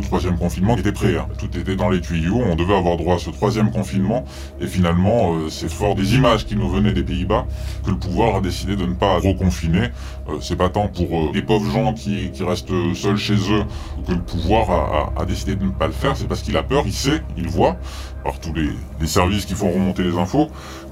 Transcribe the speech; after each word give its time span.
troisième 0.00 0.38
confinement 0.38 0.76
était 0.76 0.92
prêt. 0.92 1.16
Hein. 1.16 1.26
Tout 1.38 1.56
était 1.56 1.76
dans 1.76 1.90
les 1.90 2.00
tuyaux, 2.00 2.40
on 2.44 2.54
devait 2.54 2.76
avoir 2.76 2.96
droit 2.96 3.16
à 3.16 3.18
ce 3.18 3.30
troisième 3.30 3.70
confinement. 3.70 4.24
Et 4.60 4.66
finalement, 4.66 5.34
euh, 5.34 5.48
c'est 5.48 5.70
fort 5.70 5.94
des 5.94 6.14
images 6.14 6.46
qui 6.46 6.56
nous 6.56 6.68
venaient 6.68 6.92
des 6.92 7.02
Pays-Bas 7.02 7.46
que 7.84 7.90
le 7.90 7.96
pouvoir 7.96 8.36
a 8.36 8.40
décidé 8.40 8.76
de 8.76 8.84
ne 8.86 8.94
pas 8.94 9.18
reconfiner. 9.18 9.88
Euh, 10.28 10.38
c'est 10.40 10.56
pas 10.56 10.68
tant 10.68 10.88
pour 10.88 11.06
euh, 11.12 11.30
les 11.32 11.42
pauvres 11.42 11.70
gens 11.70 11.92
qui, 11.94 12.30
restent 12.40 12.94
seuls 12.94 13.16
chez 13.16 13.34
eux 13.34 13.64
que 14.06 14.12
le 14.12 14.20
pouvoir 14.20 15.12
a, 15.16 15.24
décidé 15.24 15.56
de 15.56 15.64
ne 15.64 15.70
pas 15.70 15.86
le 15.86 15.92
faire. 15.92 16.16
C'est 16.16 16.28
parce 16.28 16.42
qu'il 16.42 16.56
a 16.56 16.62
peur, 16.62 16.84
il 16.86 16.92
sait, 16.92 17.22
il 17.36 17.48
voit, 17.48 17.76
par 18.24 18.38
tous 18.38 18.52
les, 18.54 19.06
services 19.06 19.44
qui 19.44 19.54
font 19.54 19.70
remonter 19.70 20.02
les 20.02 20.16
infos, 20.16 20.48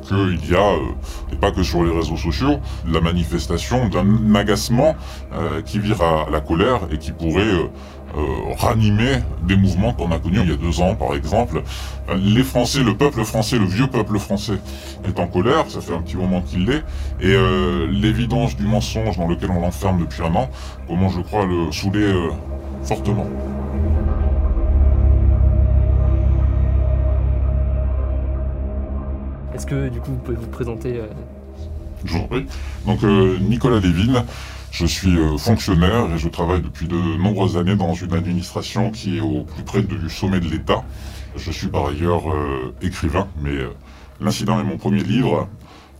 qu'il 0.06 0.50
y 0.50 0.54
a, 0.54 0.74
et 1.32 1.36
pas 1.36 1.50
que 1.50 1.62
sur 1.62 1.84
les 1.84 1.94
réseaux 1.94 2.16
sociaux, 2.16 2.58
la 2.90 3.00
manifestation 3.00 3.88
d'un 3.88 4.34
agacement 4.34 4.96
qui 5.64 5.78
vire 5.78 6.02
à 6.02 6.26
la 6.30 6.40
colère 6.40 6.80
et 6.90 6.98
qui 6.98 7.12
pourrait 7.12 7.70
ranimer 8.58 9.18
des 9.42 9.56
mouvements 9.56 9.92
qu'on 9.92 10.10
a 10.10 10.18
connus 10.18 10.40
il 10.42 10.50
y 10.50 10.52
a 10.52 10.56
deux 10.56 10.80
ans, 10.80 10.94
par 10.94 11.14
exemple. 11.14 11.62
Les 12.16 12.42
Français, 12.42 12.82
le 12.82 12.96
peuple 12.96 13.24
français, 13.24 13.58
le 13.58 13.66
vieux 13.66 13.88
peuple 13.88 14.18
français 14.18 14.58
est 15.04 15.18
en 15.18 15.26
colère, 15.26 15.64
ça 15.68 15.80
fait 15.80 15.94
un 15.94 16.00
petit 16.00 16.16
moment 16.16 16.40
qu'il 16.40 16.66
l'est, 16.66 16.84
et 17.20 17.34
euh, 17.34 17.86
l'évidence 17.90 18.56
du 18.56 18.64
mensonge 18.64 19.16
dans 19.16 19.28
lequel 19.28 19.50
on 19.50 19.60
l'enferme 19.60 20.00
depuis 20.00 20.22
un 20.22 20.34
an, 20.34 20.50
comment 20.88 21.08
je 21.08 21.20
crois 21.20 21.44
le 21.46 21.72
saouler 21.72 22.04
euh, 22.04 22.30
fortement. 22.82 23.26
Est-ce 29.54 29.66
que 29.66 29.88
du 29.88 30.00
coup 30.00 30.10
vous 30.12 30.18
pouvez 30.18 30.36
vous 30.36 30.48
présenter 30.48 31.00
Je 32.04 32.12
vous 32.12 32.18
en 32.18 32.26
prie. 32.28 32.46
Donc 32.86 33.02
Nicolas 33.40 33.80
je 34.78 34.84
suis 34.84 35.16
euh, 35.16 35.38
fonctionnaire 35.38 36.12
et 36.12 36.18
je 36.18 36.28
travaille 36.28 36.60
depuis 36.60 36.86
de 36.86 36.96
nombreuses 36.96 37.56
années 37.56 37.76
dans 37.76 37.94
une 37.94 38.12
administration 38.12 38.90
qui 38.90 39.16
est 39.16 39.20
au 39.22 39.44
plus 39.44 39.62
près 39.62 39.80
du 39.80 40.10
sommet 40.10 40.38
de 40.38 40.48
l'État. 40.50 40.84
Je 41.34 41.50
suis 41.50 41.68
par 41.68 41.86
ailleurs 41.86 42.30
euh, 42.30 42.74
écrivain, 42.82 43.26
mais 43.40 43.56
euh, 43.56 43.70
l'incident 44.20 44.60
est 44.60 44.64
mon 44.64 44.76
premier 44.76 45.02
livre. 45.02 45.48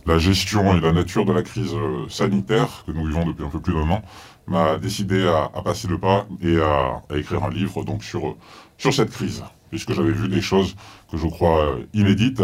La 0.05 0.19
gestion 0.19 0.77
et 0.77 0.79
la 0.79 0.91
nature 0.91 1.25
de 1.25 1.33
la 1.33 1.41
crise 1.41 1.73
sanitaire 2.07 2.83
que 2.85 2.91
nous 2.91 3.07
vivons 3.07 3.25
depuis 3.25 3.43
un 3.43 3.49
peu 3.49 3.59
plus 3.59 3.73
d'un 3.73 3.89
an 3.89 4.03
m'a 4.45 4.77
décidé 4.77 5.27
à, 5.27 5.49
passer 5.63 5.87
le 5.87 5.97
pas 5.97 6.27
et 6.41 6.57
à, 6.61 7.01
écrire 7.17 7.43
un 7.43 7.49
livre 7.49 7.83
donc 7.83 8.03
sur, 8.03 8.37
sur 8.77 8.93
cette 8.93 9.09
crise, 9.09 9.43
puisque 9.69 9.91
j'avais 9.91 10.13
vu 10.13 10.29
des 10.29 10.39
choses 10.39 10.75
que 11.11 11.17
je 11.17 11.27
crois 11.27 11.75
inédites 11.93 12.43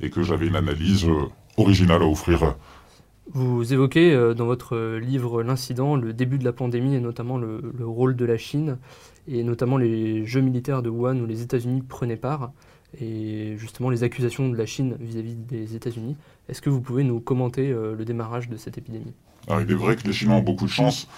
et 0.00 0.08
que 0.08 0.22
j'avais 0.22 0.46
une 0.46 0.56
analyse 0.56 1.06
originale 1.58 2.02
à 2.02 2.06
offrir 2.06 2.54
vous 3.30 3.72
évoquez 3.72 4.12
euh, 4.12 4.34
dans 4.34 4.46
votre 4.46 4.98
livre 4.98 5.42
L'incident 5.42 5.96
le 5.96 6.12
début 6.12 6.38
de 6.38 6.44
la 6.44 6.52
pandémie 6.52 6.94
et 6.94 7.00
notamment 7.00 7.38
le, 7.38 7.60
rôle 7.80 8.16
de 8.16 8.24
la 8.24 8.36
Chine 8.36 8.78
et 9.28 9.44
notamment 9.44 9.76
les 9.76 10.26
jeux 10.26 10.40
militaires 10.40 10.82
de 10.82 10.90
Wuhan 10.90 11.18
où 11.20 11.26
les 11.26 11.42
États-Unis 11.42 11.82
prenaient 11.82 12.16
part 12.16 12.52
et 13.00 13.54
justement 13.56 13.90
les 13.90 14.02
accusations 14.02 14.48
de 14.48 14.56
la 14.56 14.66
Chine 14.66 14.96
vis-à-vis 15.00 15.36
des 15.36 15.76
États-Unis. 15.76 16.16
Est-ce 16.48 16.60
que 16.60 16.68
vous 16.68 16.80
pouvez 16.80 17.04
nous 17.04 17.20
commenter 17.20 17.70
euh, 17.70 17.94
le 17.96 18.04
démarrage 18.04 18.48
de 18.48 18.56
cette 18.56 18.76
épidémie? 18.76 19.14
Alors, 19.48 19.62
Il 19.62 19.70
est 19.70 19.76
vrai 19.76 19.96
que 19.96 20.06
les 20.06 20.12
Chinois 20.12 20.36
ont 20.36 20.42
beaucoup 20.42 20.66
de 20.66 20.70
chance. 20.70 21.08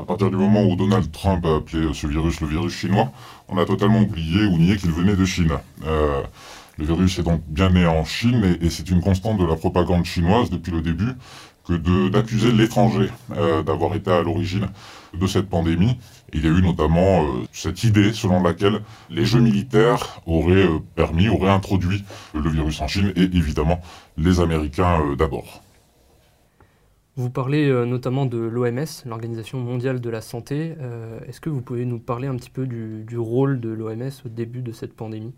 À 0.00 0.04
partir 0.04 0.30
du 0.30 0.36
moment 0.36 0.64
où 0.64 0.76
Donald 0.76 1.10
Trump 1.10 1.44
a 1.44 1.56
appelé 1.56 1.92
ce 1.92 2.06
virus 2.06 2.40
le 2.40 2.46
virus 2.46 2.72
chinois, 2.72 3.10
on 3.48 3.58
a 3.58 3.64
totalement 3.64 4.00
oublié 4.00 4.44
ou 4.46 4.56
nié 4.56 4.76
qu'il 4.76 4.92
venait 4.92 5.16
de 5.16 5.24
Chine. 5.24 5.50
Euh, 5.84 6.22
le 6.78 6.84
virus 6.84 7.18
est 7.18 7.24
donc 7.24 7.42
bien 7.48 7.70
né 7.70 7.84
en 7.84 8.04
Chine 8.04 8.56
et 8.60 8.70
c'est 8.70 8.88
une 8.88 9.00
constante 9.00 9.38
de 9.38 9.44
la 9.44 9.56
propagande 9.56 10.04
chinoise 10.04 10.50
depuis 10.50 10.70
le 10.70 10.80
début 10.80 11.14
que 11.68 12.08
d'accuser 12.08 12.50
l'étranger 12.50 13.10
euh, 13.36 13.62
d'avoir 13.62 13.94
été 13.94 14.10
à 14.10 14.22
l'origine 14.22 14.68
de 15.14 15.26
cette 15.26 15.48
pandémie. 15.48 15.98
il 16.32 16.44
y 16.44 16.46
a 16.46 16.50
eu 16.50 16.62
notamment 16.62 17.22
euh, 17.22 17.26
cette 17.52 17.84
idée 17.84 18.12
selon 18.12 18.42
laquelle 18.42 18.80
les 19.10 19.24
jeux 19.24 19.40
militaires 19.40 20.20
auraient 20.26 20.66
euh, 20.66 20.78
permis, 20.94 21.28
auraient 21.28 21.50
introduit 21.50 22.04
le 22.34 22.48
virus 22.48 22.80
en 22.80 22.88
Chine, 22.88 23.12
et 23.16 23.22
évidemment 23.22 23.80
les 24.16 24.40
Américains 24.40 25.14
d'abord. 25.16 25.62
Vous 27.16 27.30
parlez 27.30 27.68
notamment 27.84 28.26
de 28.26 28.38
l'OMS, 28.38 28.86
l'Organisation 29.04 29.58
mondiale 29.58 30.00
de 30.00 30.08
la 30.08 30.20
santé. 30.20 30.76
Est-ce 31.26 31.40
que 31.40 31.50
vous 31.50 31.62
pouvez 31.62 31.84
nous 31.84 31.98
parler 31.98 32.28
un 32.28 32.36
petit 32.36 32.48
peu 32.48 32.64
du 32.64 33.18
rôle 33.18 33.58
de 33.58 33.70
l'OMS 33.70 34.12
au 34.24 34.28
début 34.28 34.62
de 34.62 34.70
cette 34.70 34.94
pandémie? 34.94 35.34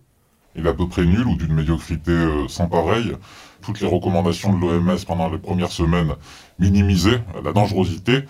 Il 0.57 0.67
est 0.67 0.69
à 0.69 0.75
peu 0.75 0.89
près 0.89 1.05
nul 1.05 1.27
ou 1.27 1.37
d'une 1.37 1.55
médiocrité 1.55 2.11
euh, 2.11 2.49
sans 2.49 2.67
pareil. 2.67 3.13
Toutes 3.63 3.81
les 3.81 3.87
recommandations 3.87 4.57
de 4.57 4.61
l'OMS 4.61 4.99
pendant 5.07 5.29
les 5.29 5.39
premières 5.39 5.71
semaines 5.71 6.15
minimisaient 6.59 7.23
la 7.45 7.53
dangerosité 7.53 8.25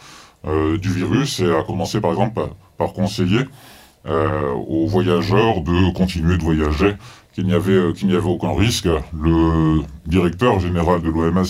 euh, 0.47 0.77
du 0.77 0.91
virus 0.91 1.41
et 1.41 1.51
a 1.51 1.63
commencé 1.63 2.01
par 2.01 2.11
exemple 2.11 2.43
par 2.77 2.93
conseiller 2.93 3.41
euh, 4.07 4.53
aux 4.53 4.87
voyageurs 4.87 5.61
de 5.61 5.93
continuer 5.93 6.37
de 6.37 6.43
voyager, 6.43 6.95
qu'il 7.33 7.45
n'y 7.47 7.55
avait, 7.55 7.79
avait 7.79 8.19
aucun 8.19 8.55
risque. 8.55 8.89
Le 9.15 9.83
directeur 10.07 10.59
général 10.59 11.03
de 11.03 11.11
l'OMS, 11.11 11.45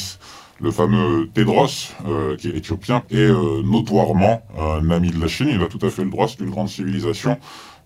le 0.60 0.70
fameux 0.70 1.28
Tedros, 1.32 1.94
qui 2.38 2.48
est 2.48 2.56
éthiopien, 2.56 3.02
est 3.10 3.30
notoirement 3.64 4.42
un 4.58 4.90
ami 4.90 5.10
de 5.10 5.20
la 5.20 5.28
Chine. 5.28 5.48
Il 5.50 5.62
a 5.62 5.66
tout 5.66 5.78
à 5.86 5.90
fait 5.90 6.04
le 6.04 6.10
droit, 6.10 6.28
c'est 6.28 6.40
une 6.40 6.50
grande 6.50 6.68
civilisation. 6.68 7.38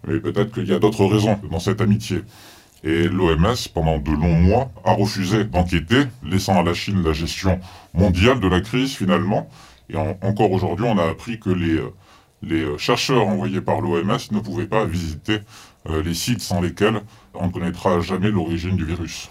Mais 0.08 0.18
peut-être 0.18 0.52
qu'il 0.52 0.66
y 0.66 0.72
a 0.72 0.78
d'autres 0.78 1.04
raisons 1.04 1.38
dans 1.50 1.60
cette 1.60 1.80
amitié. 1.80 2.22
Et 2.84 3.08
l'OMS, 3.08 3.56
pendant 3.72 3.98
de 3.98 4.10
longs 4.10 4.40
mois, 4.40 4.70
a 4.84 4.92
refusé 4.92 5.44
d'enquêter, 5.44 6.02
laissant 6.22 6.60
à 6.60 6.62
la 6.62 6.74
Chine 6.74 7.02
la 7.02 7.14
gestion 7.14 7.58
mondiale 7.94 8.40
de 8.40 8.46
la 8.46 8.60
crise 8.60 8.94
finalement. 8.94 9.48
Et 9.88 9.96
encore 9.96 10.52
aujourd'hui, 10.52 10.84
on 10.86 10.98
a 10.98 11.08
appris 11.08 11.40
que 11.40 11.48
les, 11.48 11.78
euh, 11.78 11.94
euh, 12.50 12.76
chercheurs 12.76 13.26
envoyés 13.26 13.62
par 13.62 13.80
l'OMS 13.80 14.18
ne 14.32 14.38
pouvaient 14.38 14.66
pas 14.66 14.84
visiter 14.84 15.38
euh, 15.88 16.02
les 16.02 16.12
sites 16.12 16.42
sans 16.42 16.60
lesquels 16.60 17.00
on 17.32 17.46
ne 17.46 17.52
connaîtra 17.52 18.00
jamais 18.00 18.30
l'origine 18.30 18.76
du 18.76 18.84
virus. 18.84 19.30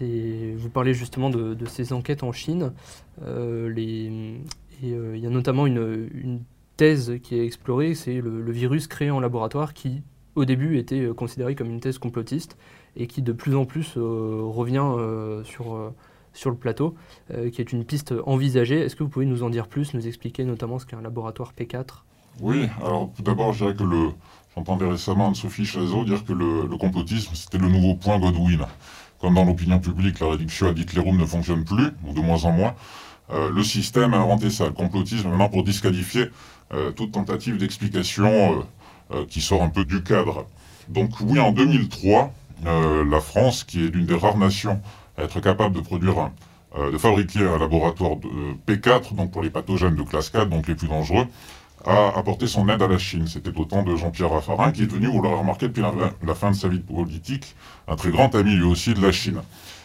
Vous 0.00 0.70
parlez 0.70 0.94
justement 0.94 1.28
de, 1.28 1.56
ces 1.66 1.92
enquêtes 1.92 2.22
en 2.22 2.30
Chine. 2.30 2.72
il 3.20 4.40
y 4.82 5.26
a 5.26 5.30
notamment 5.30 5.66
une, 5.66 6.40
thèse 6.76 7.18
qui 7.24 7.34
est 7.34 7.44
explorée, 7.44 7.96
c'est 7.96 8.20
le 8.20 8.52
virus 8.52 8.86
créé 8.86 9.10
en 9.10 9.18
laboratoire 9.18 9.74
qui 9.74 10.02
au 10.38 10.44
début 10.44 10.78
était 10.78 11.00
euh, 11.00 11.12
considéré 11.12 11.54
comme 11.54 11.70
une 11.70 11.80
thèse 11.80 11.98
complotiste 11.98 12.56
et 12.96 13.06
qui 13.06 13.22
de 13.22 13.32
plus 13.32 13.56
en 13.56 13.64
plus 13.64 13.94
euh, 13.96 14.40
revient 14.44 14.84
euh, 14.84 15.42
sur, 15.44 15.92
sur 16.32 16.50
le 16.50 16.56
plateau, 16.56 16.94
qui 17.52 17.60
est 17.60 17.72
une 17.72 17.84
piste 17.84 18.14
envisagée. 18.26 18.80
Est-ce 18.80 18.96
que 18.96 19.02
vous 19.02 19.08
pouvez 19.08 19.26
nous 19.26 19.42
en 19.42 19.50
dire 19.50 19.66
plus, 19.66 19.94
nous 19.94 20.06
expliquer 20.06 20.44
notamment 20.44 20.78
ce 20.78 20.86
qu'est 20.86 20.96
un 20.96 21.02
laboratoire 21.02 21.52
P4 21.58 22.02
Oui, 22.40 22.68
alors 22.82 23.10
tout 23.14 23.22
d'abord, 23.22 23.52
je 23.52 23.66
que 23.66 23.84
le. 23.84 24.10
J'entendais 24.54 24.88
récemment 24.88 25.28
Anne-Sophie 25.28 25.66
Chazot 25.66 26.04
dire 26.04 26.24
que 26.24 26.32
le, 26.32 26.76
complotisme, 26.78 27.34
c'était 27.34 27.58
le 27.58 27.68
nouveau 27.68 27.94
point 27.94 28.18
Godwin. 28.18 28.66
Comme 29.20 29.34
dans 29.34 29.44
l'opinion 29.44 29.78
publique, 29.78 30.18
la 30.20 30.30
réduction 30.30 30.68
à 30.68 30.70
Hitlerum 30.70 31.16
ne 31.16 31.26
fonctionne 31.26 31.64
plus, 31.64 31.90
ou 32.04 32.12
de 32.12 32.20
moins 32.20 32.44
en 32.44 32.52
moins. 32.52 32.74
le 33.30 33.62
système 33.62 34.14
a 34.14 34.18
inventé 34.18 34.50
ça, 34.50 34.66
le 34.66 34.72
complotisme, 34.72 35.28
maintenant 35.28 35.48
pour 35.48 35.62
disqualifier 35.62 36.26
toute 36.96 37.12
tentative 37.12 37.56
d'explication 37.58 38.64
qui 39.28 39.40
sort 39.40 39.62
un 39.62 39.68
peu 39.68 39.84
du 39.84 40.02
cadre. 40.02 40.46
Donc 40.88 41.10
oui, 41.20 41.38
en 41.38 41.52
2003, 41.52 42.32
euh, 42.66 43.04
la 43.08 43.20
France, 43.20 43.64
qui 43.64 43.84
est 43.84 43.88
l'une 43.88 44.06
des 44.06 44.16
rares 44.16 44.38
nations 44.38 44.80
à 45.16 45.24
être 45.24 45.40
capable 45.40 45.76
de 45.76 45.80
produire, 45.80 46.30
euh, 46.76 46.90
de 46.90 46.98
fabriquer 46.98 47.40
un 47.40 47.58
laboratoire 47.58 48.16
de 48.16 48.28
P4, 48.66 49.14
donc 49.14 49.30
pour 49.30 49.42
les 49.42 49.50
pathogènes 49.50 49.94
de 49.94 50.02
classe 50.02 50.30
4, 50.30 50.48
donc 50.48 50.66
les 50.66 50.74
plus 50.74 50.88
dangereux, 50.88 51.26
a 51.84 52.18
apporté 52.18 52.46
son 52.46 52.68
aide 52.68 52.82
à 52.82 52.88
la 52.88 52.98
Chine. 52.98 53.26
C'était 53.26 53.56
au 53.56 53.64
temps 53.64 53.82
de 53.82 53.94
Jean-Pierre 53.94 54.30
Raffarin, 54.30 54.72
qui 54.72 54.82
est 54.82 54.86
devenu, 54.86 55.06
vous 55.06 55.22
l'aurez 55.22 55.36
remarqué 55.38 55.68
depuis 55.68 55.82
la, 55.82 56.34
fin 56.34 56.50
de 56.50 56.56
sa 56.56 56.68
vie 56.68 56.80
politique, 56.80 57.54
un 57.86 57.96
très 57.96 58.10
grand 58.10 58.34
ami 58.34 58.54
lui 58.54 58.64
aussi 58.64 58.94
de 58.94 59.00
la 59.00 59.12
Chine. 59.12 59.42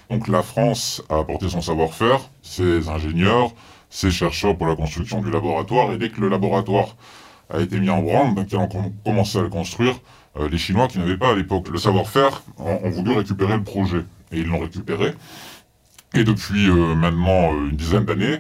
Donc 0.09 0.27
la 0.27 0.41
France 0.41 1.03
a 1.09 1.19
apporté 1.19 1.49
son 1.49 1.61
savoir-faire, 1.61 2.21
ses 2.41 2.89
ingénieurs, 2.89 3.51
ses 3.89 4.09
chercheurs 4.09 4.57
pour 4.57 4.67
la 4.67 4.75
construction 4.75 5.21
du 5.21 5.29
laboratoire, 5.29 5.91
et 5.91 5.97
dès 5.97 6.09
que 6.09 6.19
le 6.21 6.29
laboratoire 6.29 6.95
a 7.49 7.61
été 7.61 7.79
mis 7.79 7.89
en 7.89 8.01
branle, 8.01 8.35
donc 8.35 8.51
ils 8.51 8.57
ont 8.57 8.69
commencé 9.03 9.37
à 9.37 9.41
le 9.41 9.49
construire. 9.49 9.95
Euh, 10.39 10.49
les 10.49 10.57
Chinois, 10.57 10.87
qui 10.87 10.97
n'avaient 10.97 11.17
pas 11.17 11.31
à 11.31 11.35
l'époque 11.35 11.69
le 11.69 11.77
savoir-faire, 11.77 12.43
ont, 12.57 12.89
voulu 12.89 13.13
récupérer 13.13 13.55
le 13.55 13.63
projet. 13.63 14.03
Et 14.31 14.39
ils 14.39 14.47
l'ont 14.47 14.59
récupéré. 14.59 15.13
Et 16.15 16.23
depuis 16.23 16.69
euh, 16.69 16.95
maintenant 16.95 17.53
euh, 17.53 17.69
une 17.69 17.75
dizaine 17.75 18.05
d'années, 18.05 18.39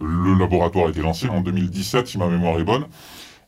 le 0.00 0.38
laboratoire 0.38 0.86
a 0.86 0.90
été 0.90 1.00
lancé 1.00 1.28
en 1.28 1.40
2017, 1.40 2.06
si 2.06 2.18
ma 2.18 2.28
mémoire 2.28 2.58
est 2.58 2.64
bonne. 2.64 2.86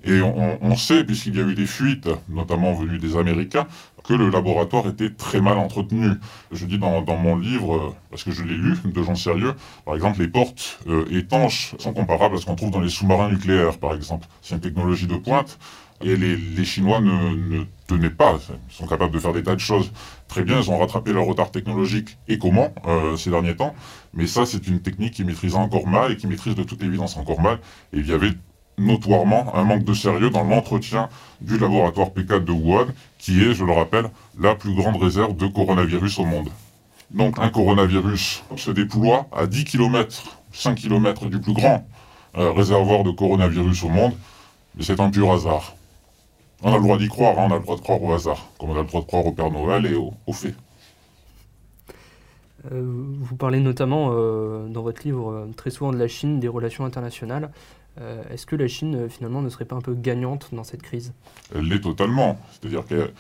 Et 0.04 0.20
on, 0.22 0.76
sait, 0.76 1.02
puisqu'il 1.02 1.36
y 1.36 1.40
a 1.40 1.42
eu 1.42 1.54
des 1.54 1.66
fuites, 1.66 2.08
notamment 2.28 2.72
venues 2.72 2.98
des 2.98 3.16
Américains, 3.16 3.66
que 4.04 4.14
le 4.14 4.30
laboratoire 4.30 4.86
était 4.86 5.10
très 5.10 5.40
mal 5.40 5.58
entretenu. 5.58 6.10
Je 6.52 6.66
dis 6.66 6.78
dans, 6.78 7.02
mon 7.16 7.36
livre, 7.36 7.94
parce 8.10 8.22
que 8.22 8.30
je 8.30 8.44
l'ai 8.44 8.56
lu, 8.56 8.76
de 8.84 9.02
gens 9.02 9.16
sérieux, 9.16 9.54
par 9.84 9.96
exemple, 9.96 10.20
les 10.20 10.28
portes 10.28 10.78
euh, 10.86 11.04
étanches 11.10 11.74
sont 11.78 11.92
comparables 11.92 12.36
à 12.36 12.38
ce 12.38 12.46
qu'on 12.46 12.54
trouve 12.54 12.70
dans 12.70 12.80
les 12.80 12.88
sous-marins 12.88 13.28
nucléaires, 13.28 13.76
par 13.78 13.92
exemple. 13.92 14.28
C'est 14.40 14.54
une 14.54 14.60
technologie 14.60 15.08
de 15.08 15.16
pointe, 15.16 15.58
et 16.00 16.16
les, 16.16 16.64
Chinois 16.64 17.00
ne, 17.00 17.64
tenaient 17.86 18.10
pas. 18.10 18.38
Ils 18.70 18.74
sont 18.74 18.86
capables 18.86 19.12
de 19.12 19.18
faire 19.18 19.32
des 19.32 19.42
tas 19.42 19.54
de 19.54 19.60
choses 19.60 19.90
très 20.28 20.42
bien. 20.42 20.60
Ils 20.60 20.70
ont 20.70 20.78
rattrapé 20.78 21.12
leur 21.12 21.24
retard 21.24 21.50
technologique 21.50 22.18
et 22.28 22.38
comment 22.38 22.72
euh, 22.86 23.16
ces 23.16 23.30
derniers 23.30 23.56
temps? 23.56 23.74
Mais 24.14 24.26
ça, 24.26 24.46
c'est 24.46 24.68
une 24.68 24.80
technique 24.80 25.14
qu'ils 25.14 25.26
maîtrisent 25.26 25.56
encore 25.56 25.86
mal 25.86 26.12
et 26.12 26.16
qui 26.16 26.26
maîtrisent 26.26 26.54
de 26.54 26.62
toute 26.62 26.82
évidence 26.82 27.16
encore 27.16 27.40
mal. 27.40 27.58
Et 27.92 27.98
il 27.98 28.06
y 28.06 28.12
avait 28.12 28.32
notoirement 28.78 29.54
un 29.54 29.64
manque 29.64 29.84
de 29.84 29.94
sérieux 29.94 30.30
dans 30.30 30.44
l'entretien 30.44 31.08
du 31.40 31.58
laboratoire 31.58 32.08
P4 32.08 32.44
de 32.44 32.52
Wuhan, 32.52 32.86
qui 33.18 33.42
est, 33.42 33.54
je 33.54 33.64
le 33.64 33.72
rappelle, 33.72 34.10
la 34.38 34.54
plus 34.54 34.74
grande 34.74 34.96
réserve 35.00 35.36
de 35.36 35.46
coronavirus 35.46 36.18
au 36.20 36.24
monde. 36.24 36.48
Donc 37.10 37.38
un 37.38 37.48
coronavirus 37.48 38.42
se 38.56 38.70
déploie 38.70 39.26
à 39.32 39.46
10 39.46 39.64
km, 39.64 40.40
5 40.52 40.74
km 40.74 41.26
du 41.26 41.40
plus 41.40 41.54
grand 41.54 41.86
euh, 42.36 42.52
réservoir 42.52 43.04
de 43.04 43.10
coronavirus 43.10 43.84
au 43.84 43.88
monde, 43.88 44.12
mais 44.76 44.84
c'est 44.84 45.00
un 45.00 45.10
pur 45.10 45.32
hasard. 45.32 45.74
On 46.62 46.72
a 46.72 46.76
le 46.76 46.82
droit 46.82 46.98
d'y 46.98 47.08
croire, 47.08 47.38
hein, 47.38 47.46
on 47.48 47.52
a 47.52 47.56
le 47.56 47.62
droit 47.62 47.76
de 47.76 47.80
croire 47.80 48.02
au 48.02 48.12
hasard, 48.12 48.46
comme 48.58 48.70
on 48.70 48.76
a 48.76 48.82
le 48.82 48.86
droit 48.88 49.00
de 49.00 49.06
croire 49.06 49.26
au 49.26 49.32
Père 49.32 49.50
Noël 49.50 49.86
et 49.86 49.94
aux 49.94 50.32
faits. 50.32 50.54
Euh, 52.72 52.82
vous 53.20 53.36
parlez 53.36 53.60
notamment 53.60 54.10
euh, 54.12 54.68
dans 54.68 54.82
votre 54.82 55.02
livre 55.04 55.48
très 55.56 55.70
souvent 55.70 55.92
de 55.92 55.98
la 55.98 56.08
Chine, 56.08 56.40
des 56.40 56.48
relations 56.48 56.84
internationales. 56.84 57.50
Est-ce 58.30 58.46
que 58.46 58.54
la 58.54 58.68
Chine 58.68 59.08
finalement 59.08 59.42
ne 59.42 59.48
serait 59.48 59.64
pas 59.64 59.74
un 59.74 59.80
peu 59.80 59.92
gagnante 59.92 60.50
dans 60.52 60.62
cette 60.62 60.82
crise? 60.82 61.14
Elle 61.52 61.64
l'est 61.64 61.80
totalement. 61.80 62.38
C'est-à-dire 62.52 62.84
que 62.86 63.10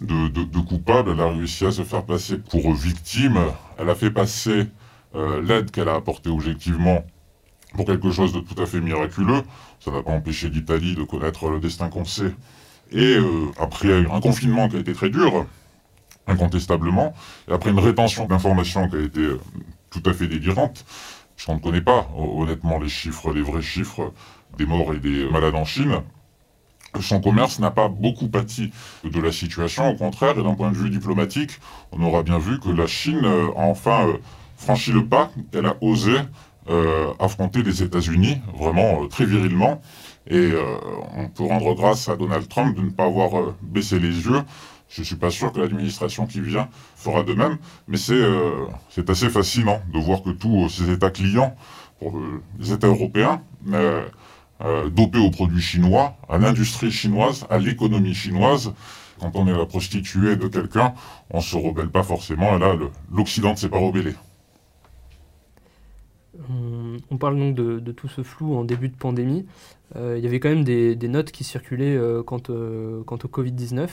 de, 0.00 0.28
de, 0.28 0.60
coupable, 0.60 1.10
elle 1.10 1.20
a 1.20 1.28
réussi 1.28 1.66
à 1.66 1.72
se 1.72 1.82
faire 1.82 2.04
passer 2.04 2.38
pour 2.38 2.72
victime. 2.72 3.40
Elle 3.76 3.90
a 3.90 3.96
fait 3.96 4.12
passer 4.12 4.68
l'aide 5.42 5.72
qu'elle 5.72 5.88
a 5.88 5.96
apportée 5.96 6.30
objectivement 6.30 7.04
pour 7.74 7.86
quelque 7.86 8.12
chose 8.12 8.32
de 8.32 8.38
tout 8.38 8.62
à 8.62 8.66
fait 8.66 8.80
miraculeux. 8.80 9.42
Ça 9.80 9.90
n'a 9.90 10.00
pas 10.00 10.12
empêché 10.12 10.48
l'Italie 10.48 10.94
de 10.94 11.02
connaître 11.02 11.50
le 11.50 11.58
destin 11.58 11.88
qu'on 11.88 12.04
sait 12.04 12.32
et 12.92 13.16
euh, 13.16 13.46
après 13.58 13.92
un 13.92 14.20
confinement 14.20 14.68
qui 14.68 14.76
a 14.76 14.80
été 14.80 14.92
très 14.92 15.10
dur, 15.10 15.46
incontestablement, 16.30 17.14
et 17.48 17.52
après 17.52 17.70
une 17.70 17.78
rétention 17.78 18.26
d'informations 18.26 18.88
qui 18.88 18.96
a 18.96 19.00
été 19.00 19.20
euh, 19.20 19.40
tout 19.90 20.02
à 20.06 20.12
fait 20.12 20.26
délirante, 20.26 20.84
on 21.48 21.54
ne 21.54 21.60
connaît 21.60 21.80
pas 21.80 22.06
honnêtement 22.16 22.78
les 22.78 22.88
chiffres, 22.88 23.32
les 23.32 23.40
vrais 23.40 23.62
chiffres 23.62 24.12
des 24.58 24.66
morts 24.66 24.92
et 24.92 24.98
des 24.98 25.28
malades 25.30 25.54
en 25.54 25.64
Chine, 25.64 26.02
son 27.00 27.20
commerce 27.20 27.60
n'a 27.60 27.70
pas 27.70 27.88
beaucoup 27.88 28.28
pâti 28.28 28.72
de 29.04 29.20
la 29.20 29.32
situation. 29.32 29.88
Au 29.88 29.96
contraire, 29.96 30.38
et 30.38 30.42
d'un 30.42 30.54
point 30.54 30.70
de 30.70 30.76
vue 30.76 30.90
diplomatique, 30.90 31.52
on 31.92 32.02
aura 32.02 32.22
bien 32.22 32.38
vu 32.38 32.60
que 32.60 32.68
la 32.68 32.86
Chine 32.86 33.22
euh, 33.24 33.48
a 33.56 33.60
enfin 33.60 34.06
franchi 34.56 34.92
le 34.92 35.06
pas, 35.06 35.30
qu'elle 35.50 35.66
a 35.66 35.76
osé 35.80 36.16
affronter 37.18 37.64
les 37.64 37.82
États-Unis, 37.82 38.36
vraiment 38.54 39.08
très 39.08 39.24
virilement, 39.24 39.80
et 40.30 40.36
euh, 40.36 40.76
on 41.16 41.28
peut 41.28 41.44
rendre 41.44 41.74
grâce 41.74 42.08
à 42.08 42.16
Donald 42.16 42.48
Trump 42.48 42.76
de 42.76 42.82
ne 42.82 42.90
pas 42.90 43.04
avoir 43.04 43.38
euh, 43.38 43.54
baissé 43.62 43.98
les 43.98 44.26
yeux. 44.26 44.42
Je 44.90 45.00
ne 45.00 45.06
suis 45.06 45.16
pas 45.16 45.30
sûr 45.30 45.52
que 45.52 45.60
l'administration 45.60 46.26
qui 46.26 46.40
vient 46.40 46.68
fera 46.96 47.22
de 47.22 47.32
même, 47.32 47.56
mais 47.88 47.96
c'est 47.96 48.12
euh, 48.12 48.66
assez 49.08 49.30
fascinant 49.30 49.80
de 49.92 49.98
voir 49.98 50.22
que 50.22 50.30
tous 50.30 50.68
ces 50.68 50.90
États 50.90 51.10
clients, 51.10 51.56
pour 51.98 52.18
les 52.58 52.72
États 52.72 52.88
européens, 52.88 53.42
dopés 54.90 55.18
aux 55.18 55.30
produits 55.30 55.62
chinois, 55.62 56.16
à 56.28 56.38
l'industrie 56.38 56.90
chinoise, 56.90 57.46
à 57.50 57.58
l'économie 57.58 58.14
chinoise, 58.14 58.72
quand 59.20 59.36
on 59.36 59.46
est 59.46 59.56
la 59.56 59.66
prostituée 59.66 60.36
de 60.36 60.48
quelqu'un, 60.48 60.94
on 61.30 61.38
ne 61.38 61.42
se 61.42 61.56
rebelle 61.56 61.90
pas 61.90 62.02
forcément, 62.02 62.56
et 62.56 62.58
là, 62.58 62.74
l'Occident 63.12 63.52
ne 63.52 63.56
s'est 63.56 63.68
pas 63.68 63.78
rebellé. 63.78 64.14
On, 67.10 67.18
parle 67.18 67.38
donc 67.38 67.54
de, 67.54 67.92
tout 67.92 68.08
ce 68.08 68.22
flou 68.22 68.56
en 68.56 68.64
début 68.64 68.88
de 68.88 68.96
pandémie. 68.96 69.46
Euh, 69.94 70.16
il 70.16 70.24
y 70.24 70.26
avait 70.26 70.40
quand 70.40 70.48
même 70.48 70.64
des, 70.64 70.96
notes 71.08 71.30
qui 71.32 71.44
circulaient 71.44 71.96
euh, 71.96 72.22
quant, 72.22 72.38
au 72.48 73.04
Covid-19. 73.04 73.88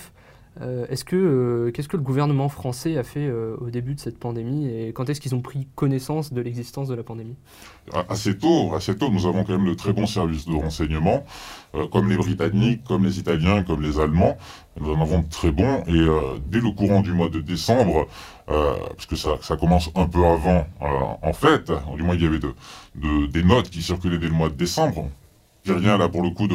Euh, 0.62 0.86
est-ce 0.90 1.06
que 1.06 1.72
qu'est-ce 1.74 1.88
que 1.88 1.98
le 1.98 2.04
gouvernement 2.04 2.50
français 2.50 2.98
a 2.98 3.04
fait 3.04 3.30
au 3.32 3.70
début 3.70 3.96
de 3.96 4.00
cette 4.00 4.20
pandémie 4.20 4.68
et 4.68 4.94
quand 4.94 5.10
est-ce 5.10 5.22
qu'ils 5.22 5.36
ont 5.36 5.42
pris 5.42 5.68
connaissance 5.76 6.34
de 6.34 6.42
l'existence 6.42 6.88
de 6.88 6.96
la 6.96 7.04
pandémie? 7.04 7.36
Assez 8.10 8.38
tôt, 8.38 8.74
assez 8.76 8.96
tôt, 8.96 9.10
nous 9.10 9.26
avons 9.26 9.44
quand 9.44 9.58
même 9.58 9.68
de 9.68 9.74
très 9.74 9.94
bons 9.94 10.08
services 10.08 10.46
de 10.46 10.56
renseignement, 10.56 11.24
comme 11.92 12.10
les 12.10 12.18
Britanniques, 12.18 12.84
comme 12.84 13.06
les 13.06 13.20
Italiens, 13.20 13.64
comme 13.64 13.82
les 13.82 14.00
Allemands. 14.00 14.38
Nous 14.80 14.92
en 14.92 15.02
avons 15.02 15.20
de 15.20 15.30
très 15.30 15.52
bons 15.52 15.84
et 15.88 16.06
dès 16.48 16.60
le 16.60 16.72
courant 16.72 17.02
du 17.02 17.14
mois 17.14 17.30
de 17.30 17.40
décembre, 17.40 18.08
parce 18.48 19.06
que 19.06 19.16
ça, 19.16 19.38
ça, 19.42 19.58
commence 19.58 19.90
un 19.96 20.08
peu 20.08 20.26
avant, 20.26 20.66
en 20.82 21.34
fait, 21.34 21.72
du 21.96 22.04
moins 22.04 22.16
il 22.16 22.24
y 22.24 22.28
avait 22.28 22.40
de, 22.40 23.28
des 23.28 23.44
notes 23.44 23.70
qui 23.70 23.82
circulaient 23.82 24.18
dès 24.18 24.28
le 24.28 24.34
mois 24.34 24.50
de 24.50 24.56
décembre 24.56 25.10
rien 25.74 25.98
là 25.98 26.10
pour 26.10 26.22
le 26.22 26.30
coup 26.30 26.48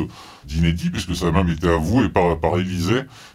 d'inédit, 0.45 0.91
puisque 0.91 1.15
ça 1.15 1.29
a 1.29 1.31
même 1.31 1.49
été 1.49 1.69
avoué 1.69 2.09
par, 2.09 2.39
par 2.39 2.53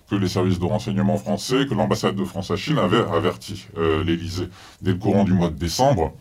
que 0.10 0.16
les 0.16 0.28
services 0.28 0.60
de 0.60 0.66
renseignement 0.66 1.18
français, 1.18 1.66
que 1.70 1.74
l'ambassade 1.74 2.16
de 2.16 2.24
France 2.24 2.52
à 2.52 2.56
Chine 2.56 2.78
avait 2.78 3.04
averti 3.14 3.68
euh, 3.78 4.04
l'Élysée 4.04 4.50
dès 4.82 4.92
le 4.92 4.98
courant 4.98 5.24
du 5.24 5.34
mois 5.34 5.50
de 5.50 5.58
décembre. 5.58 6.14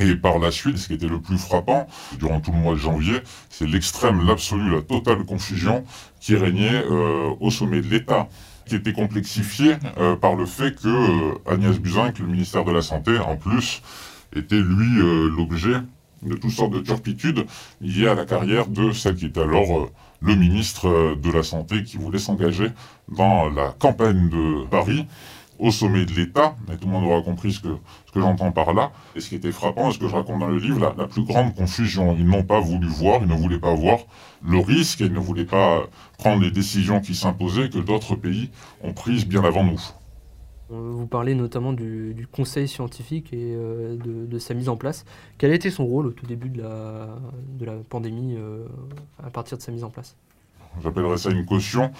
Et 0.00 0.16
par 0.16 0.40
la 0.40 0.50
suite, 0.50 0.78
ce 0.78 0.88
qui 0.88 0.94
était 0.94 1.06
le 1.06 1.20
plus 1.20 1.38
frappant, 1.38 1.86
durant 2.18 2.40
tout 2.40 2.50
le 2.50 2.58
mois 2.58 2.74
de 2.74 2.80
janvier, 2.80 3.20
c'est 3.48 3.66
l'extrême, 3.66 4.26
l'absolu, 4.26 4.74
la 4.74 4.82
totale 4.82 5.24
confusion 5.24 5.84
qui 6.18 6.34
régnait 6.34 6.84
euh, 6.90 7.30
au 7.38 7.50
sommet 7.50 7.80
de 7.80 7.88
l'État 7.88 8.28
qui 8.66 8.76
était 8.76 8.94
complexifiée 8.94 9.76
euh, 9.98 10.16
par 10.16 10.34
le 10.34 10.46
fait 10.46 10.74
que 10.80 11.48
Agnès 11.48 11.78
Buzyn, 11.78 12.12
le 12.18 12.26
ministère 12.26 12.64
de 12.64 12.72
la 12.72 12.80
Santé, 12.80 13.18
en 13.18 13.36
plus, 13.36 13.82
était 14.34 14.58
lui 14.58 14.88
l'objet 15.36 15.76
de 16.24 16.36
toutes 16.36 16.50
sortes 16.50 16.72
de 16.72 16.80
turpitudes 16.80 17.46
liées 17.80 18.08
à 18.08 18.14
la 18.14 18.24
carrière 18.24 18.66
de 18.66 18.92
celle 18.92 19.16
qui 19.16 19.26
était 19.26 19.42
alors 19.42 19.78
euh, 19.78 19.90
le 20.20 20.34
ministre 20.34 20.88
euh, 20.88 21.16
de 21.16 21.30
la 21.30 21.42
Santé 21.42 21.84
qui 21.84 21.96
voulait 21.96 22.18
s'engager 22.18 22.68
dans 23.08 23.48
la 23.50 23.74
campagne 23.78 24.28
de 24.28 24.66
Paris 24.66 25.06
au 25.58 25.70
sommet 25.70 26.04
de 26.04 26.12
l'État, 26.12 26.56
et 26.72 26.76
tout 26.76 26.86
le 26.86 26.92
monde 26.92 27.04
aura 27.04 27.22
compris 27.22 27.52
ce 27.52 27.60
que, 27.60 27.76
ce 28.06 28.12
que 28.12 28.20
j'entends 28.20 28.50
par 28.50 28.74
là, 28.74 28.90
et 29.14 29.20
ce 29.20 29.28
qui 29.28 29.36
était 29.36 29.52
frappant, 29.52 29.90
et 29.90 29.92
ce 29.92 29.98
que 29.98 30.08
je 30.08 30.14
raconte 30.14 30.40
dans 30.40 30.48
le 30.48 30.58
livre, 30.58 30.80
la, 30.80 30.94
la 30.98 31.06
plus 31.06 31.22
grande 31.22 31.54
confusion. 31.54 32.16
Ils 32.18 32.26
n'ont 32.26 32.42
pas 32.42 32.58
voulu 32.58 32.88
voir, 32.88 33.20
ils 33.22 33.28
ne 33.28 33.34
voulaient 33.34 33.60
pas 33.60 33.72
voir 33.72 34.00
le 34.44 34.58
risque, 34.58 35.00
ils 35.00 35.12
ne 35.12 35.20
voulaient 35.20 35.44
pas 35.44 35.84
prendre 36.18 36.42
les 36.42 36.50
décisions 36.50 37.00
qui 37.00 37.14
s'imposaient 37.14 37.70
que 37.70 37.78
d'autres 37.78 38.16
pays 38.16 38.50
ont 38.82 38.92
prises 38.92 39.26
bien 39.26 39.44
avant 39.44 39.62
nous. 39.62 39.80
Vous 40.74 41.06
parlez 41.06 41.34
notamment 41.34 41.72
du, 41.72 42.26
conseil 42.32 42.68
scientifique 42.68 43.32
et 43.32 43.54
euh, 43.54 43.96
de, 43.96 44.38
sa 44.38 44.54
mise 44.54 44.68
en 44.68 44.76
place. 44.76 45.04
Quel 45.38 45.52
a 45.52 45.54
été 45.54 45.70
son 45.70 45.86
rôle 45.86 46.06
au 46.06 46.10
tout 46.10 46.26
début 46.26 46.48
de 46.48 46.62
la, 46.62 47.08
pandémie 47.88 48.36
euh, 48.36 48.64
à 49.22 49.30
partir 49.30 49.58
de 49.58 49.62
sa 49.62 49.72
mise 49.72 49.84
en 49.84 49.90
place? 49.90 50.16
J'appellerais 50.82 51.18
ça 51.18 51.30
une 51.30 51.46
caution 51.46 51.92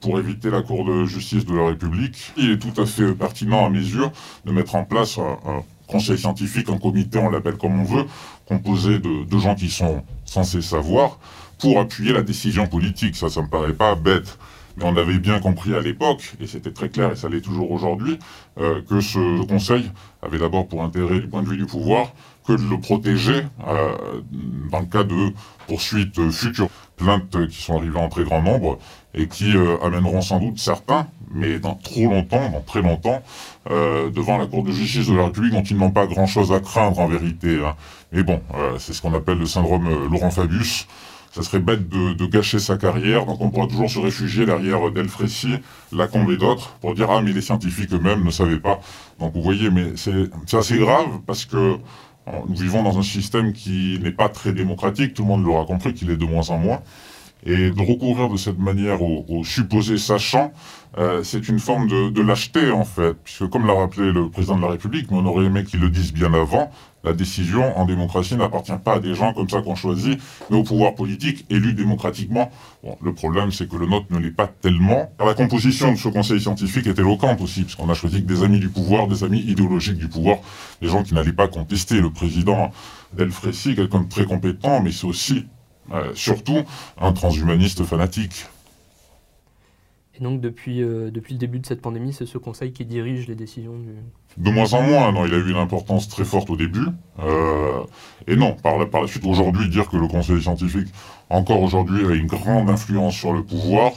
pour 0.00 0.18
éviter 0.18 0.50
la 0.50 0.62
Cour 0.62 0.84
de 0.84 1.04
justice 1.04 1.44
de 1.44 1.54
la 1.54 1.68
République. 1.68 2.32
Il 2.36 2.50
est 2.50 2.58
tout 2.58 2.80
à 2.80 2.86
fait 2.86 3.14
pertinent 3.14 3.66
à 3.66 3.70
mes 3.70 3.78
yeux 3.78 4.06
de 4.44 4.52
mettre 4.52 4.74
en 4.74 4.84
place 4.84 5.18
un, 5.18 5.62
conseil 5.86 6.18
scientifique, 6.18 6.68
un 6.68 6.78
comité, 6.78 7.18
on 7.18 7.30
l'appelle 7.30 7.56
comme 7.56 7.80
on 7.80 7.84
veut, 7.84 8.06
composé 8.46 8.98
de, 8.98 9.24
de 9.24 9.38
gens 9.38 9.54
qui 9.54 9.70
sont 9.70 10.02
censés 10.24 10.60
savoir, 10.60 11.18
pour 11.58 11.78
appuyer 11.78 12.12
la 12.12 12.22
décision 12.22 12.66
politique. 12.66 13.16
Ça, 13.16 13.28
ça 13.28 13.42
me 13.42 13.48
paraît 13.48 13.72
pas 13.72 13.94
bête. 13.94 14.38
Mais 14.76 14.84
on 14.84 14.96
avait 14.96 15.18
bien 15.18 15.40
compris 15.40 15.74
à 15.74 15.80
l'époque, 15.80 16.34
et 16.40 16.46
c'était 16.46 16.72
très 16.72 16.90
clair 16.90 17.12
et 17.12 17.16
ça 17.16 17.28
l'est 17.28 17.40
toujours 17.40 17.70
aujourd'hui, 17.70 18.18
euh, 18.58 18.82
que 18.82 19.00
ce 19.00 19.44
Conseil 19.46 19.90
avait 20.22 20.38
d'abord 20.38 20.68
pour 20.68 20.82
intérêt 20.82 21.20
du 21.20 21.28
point 21.28 21.42
de 21.42 21.48
vue 21.48 21.56
du 21.56 21.66
pouvoir 21.66 22.12
que 22.46 22.52
de 22.52 22.62
le 22.62 22.78
protéger 22.78 23.42
euh, 23.66 24.20
dans 24.70 24.80
le 24.80 24.86
cas 24.86 25.02
de 25.02 25.32
poursuites 25.66 26.30
futures, 26.30 26.68
plaintes 26.96 27.48
qui 27.48 27.60
sont 27.60 27.76
arrivées 27.78 27.98
en 27.98 28.08
très 28.08 28.24
grand 28.24 28.42
nombre 28.42 28.78
et 29.14 29.26
qui 29.28 29.56
euh, 29.56 29.78
amèneront 29.82 30.20
sans 30.20 30.38
doute 30.38 30.58
certains, 30.58 31.06
mais 31.32 31.58
dans 31.58 31.74
trop 31.74 32.04
longtemps, 32.04 32.50
dans 32.50 32.60
très 32.60 32.82
longtemps, 32.82 33.22
devant 33.68 34.38
la 34.38 34.46
Cour 34.46 34.62
de 34.62 34.70
justice 34.70 35.08
de 35.08 35.16
la 35.16 35.24
République 35.24 35.52
dont 35.52 35.62
ils 35.62 35.76
n'ont 35.76 35.90
pas 35.90 36.06
grand-chose 36.06 36.52
à 36.52 36.60
craindre 36.60 37.00
en 37.00 37.08
vérité. 37.08 37.58
Hein. 37.64 37.74
Mais 38.12 38.22
bon, 38.22 38.40
c'est 38.78 38.92
ce 38.92 39.02
qu'on 39.02 39.12
appelle 39.12 39.38
le 39.38 39.46
syndrome 39.46 40.08
Laurent 40.08 40.30
Fabius 40.30 40.86
ça 41.36 41.42
serait 41.42 41.58
bête 41.58 41.86
de, 41.90 42.26
gâcher 42.26 42.58
sa 42.58 42.78
carrière, 42.78 43.26
donc 43.26 43.42
on 43.42 43.50
pourra 43.50 43.66
toujours 43.66 43.90
se 43.90 43.98
réfugier 43.98 44.46
derrière 44.46 44.90
Delfrécy, 44.90 45.56
Lacombe 45.92 46.30
et 46.30 46.38
d'autres, 46.38 46.70
pour 46.80 46.94
dire 46.94 47.10
ah 47.10 47.20
mais 47.20 47.34
les 47.34 47.42
scientifiques 47.42 47.92
eux-mêmes 47.92 48.24
ne 48.24 48.30
savaient 48.30 48.58
pas. 48.58 48.80
Donc 49.20 49.34
vous 49.34 49.42
voyez, 49.42 49.68
mais 49.68 49.92
c'est 49.96 50.56
assez 50.56 50.78
grave 50.78 51.20
parce 51.26 51.44
que 51.44 51.76
nous 52.48 52.56
vivons 52.56 52.82
dans 52.82 52.98
un 52.98 53.02
système 53.02 53.52
qui 53.52 54.00
n'est 54.02 54.12
pas 54.12 54.30
très 54.30 54.54
démocratique, 54.54 55.12
tout 55.12 55.24
le 55.24 55.28
monde 55.28 55.44
l'aura 55.44 55.66
compris 55.66 55.92
qu'il 55.92 56.10
est 56.10 56.16
de 56.16 56.24
moins 56.24 56.48
en 56.48 56.56
moins. 56.56 56.80
Et 57.44 57.70
de 57.70 57.80
recourir 57.80 58.30
de 58.30 58.38
cette 58.38 58.58
manière 58.58 59.02
aux, 59.02 59.44
supposés 59.44 59.98
sachants, 59.98 60.52
euh, 60.96 61.22
c'est 61.22 61.48
une 61.48 61.60
forme 61.60 61.86
de, 61.86 62.22
lâcheté 62.22 62.70
en 62.70 62.84
fait, 62.84 63.12
puisque 63.12 63.46
comme 63.50 63.66
l'a 63.66 63.74
rappelé 63.74 64.10
le 64.10 64.30
président 64.30 64.56
de 64.56 64.62
la 64.62 64.70
République, 64.70 65.10
mais 65.10 65.18
on 65.18 65.26
aurait 65.26 65.44
aimé 65.44 65.64
qu'il 65.64 65.80
le 65.80 65.90
dise 65.90 66.14
bien 66.14 66.32
avant, 66.32 66.72
la 67.06 67.12
décision 67.12 67.78
en 67.78 67.84
démocratie 67.84 68.36
n'appartient 68.36 68.72
pas 68.84 68.94
à 68.94 68.98
des 68.98 69.14
gens 69.14 69.32
comme 69.32 69.48
ça 69.48 69.62
qu'on 69.62 69.76
choisit, 69.76 70.20
mais 70.50 70.56
au 70.56 70.64
pouvoir 70.64 70.94
politique 70.96 71.46
élu 71.48 71.72
démocratiquement. 71.72 72.50
Le 73.00 73.14
problème, 73.14 73.52
c'est 73.52 73.68
que 73.68 73.76
le 73.76 73.86
nôtre 73.86 74.06
ne 74.10 74.18
l'est 74.18 74.32
pas 74.32 74.48
tellement. 74.48 75.12
La 75.24 75.34
composition 75.34 75.92
de 75.92 75.96
ce 75.96 76.08
conseil 76.08 76.40
scientifique 76.40 76.86
est 76.88 76.98
éloquente 76.98 77.40
aussi, 77.40 77.62
puisqu'on 77.62 77.88
a 77.88 77.94
choisi 77.94 78.22
que 78.22 78.26
des 78.26 78.42
amis 78.42 78.58
du 78.58 78.68
pouvoir, 78.68 79.06
des 79.06 79.22
amis 79.22 79.40
idéologiques 79.40 79.98
du 79.98 80.08
pouvoir, 80.08 80.38
des 80.82 80.88
gens 80.88 81.04
qui 81.04 81.14
n'allaient 81.14 81.32
pas 81.32 81.48
contester 81.48 82.00
le 82.00 82.10
président 82.10 82.72
Delfrécy, 83.16 83.76
quelqu'un 83.76 84.00
de 84.00 84.08
très 84.08 84.24
compétent, 84.24 84.80
mais 84.82 84.90
c'est 84.90 85.06
aussi, 85.06 85.46
euh, 85.92 86.10
surtout, 86.14 86.62
un 87.00 87.12
transhumaniste 87.12 87.84
fanatique. 87.84 88.46
Et 90.18 90.24
donc 90.24 90.40
depuis, 90.40 90.80
depuis 90.80 91.34
le 91.34 91.38
début 91.38 91.58
de 91.58 91.66
cette 91.66 91.82
pandémie, 91.82 92.12
c'est 92.12 92.26
ce 92.26 92.38
conseil 92.38 92.72
qui 92.72 92.86
dirige 92.86 93.28
les 93.28 93.34
décisions 93.34 93.78
du... 93.78 93.94
De 94.42 94.50
moins 94.50 94.72
en 94.72 94.82
moins, 94.82 95.12
non, 95.12 95.26
il 95.26 95.34
a 95.34 95.36
eu 95.36 95.50
une 95.50 95.56
importance 95.56 96.08
très 96.08 96.24
forte 96.24 96.48
au 96.48 96.56
début. 96.56 96.86
et 98.26 98.36
non, 98.36 98.56
par 98.62 98.78
la, 98.78 98.86
par 98.86 99.02
la 99.02 99.08
suite, 99.08 99.26
aujourd'hui, 99.26 99.68
dire 99.68 99.90
que 99.90 99.96
le 99.98 100.08
conseil 100.08 100.40
scientifique, 100.40 100.88
encore 101.28 101.60
aujourd'hui, 101.60 102.06
a 102.06 102.14
une 102.14 102.26
grande 102.26 102.70
influence 102.70 103.14
sur 103.14 103.34
le 103.34 103.42
pouvoir, 103.42 103.92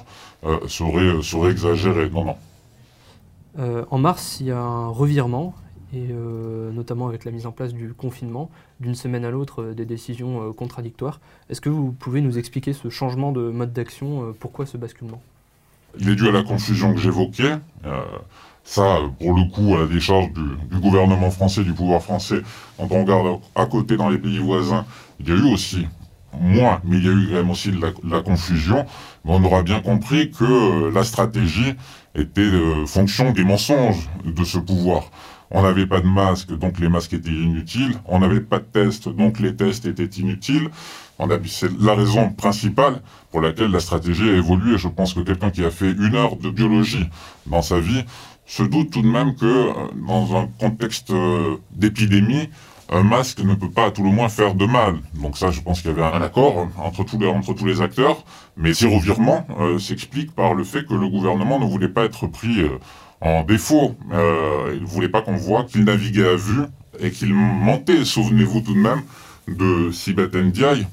serait, 0.67 1.21
serait 1.21 1.51
exagéré. 1.51 2.09
Non, 2.09 2.25
non. 2.25 3.85
en 3.89 3.97
mars, 3.97 4.39
il 4.41 4.47
y 4.47 4.51
a 4.51 4.59
un 4.59 4.89
revirement 4.89 5.53
et 5.93 6.07
euh, 6.11 6.71
notamment 6.71 7.07
avec 7.07 7.25
la 7.25 7.31
mise 7.31 7.45
en 7.45 7.51
place 7.51 7.73
du 7.73 7.93
confinement, 7.93 8.49
d'une 8.79 8.95
semaine 8.95 9.25
à 9.25 9.31
l'autre, 9.31 9.63
euh, 9.63 9.73
des 9.73 9.85
décisions 9.85 10.49
euh, 10.49 10.53
contradictoires. 10.53 11.19
Est-ce 11.49 11.61
que 11.61 11.69
vous 11.69 11.91
pouvez 11.91 12.21
nous 12.21 12.37
expliquer 12.37 12.73
ce 12.73 12.89
changement 12.89 13.31
de 13.31 13.49
mode 13.49 13.73
d'action 13.73 14.33
Pourquoi 14.39 14.65
ce 14.65 14.77
basculement? 14.77 15.21
Il 15.99 16.09
est 16.09 16.15
dû 16.15 16.27
à 16.27 16.31
la 16.31 16.43
confusion 16.43 16.93
que 16.93 16.99
j'évoquais. 16.99 17.57
ça, 18.63 18.97
pour 19.19 19.33
le 19.33 19.49
coup, 19.51 19.75
à 19.75 19.79
la 19.79 19.85
décharge 19.87 20.31
du, 20.33 20.77
gouvernement 20.79 21.31
français, 21.31 21.63
du 21.63 21.73
pouvoir 21.73 22.01
français, 22.01 22.41
quand 22.77 22.87
on 22.91 23.03
regarde 23.03 23.39
à 23.55 23.65
côté 23.65 23.97
dans 23.97 24.09
les 24.09 24.17
pays 24.17 24.37
voisins, 24.37 24.85
il 25.19 25.29
y 25.29 25.31
a 25.31 25.35
eu 25.35 25.51
aussi 25.51 25.87
moins, 26.39 26.79
mais 26.83 26.97
il 26.97 27.05
y 27.05 27.09
a 27.09 27.11
eu 27.11 27.27
quand 27.27 27.35
même 27.35 27.49
aussi 27.49 27.71
de 27.71 27.81
la, 27.81 28.21
confusion. 28.21 28.85
On 29.25 29.43
aura 29.43 29.63
bien 29.63 29.79
compris 29.79 30.31
que 30.31 30.89
la 30.93 31.03
stratégie 31.03 31.73
était 32.15 32.51
fonction 32.85 33.31
des 33.31 33.43
mensonges 33.43 34.09
de 34.25 34.43
ce 34.43 34.57
pouvoir. 34.57 35.09
On 35.51 35.63
n'avait 35.63 35.87
pas 35.87 35.99
de 35.99 36.07
masque, 36.07 36.55
donc 36.57 36.79
les 36.79 36.89
masques 36.89 37.13
étaient 37.13 37.29
inutiles. 37.29 37.95
On 38.05 38.19
n'avait 38.19 38.41
pas 38.41 38.59
de 38.59 38.65
tests, 38.65 39.09
donc 39.09 39.39
les 39.39 39.55
tests 39.55 39.85
étaient 39.85 40.19
inutiles. 40.21 40.69
C'est 41.45 41.69
la 41.81 41.95
raison 41.95 42.29
principale 42.29 43.01
pour 43.31 43.41
laquelle 43.41 43.71
la 43.71 43.79
stratégie 43.79 44.29
a 44.29 44.33
évolué. 44.33 44.77
Je 44.77 44.87
pense 44.87 45.13
que 45.13 45.19
quelqu'un 45.19 45.49
qui 45.49 45.63
a 45.65 45.69
fait 45.71 45.91
une 45.91 46.15
heure 46.15 46.35
de 46.37 46.49
biologie 46.49 47.09
dans 47.45 47.61
sa 47.61 47.79
vie 47.79 48.03
se 48.45 48.63
doute 48.63 48.91
tout 48.91 49.01
de 49.01 49.07
même 49.07 49.35
que 49.35 49.45
euh, 49.45 49.73
dans 50.07 50.35
un 50.35 50.47
contexte 50.59 51.11
euh, 51.11 51.57
d'épidémie, 51.71 52.49
un 52.91 53.03
masque 53.03 53.39
ne 53.41 53.53
peut 53.53 53.69
pas 53.69 53.85
à 53.87 53.91
tout 53.91 54.03
le 54.03 54.09
moins 54.09 54.29
faire 54.29 54.55
de 54.55 54.65
mal. 54.65 54.95
Donc 55.13 55.37
ça, 55.37 55.51
je 55.51 55.61
pense 55.61 55.81
qu'il 55.81 55.91
y 55.91 55.93
avait 55.93 56.03
un 56.03 56.21
accord 56.21 56.67
entre 56.77 57.03
tous 57.03 57.65
les, 57.65 57.81
acteurs. 57.81 58.23
Mais 58.57 58.73
ces 58.73 58.87
revirements 58.87 59.45
euh, 59.59 59.77
s'expliquent 59.77 60.33
par 60.33 60.55
le 60.55 60.63
fait 60.63 60.87
que 60.87 60.95
le 60.95 61.07
gouvernement 61.07 61.59
ne 61.59 61.65
voulait 61.65 61.89
pas 61.89 62.05
être 62.05 62.25
pris 62.25 62.65
en 63.21 63.43
défaut. 63.43 63.95
Euh, 64.13 64.73
il 64.75 64.81
ne 64.81 64.87
voulait 64.87 65.09
pas 65.09 65.21
qu'on 65.21 65.35
voit 65.35 65.63
qu'il 65.63 65.83
naviguait 65.83 66.27
à 66.27 66.35
vue 66.35 66.63
et 66.99 67.11
qu'il 67.11 67.33
mentait. 67.33 68.05
Souvenez-vous 68.05 68.61
tout 68.61 68.73
de 68.73 68.79
même 68.79 69.01
de 69.47 69.91
Sibeth 69.91 70.35
Ndiaye, 70.35 70.87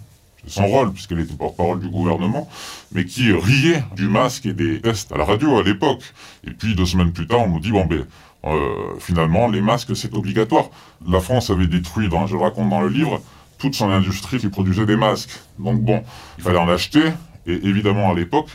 son 0.46 0.66
rôle, 0.66 0.92
puisqu'elle 0.92 1.20
était 1.20 1.34
porte-parole 1.34 1.80
du 1.80 1.88
gouvernement, 1.88 2.48
mais 2.92 3.04
qui 3.04 3.32
riait 3.32 3.82
du 3.94 4.08
masque 4.08 4.46
et 4.46 4.52
des 4.52 4.80
tests 4.80 5.12
à 5.12 5.18
la 5.18 5.24
radio 5.24 5.58
à 5.58 5.62
l'époque. 5.62 6.02
Et 6.46 6.50
puis 6.50 6.74
deux 6.74 6.86
semaines 6.86 7.12
plus 7.12 7.26
tard, 7.26 7.40
on 7.40 7.48
nous 7.48 7.60
dit, 7.60 7.72
bon 7.72 7.84
ben, 7.84 8.06
euh, 8.44 8.94
finalement, 9.00 9.48
les 9.48 9.60
masques, 9.60 9.96
c'est 9.96 10.14
obligatoire. 10.14 10.66
La 11.08 11.20
France 11.20 11.50
avait 11.50 11.66
détruit, 11.66 12.08
je 12.26 12.36
le 12.36 12.40
raconte 12.40 12.70
dans 12.70 12.80
le 12.80 12.88
livre, 12.88 13.20
toute 13.58 13.74
son 13.74 13.90
industrie 13.90 14.38
qui 14.38 14.48
produisait 14.48 14.86
des 14.86 14.96
masques. 14.96 15.40
Donc 15.58 15.80
bon, 15.80 16.02
il 16.38 16.44
fallait 16.44 16.58
en 16.58 16.68
acheter, 16.68 17.12
et 17.46 17.54
évidemment 17.54 18.10
à 18.10 18.14
l'époque, 18.14 18.48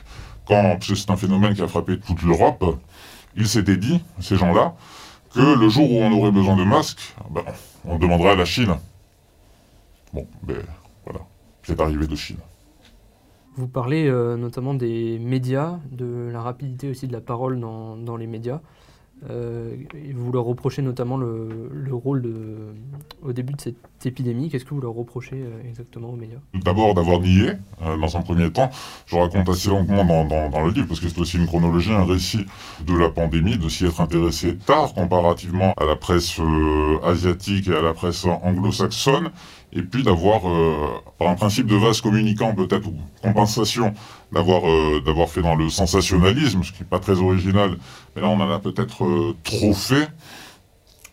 quand 0.48 0.78
c'est 0.82 1.10
un 1.10 1.18
phénomène 1.18 1.54
qui 1.56 1.62
a 1.62 1.68
frappé 1.68 2.00
toute 2.00 2.22
l'Europe, 2.24 2.80
ils 3.36 3.48
s'étaient 3.48 3.78
dit, 3.78 4.02
ces 4.20 4.38
gens-là, 4.38 4.74
que 5.34 5.60
le 5.60 5.70
jour 5.70 5.92
où 5.92 6.02
on 6.02 6.12
aurait 6.12 6.32
besoin 6.32 6.56
de 6.56 6.64
masques, 6.64 7.14
ben, 7.30 7.44
on 7.86 7.98
demanderait 7.98 8.32
à 8.32 8.36
la 8.36 8.46
Chine. 8.46 8.76
Bon, 10.14 10.28
ben 10.44 10.58
voilà, 11.66 11.78
c'est 11.78 11.82
arrivé 11.82 12.08
de 12.08 12.16
Chine. 12.16 12.38
Vous 13.56 13.68
parlez 13.68 14.08
euh, 14.08 14.38
notamment 14.38 14.74
des 14.74 15.20
médias, 15.20 15.80
de 15.92 16.30
la 16.32 16.42
rapidité 16.42 16.90
aussi 16.90 17.08
de 17.08 17.14
la 17.14 17.22
parole 17.22 17.60
dans, 17.60 17.98
dans 17.98 18.16
les 18.16 18.28
médias. 18.28 18.62
Euh, 19.30 19.76
vous 20.16 20.32
leur 20.32 20.46
reprochez 20.46 20.82
notamment 20.82 21.16
le, 21.18 21.90
rôle 21.92 22.24
de, 22.24 22.74
au 23.22 23.34
début 23.34 23.54
de 23.54 23.62
cette 23.62 23.76
épidémie. 24.04 24.50
Qu'est-ce 24.50 24.66
que 24.66 24.74
vous 24.74 24.82
leur 24.82 24.94
reprochez 24.94 25.36
euh, 25.36 25.70
exactement 25.70 26.10
aux 26.10 26.16
médias? 26.16 26.40
D'abord 26.56 26.96
d'avoir 26.96 27.20
nié, 27.20 27.52
euh, 27.84 27.98
dans 27.98 28.18
un 28.18 28.22
premier 28.22 28.52
temps. 28.52 28.72
Je 29.06 29.16
raconte 29.16 29.48
assez 29.48 29.70
longuement 29.70 30.04
dans, 30.26 30.66
le 30.66 30.72
livre, 30.72 30.88
parce 30.88 31.00
que 31.00 31.08
c'est 31.08 31.20
aussi 31.20 31.38
une 31.38 31.46
chronologie, 31.46 31.92
un 31.92 32.06
récit 32.06 32.46
de 32.88 32.98
la 32.98 33.10
pandémie, 33.10 33.58
de 33.58 33.70
s'y 33.70 33.86
être 33.86 34.02
intéressé 34.02 34.58
tard 34.58 34.94
comparativement 34.94 35.74
à 35.78 35.86
la 35.86 35.96
presse 35.96 36.40
asiatique 37.04 37.68
et 37.68 37.76
à 37.76 37.82
la 37.82 37.94
presse 37.94 38.26
anglo-saxonne 38.26 39.30
et 39.74 39.82
puis 39.82 40.04
d'avoir, 40.04 40.42
par 41.18 41.30
un 41.30 41.36
principe 41.36 41.68
de 41.68 41.76
vase 41.76 42.02
communicant 42.02 42.54
peut-être, 42.54 42.88
ou 42.88 42.96
compensation, 43.22 43.94
d'avoir 44.32 44.62
d'avoir 45.06 45.30
fait 45.30 45.42
dans 45.42 45.56
le 45.56 45.70
sensationnalisme, 45.70 46.64
ce 46.64 46.72
qui 46.72 46.82
n'est 46.82 46.90
pas 46.90 47.00
très 47.00 47.20
original, 47.20 47.78
mais 48.16 48.22
là 48.22 48.28
on 48.28 48.40
en 48.40 48.52
a 48.52 48.60
peut-être 48.60 49.36
trop 49.44 49.74
fait, 49.74 50.10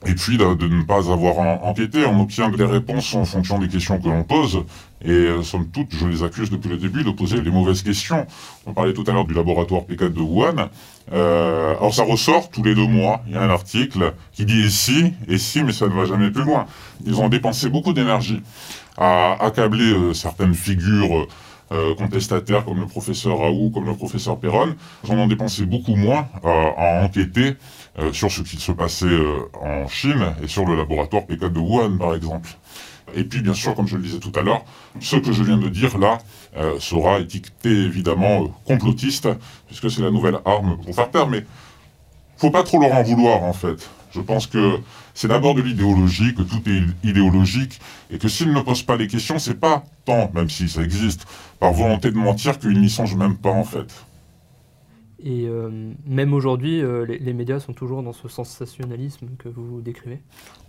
et 0.06 0.14
puis 0.14 0.38
de, 0.38 0.44
ne 0.44 0.82
pas 0.84 1.10
avoir 1.10 1.38
enquêté. 1.64 2.04
On 2.06 2.20
obtient 2.20 2.48
des 2.50 2.64
réponses 2.64 3.14
en 3.14 3.24
fonction 3.24 3.58
des 3.58 3.68
questions 3.68 3.98
que 3.98 4.08
l'on 4.08 4.22
pose, 4.22 4.64
et 5.04 5.10
euh, 5.10 5.42
somme 5.42 5.68
toute, 5.68 5.94
je 5.94 6.06
les 6.06 6.22
accuse 6.22 6.50
depuis 6.50 6.68
le 6.68 6.76
début 6.76 7.02
de 7.02 7.10
poser 7.10 7.40
les 7.40 7.50
mauvaises 7.50 7.82
questions. 7.82 8.26
On 8.66 8.72
parlait 8.72 8.92
tout 8.92 9.04
à 9.06 9.12
l'heure 9.12 9.24
du 9.24 9.34
laboratoire 9.34 9.82
P4 9.82 10.12
de 10.12 10.20
Wuhan. 10.20 10.68
Euh, 11.12 11.76
alors 11.76 11.94
ça 11.94 12.04
ressort 12.04 12.50
tous 12.50 12.62
les 12.62 12.74
deux 12.74 12.86
mois, 12.86 13.22
il 13.26 13.34
y 13.34 13.36
a 13.36 13.42
un 13.42 13.50
article 13.50 14.12
qui 14.32 14.44
dit 14.44 14.60
ici, 14.60 15.12
et 15.26 15.38
si, 15.38 15.62
mais 15.62 15.72
ça 15.72 15.88
ne 15.88 15.92
va 15.92 16.04
jamais 16.04 16.30
plus 16.30 16.44
loin. 16.44 16.66
Ils 17.04 17.18
ont 17.20 17.28
dépensé 17.28 17.68
beaucoup 17.68 17.92
d'énergie 17.92 18.42
à 18.96 19.36
accabler 19.40 19.92
euh, 19.92 20.12
certaines 20.12 20.54
figures 20.54 21.26
euh, 21.70 21.94
contestataires 21.94 22.64
comme 22.64 22.80
le 22.80 22.86
professeur 22.86 23.38
Raoult, 23.38 23.70
comme 23.70 23.86
le 23.86 23.94
professeur 23.94 24.38
Perron, 24.38 24.74
ils 25.04 25.12
en 25.12 25.18
ont 25.18 25.26
dépensé 25.26 25.66
beaucoup 25.66 25.96
moins 25.96 26.26
à 26.42 27.02
enquêter 27.04 27.56
euh, 27.98 28.12
sur 28.12 28.30
ce 28.30 28.42
qui 28.42 28.56
se 28.56 28.72
passait 28.72 29.06
euh, 29.06 29.40
en 29.60 29.88
Chine 29.88 30.34
et 30.42 30.48
sur 30.48 30.64
le 30.64 30.76
laboratoire 30.76 31.22
P4 31.24 31.52
de 31.52 31.58
Wuhan, 31.58 31.98
par 31.98 32.14
exemple. 32.14 32.50
Et 33.14 33.24
puis, 33.24 33.40
bien 33.40 33.54
sûr, 33.54 33.74
comme 33.74 33.86
je 33.86 33.96
le 33.96 34.02
disais 34.02 34.18
tout 34.18 34.32
à 34.34 34.42
l'heure, 34.42 34.64
ce 35.00 35.16
que 35.16 35.32
je 35.32 35.42
viens 35.42 35.56
de 35.56 35.68
dire 35.68 35.96
là 35.98 36.18
sera 36.78 37.20
étiqueté 37.20 37.70
évidemment 37.70 38.48
complotiste, 38.66 39.28
puisque 39.66 39.90
c'est 39.90 40.02
la 40.02 40.10
nouvelle 40.10 40.38
arme 40.44 40.76
pour 40.84 40.94
faire 40.94 41.08
peur, 41.08 41.28
mais 41.28 41.44
faut 42.36 42.50
pas 42.50 42.64
trop 42.64 42.80
leur 42.80 42.92
en 42.92 43.02
vouloir 43.02 43.42
en 43.44 43.52
fait. 43.52 43.88
Je 44.10 44.20
pense 44.20 44.46
que 44.46 44.80
c'est 45.14 45.28
d'abord 45.28 45.54
de 45.54 45.62
l'idéologie, 45.62 46.34
que 46.34 46.42
tout 46.42 46.62
est 46.66 46.82
idéologique, 47.08 47.80
et 48.10 48.18
que 48.18 48.28
s'ils 48.28 48.52
ne 48.52 48.60
posent 48.60 48.82
pas 48.82 48.96
les 48.96 49.06
questions, 49.06 49.38
c'est 49.38 49.58
pas 49.58 49.84
tant, 50.04 50.30
même 50.34 50.48
si 50.48 50.68
ça 50.68 50.82
existe, 50.82 51.26
par 51.60 51.72
volonté 51.72 52.10
de 52.10 52.16
mentir 52.16 52.58
qu'ils 52.58 52.80
n'y 52.80 52.90
songent 52.90 53.16
même 53.16 53.36
pas 53.36 53.50
en 53.50 53.64
fait. 53.64 53.92
Et 55.20 55.46
euh, 55.48 55.68
même 56.06 56.32
aujourd'hui, 56.32 56.80
euh, 56.80 57.04
les, 57.04 57.32
médias 57.32 57.58
sont 57.58 57.72
toujours 57.72 58.04
dans 58.04 58.12
ce 58.12 58.28
sensationnalisme 58.28 59.26
que 59.36 59.48
vous 59.48 59.80
décrivez 59.80 60.20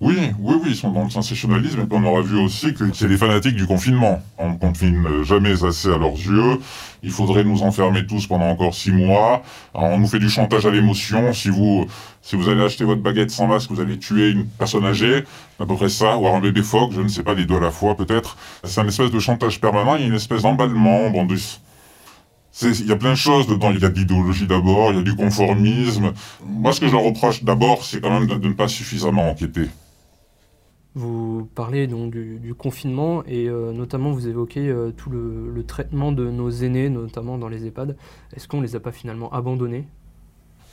Oui, 0.01 0.15
oui, 0.39 0.55
oui, 0.63 0.69
ils 0.69 0.75
sont 0.75 0.91
dans 0.91 1.03
le 1.03 1.09
sensationnalisme. 1.11 1.81
Et 1.81 1.85
puis 1.85 1.99
on 2.01 2.03
aura 2.03 2.21
vu 2.21 2.35
aussi 2.39 2.73
que 2.73 2.91
c'est 2.91 3.07
les 3.07 3.17
fanatiques 3.17 3.55
du 3.55 3.67
confinement. 3.67 4.23
On 4.39 4.53
ne 4.53 4.57
confine 4.57 5.23
jamais 5.23 5.63
assez 5.63 5.89
à 5.89 5.99
leurs 5.99 6.15
yeux. 6.15 6.57
Il 7.03 7.11
faudrait 7.11 7.43
nous 7.43 7.61
enfermer 7.61 8.07
tous 8.07 8.25
pendant 8.25 8.49
encore 8.49 8.73
six 8.73 8.91
mois. 8.91 9.43
On 9.75 9.99
nous 9.99 10.07
fait 10.07 10.17
du 10.17 10.29
chantage 10.29 10.65
à 10.65 10.71
l'émotion. 10.71 11.31
Si 11.31 11.49
vous, 11.49 11.85
si 12.23 12.35
vous 12.35 12.49
allez 12.49 12.63
acheter 12.63 12.85
votre 12.85 13.03
baguette 13.03 13.29
sans 13.29 13.45
masque, 13.45 13.69
vous 13.69 13.81
allez 13.81 13.99
tuer 13.99 14.31
une 14.31 14.47
personne 14.47 14.83
âgée. 14.83 15.25
À 15.59 15.67
peu 15.67 15.75
près 15.75 15.89
ça. 15.89 16.17
Ou 16.17 16.27
un 16.27 16.39
bébé 16.39 16.63
phoque, 16.63 16.91
je 16.93 17.01
ne 17.01 17.07
sais 17.07 17.21
pas, 17.21 17.35
les 17.35 17.45
deux 17.45 17.57
à 17.57 17.61
la 17.61 17.71
fois 17.71 17.95
peut-être. 17.95 18.35
C'est 18.63 18.81
un 18.81 18.87
espèce 18.87 19.11
de 19.11 19.19
chantage 19.19 19.61
permanent. 19.61 19.95
Il 19.95 20.01
y 20.01 20.03
a 20.05 20.07
une 20.07 20.15
espèce 20.15 20.41
d'emballement. 20.41 21.11
Bon, 21.11 21.27
il 22.61 22.87
y 22.87 22.91
a 22.91 22.95
plein 22.95 23.11
de 23.11 23.15
choses 23.15 23.47
dedans. 23.47 23.71
Il 23.71 23.79
y 23.79 23.85
a 23.85 23.89
de 23.89 23.97
l'idéologie 23.97 24.47
d'abord, 24.47 24.91
il 24.91 24.97
y 24.97 24.99
a 24.99 25.03
du 25.03 25.15
conformisme. 25.15 26.13
Moi, 26.45 26.73
ce 26.73 26.79
que 26.79 26.87
je 26.87 26.93
leur 26.93 27.03
reproche 27.03 27.43
d'abord, 27.43 27.83
c'est 27.83 28.01
quand 28.01 28.11
même 28.11 28.27
de, 28.27 28.47
ne 28.47 28.53
pas 28.53 28.67
suffisamment 28.67 29.29
enquêter. 29.29 29.67
Vous 30.95 31.47
parlez 31.55 31.87
donc 31.87 32.11
du, 32.11 32.53
confinement 32.57 33.23
et 33.25 33.47
euh, 33.47 33.71
notamment 33.71 34.11
vous 34.11 34.27
évoquez 34.27 34.67
euh, 34.67 34.91
tout 34.91 35.09
le, 35.09 35.63
traitement 35.65 36.11
de 36.11 36.29
nos 36.29 36.49
aînés, 36.49 36.89
notamment 36.89 37.37
dans 37.37 37.47
les 37.47 37.65
EHPAD. 37.65 37.95
Est-ce 38.35 38.47
qu'on 38.47 38.61
les 38.61 38.75
a 38.75 38.79
pas 38.79 38.91
finalement 38.91 39.31
abandonnés? 39.31 39.85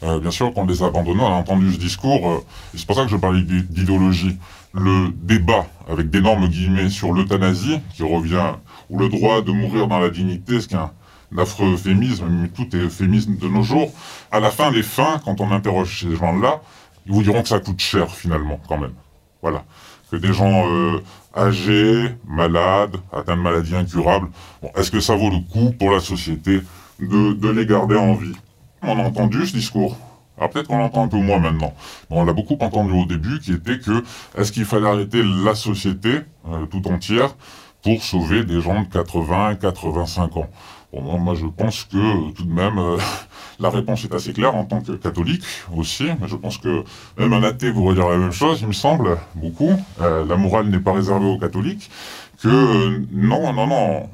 Euh, 0.02 0.18
Bien 0.18 0.30
sûr 0.30 0.52
qu'on 0.52 0.66
les 0.66 0.82
a 0.82 0.86
abandonnés. 0.86 1.20
On 1.20 1.26
a 1.26 1.36
entendu 1.36 1.72
ce 1.72 1.78
discours. 1.78 2.44
c'est 2.74 2.86
pour 2.86 2.96
ça 2.96 3.04
que 3.04 3.10
je 3.10 3.16
parlais 3.16 3.42
d'idéologie. 3.42 4.36
Le 4.72 5.10
débat 5.12 5.66
avec 5.88 6.10
d'énormes 6.10 6.48
guillemets 6.48 6.90
sur 6.90 7.12
l'euthanasie, 7.12 7.78
qui 7.94 8.02
revient, 8.02 8.54
ou 8.90 8.98
le 8.98 9.08
droit 9.08 9.40
de 9.40 9.52
mourir 9.52 9.86
dans 9.86 9.98
la 9.98 10.10
dignité, 10.10 10.60
ce 10.60 10.68
qui 10.68 10.74
est 10.74 10.78
un 10.78 10.90
d'affreux 11.32 11.74
euphémismes, 11.74 12.28
mais 12.28 12.48
tout 12.48 12.74
est 12.76 12.80
euphémisme 12.80 13.36
de 13.36 13.48
nos 13.48 13.62
jours. 13.62 13.92
À 14.30 14.40
la 14.40 14.50
fin 14.50 14.70
des 14.70 14.82
fins, 14.82 15.20
quand 15.24 15.40
on 15.40 15.50
interroge 15.50 16.00
ces 16.00 16.16
gens-là, 16.16 16.60
ils 17.06 17.12
vous 17.12 17.22
diront 17.22 17.42
que 17.42 17.48
ça 17.48 17.60
coûte 17.60 17.80
cher 17.80 18.10
finalement, 18.10 18.60
quand 18.68 18.78
même. 18.78 18.94
Voilà. 19.42 19.64
Que 20.10 20.16
des 20.16 20.32
gens 20.32 20.68
euh, 20.68 21.00
âgés, 21.36 22.14
malades, 22.26 22.96
atteints 23.12 23.36
de 23.36 23.42
maladies 23.42 23.74
incurables, 23.74 24.28
est-ce 24.76 24.90
que 24.90 25.00
ça 25.00 25.16
vaut 25.16 25.30
le 25.30 25.40
coup 25.52 25.72
pour 25.72 25.90
la 25.90 26.00
société 26.00 26.60
de, 27.00 27.32
de 27.32 27.48
les 27.48 27.66
garder 27.66 27.96
en 27.96 28.14
vie? 28.14 28.34
On 28.82 28.98
a 28.98 29.02
entendu 29.02 29.46
ce 29.46 29.52
discours. 29.52 29.96
Alors 30.38 30.50
peut-être 30.50 30.68
qu'on 30.68 30.78
l'entend 30.78 31.04
un 31.04 31.08
peu 31.08 31.16
moins 31.16 31.38
maintenant. 31.38 31.72
on 32.10 32.24
l'a 32.24 32.32
beaucoup 32.32 32.56
entendu 32.60 32.92
au 32.92 33.06
début, 33.06 33.40
qui 33.40 33.52
était 33.52 33.78
que 33.78 34.04
est-ce 34.36 34.52
qu'il 34.52 34.64
fallait 34.64 34.88
arrêter 34.88 35.22
la 35.22 35.54
société 35.54 36.20
euh, 36.48 36.66
tout 36.66 36.86
entière 36.88 37.34
pour 37.82 38.02
sauver 38.02 38.44
des 38.44 38.60
gens 38.60 38.82
de 38.82 38.88
80, 38.88 39.56
85 39.56 40.36
ans? 40.36 40.50
Moi, 40.92 41.34
je 41.34 41.46
pense 41.46 41.84
que 41.84 42.32
tout 42.32 42.44
de 42.44 42.52
même, 42.52 42.78
euh, 42.78 42.96
La 43.58 43.70
réponse 43.70 44.04
est 44.04 44.14
assez 44.14 44.32
claire 44.32 44.54
en 44.54 44.64
tant 44.64 44.80
que 44.82 44.92
catholique 44.92 45.42
aussi, 45.74 46.08
je 46.26 46.36
pense 46.36 46.58
que 46.58 46.84
même 47.18 47.32
un 47.32 47.42
athée 47.42 47.72
pourrait 47.72 47.94
dire 47.94 48.08
la 48.08 48.18
même 48.18 48.32
chose, 48.32 48.58
il 48.60 48.68
me 48.68 48.72
semble, 48.72 49.16
beaucoup. 49.34 49.72
Euh, 50.02 50.26
la 50.26 50.36
morale 50.36 50.68
n'est 50.68 50.78
pas 50.78 50.92
réservée 50.92 51.26
aux 51.26 51.38
catholiques, 51.38 51.90
que 52.42 52.48
euh, 52.48 53.06
non, 53.12 53.52
non, 53.54 53.66
non, 53.66 54.10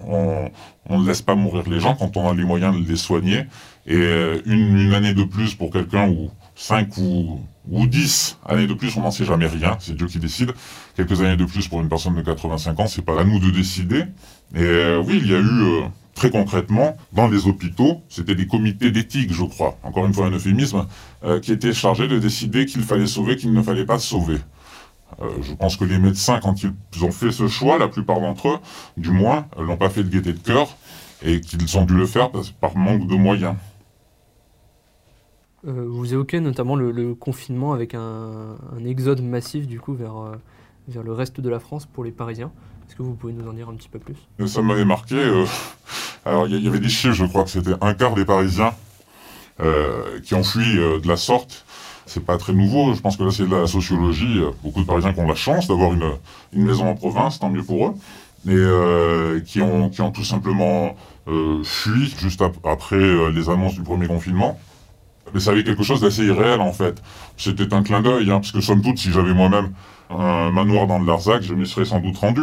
on, 0.88 0.98
ne 1.00 1.06
laisse 1.06 1.22
pas 1.22 1.34
mourir 1.34 1.64
les 1.68 1.80
gens 1.80 1.96
quand 1.96 2.16
on 2.16 2.28
a 2.28 2.34
les 2.34 2.44
moyens 2.44 2.76
de 2.76 2.88
les 2.88 2.96
soigner. 2.96 3.46
Et 3.84 3.96
euh, 3.96 4.40
une, 4.46 4.78
une 4.78 4.94
année 4.94 5.12
de 5.12 5.24
plus 5.24 5.56
pour 5.56 5.70
quelqu'un 5.70 6.08
ou 6.08 6.30
cinq 6.54 6.96
ou, 6.98 7.40
ou 7.68 7.86
10 7.88 8.38
années 8.46 8.68
de 8.68 8.74
plus, 8.74 8.96
on 8.96 9.00
n'en 9.00 9.10
sait 9.10 9.24
jamais 9.24 9.48
rien, 9.48 9.76
c'est 9.80 9.96
Dieu 9.96 10.06
qui 10.06 10.20
décide. 10.20 10.52
Quelques 10.94 11.20
années 11.20 11.36
de 11.36 11.44
plus 11.46 11.66
pour 11.66 11.80
une 11.80 11.88
personne 11.88 12.14
de 12.14 12.22
85 12.22 12.78
ans, 12.78 12.86
c'est 12.86 13.02
pas 13.02 13.20
à 13.20 13.24
nous 13.24 13.40
de 13.40 13.50
décider. 13.50 14.04
Et 14.54 14.96
oui, 15.04 15.20
il 15.20 15.32
y 15.32 15.34
a 15.34 15.40
eu 15.40 15.82
très 16.22 16.30
concrètement, 16.30 16.96
dans 17.12 17.26
les 17.26 17.48
hôpitaux, 17.48 18.00
c'était 18.08 18.36
des 18.36 18.46
comités 18.46 18.92
d'éthique, 18.92 19.32
je 19.32 19.42
crois, 19.42 19.76
encore 19.82 20.06
une 20.06 20.14
fois 20.14 20.26
un 20.26 20.30
euphémisme, 20.30 20.86
euh, 21.24 21.40
qui 21.40 21.50
étaient 21.50 21.72
chargés 21.72 22.06
de 22.06 22.20
décider 22.20 22.64
qu'il 22.64 22.82
fallait 22.82 23.08
sauver, 23.08 23.34
qu'il 23.34 23.52
ne 23.52 23.60
fallait 23.60 23.84
pas 23.84 23.98
sauver. 23.98 24.38
Euh, 25.20 25.28
je 25.42 25.52
pense 25.52 25.76
que 25.76 25.84
les 25.84 25.98
médecins, 25.98 26.38
quand 26.40 26.62
ils 26.62 27.04
ont 27.04 27.10
fait 27.10 27.32
ce 27.32 27.48
choix, 27.48 27.76
la 27.76 27.88
plupart 27.88 28.20
d'entre 28.20 28.50
eux, 28.50 28.58
du 28.96 29.10
moins, 29.10 29.46
euh, 29.58 29.64
l'ont 29.64 29.76
pas 29.76 29.90
fait 29.90 30.04
de 30.04 30.10
gaieté 30.10 30.32
de 30.32 30.38
cœur, 30.38 30.76
et 31.24 31.40
qu'ils 31.40 31.76
ont 31.76 31.86
dû 31.86 31.94
le 31.94 32.06
faire 32.06 32.30
par 32.60 32.76
manque 32.76 33.08
de 33.08 33.16
moyens. 33.16 33.56
vous 35.64 36.12
évoquez 36.12 36.38
notamment 36.38 36.76
le, 36.76 37.16
confinement 37.16 37.72
avec 37.72 37.96
un, 37.96 38.56
exode 38.86 39.22
massif 39.22 39.66
du 39.66 39.80
coup 39.80 39.94
vers, 39.94 40.38
vers 40.86 41.02
le 41.02 41.12
reste 41.12 41.40
de 41.40 41.48
la 41.48 41.58
France 41.58 41.86
pour 41.86 42.04
les 42.04 42.12
Parisiens. 42.12 42.52
Est-ce 42.86 42.94
que 42.94 43.02
vous 43.02 43.14
pouvez 43.14 43.32
nous 43.32 43.48
en 43.48 43.54
dire 43.54 43.68
un 43.68 43.74
petit 43.74 43.88
peu 43.88 43.98
plus? 43.98 44.28
Ça 44.46 44.62
m'avait 44.62 44.84
marqué. 44.84 45.16
Euh, 46.26 46.30
alors, 46.30 46.46
il 46.46 46.62
y, 46.62 46.68
avait 46.68 46.80
des 46.80 46.88
chiffres, 46.88 47.14
je 47.14 47.24
crois 47.24 47.44
que 47.44 47.50
c'était 47.50 47.74
un 47.80 47.94
quart 47.94 48.14
des 48.14 48.24
Parisiens 48.24 48.74
euh, 49.60 50.20
qui 50.20 50.34
ont 50.34 50.44
fui 50.44 50.78
euh, 50.78 51.00
de 51.00 51.08
la 51.08 51.16
sorte. 51.16 51.64
C'est 52.06 52.24
pas 52.24 52.36
très 52.36 52.52
nouveau. 52.52 52.94
Je 52.94 53.00
pense 53.00 53.16
que 53.16 53.22
là, 53.22 53.30
c'est 53.30 53.46
de 53.46 53.54
la 53.54 53.66
sociologie. 53.66 54.42
Beaucoup 54.62 54.80
de 54.80 54.86
Parisiens 54.86 55.12
qui 55.12 55.20
ont 55.20 55.28
la 55.28 55.34
chance 55.34 55.68
d'avoir 55.68 55.92
une, 55.92 56.12
maison 56.52 56.88
en 56.88 56.94
province, 56.94 57.38
tant 57.38 57.48
mieux 57.48 57.62
pour 57.62 57.86
eux. 57.86 57.94
Et 58.48 59.42
qui, 59.44 59.62
ont, 59.62 59.88
qui 59.88 60.02
ont 60.02 60.10
tout 60.10 60.24
simplement 60.24 60.96
fui 61.62 62.12
juste 62.18 62.42
après 62.64 63.30
les 63.30 63.48
annonces 63.48 63.76
du 63.76 63.82
premier 63.82 64.08
confinement. 64.08 64.58
Mais 65.32 65.40
ça 65.40 65.52
avait 65.52 65.62
quelque 65.62 65.84
chose 65.84 66.00
d'assez 66.00 66.24
irréel 66.24 66.60
en 66.60 66.72
fait. 66.72 67.00
C'était 67.36 67.72
un 67.72 67.84
clin 67.84 68.02
d'œil, 68.02 68.30
hein, 68.30 68.40
parce 68.40 68.50
que 68.50 68.60
somme 68.60 68.82
toute, 68.82 68.98
si 68.98 69.12
j'avais 69.12 69.32
moi-même 69.32 69.72
un 70.10 70.50
manoir 70.50 70.86
dans 70.86 70.98
le 70.98 71.06
Larzac, 71.06 71.42
je 71.42 71.54
m'y 71.54 71.66
serais 71.66 71.84
sans 71.84 72.00
doute 72.00 72.18
rendu. 72.18 72.42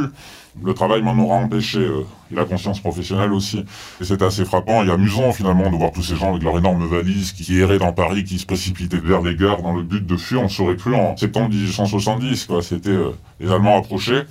Le 0.63 0.73
travail 0.73 1.01
m'en 1.01 1.17
aura 1.23 1.35
empêché, 1.37 1.79
euh, 1.79 2.05
et 2.31 2.35
la 2.35 2.45
conscience 2.45 2.79
professionnelle 2.79 3.31
aussi. 3.31 3.65
Et 4.01 4.03
c'est 4.03 4.21
assez 4.21 4.45
frappant 4.45 4.83
et 4.83 4.91
amusant 4.91 5.31
finalement 5.31 5.69
de 5.69 5.75
voir 5.75 5.91
tous 5.91 6.03
ces 6.03 6.15
gens 6.15 6.31
avec 6.31 6.43
leurs 6.43 6.57
énormes 6.57 6.85
valises 6.87 7.33
qui, 7.33 7.59
erraient 7.59 7.79
dans 7.79 7.93
Paris, 7.93 8.23
qui 8.23 8.39
se 8.39 8.45
précipitaient 8.45 8.97
vers 8.97 9.21
les 9.21 9.35
gares 9.35 9.61
dans 9.61 9.73
le 9.73 9.83
but 9.83 10.05
de 10.05 10.17
fuir. 10.17 10.41
On 10.41 10.49
s'aurait 10.49 10.75
cru 10.75 10.95
en 10.95 11.15
septembre 11.17 11.49
1870, 11.49 12.45
quoi. 12.45 12.61
C'était 12.61 12.89
euh, 12.89 13.11
les 13.39 13.51
Allemands 13.51 13.77
approchaient. 13.77 14.25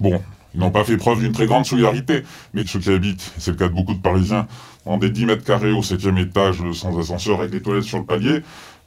Bon, 0.00 0.20
ils 0.54 0.60
n'ont 0.60 0.70
pas 0.70 0.84
fait 0.84 0.96
preuve 0.96 1.20
d'une 1.20 1.32
très 1.32 1.46
grande 1.46 1.64
solidarité, 1.64 2.22
mais 2.54 2.66
ceux 2.66 2.80
qui 2.80 2.90
habitent, 2.90 3.32
c'est 3.38 3.52
le 3.52 3.56
cas 3.56 3.68
de 3.68 3.74
beaucoup 3.74 3.94
de 3.94 4.00
Parisiens, 4.00 4.46
dans 4.84 4.98
des 4.98 5.10
10 5.10 5.26
mètres 5.26 5.44
carrés 5.44 5.72
au 5.72 5.82
7 5.82 6.00
étage 6.18 6.56
sans 6.72 6.98
ascenseur 6.98 7.40
avec 7.40 7.50
des 7.50 7.62
toilettes 7.62 7.84
sur 7.84 7.98
le 7.98 8.04
palier, 8.04 8.40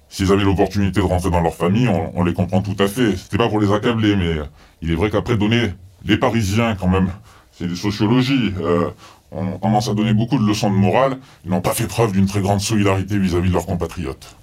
s'ils 0.10 0.32
avaient 0.32 0.44
l'opportunité 0.44 1.00
de 1.00 1.06
rentrer 1.06 1.32
dans 1.32 1.42
leur 1.42 1.56
famille, 1.56 1.88
on, 1.88 2.24
les 2.24 2.34
comprend 2.34 2.62
tout 2.62 2.76
à 2.80 2.88
fait. 2.88 3.16
C'était 3.16 3.38
pas 3.38 3.50
pour 3.50 3.60
les 3.60 3.72
accabler, 3.72 4.16
mais 4.16 4.36
il 4.82 4.92
est 4.92 4.96
vrai 4.96 5.10
qu'après 5.10 5.38
donner 5.38 5.72
les 6.06 6.18
Parisiens 6.18 6.76
quand 6.76 6.88
même, 6.88 7.10
c'est 7.52 7.68
des 7.68 7.76
sociologies, 7.76 8.54
euh, 8.62 8.90
on 9.32 9.58
commence 9.58 9.90
à 9.90 9.94
donner 9.94 10.14
beaucoup 10.14 10.38
de 10.38 10.46
leçons 10.46 10.70
de 10.70 10.76
morale, 10.76 11.18
ils 11.44 11.52
n'ont 11.52 11.62
pas 11.62 11.74
fait 11.74 11.88
preuve 11.88 12.12
d'une 12.12 12.26
très 12.26 12.42
grande 12.42 12.60
solidarité 12.60 13.18
vis-à-vis 13.18 13.50
de 13.50 13.54
leurs 13.54 13.66
compatriotes. 13.66 14.36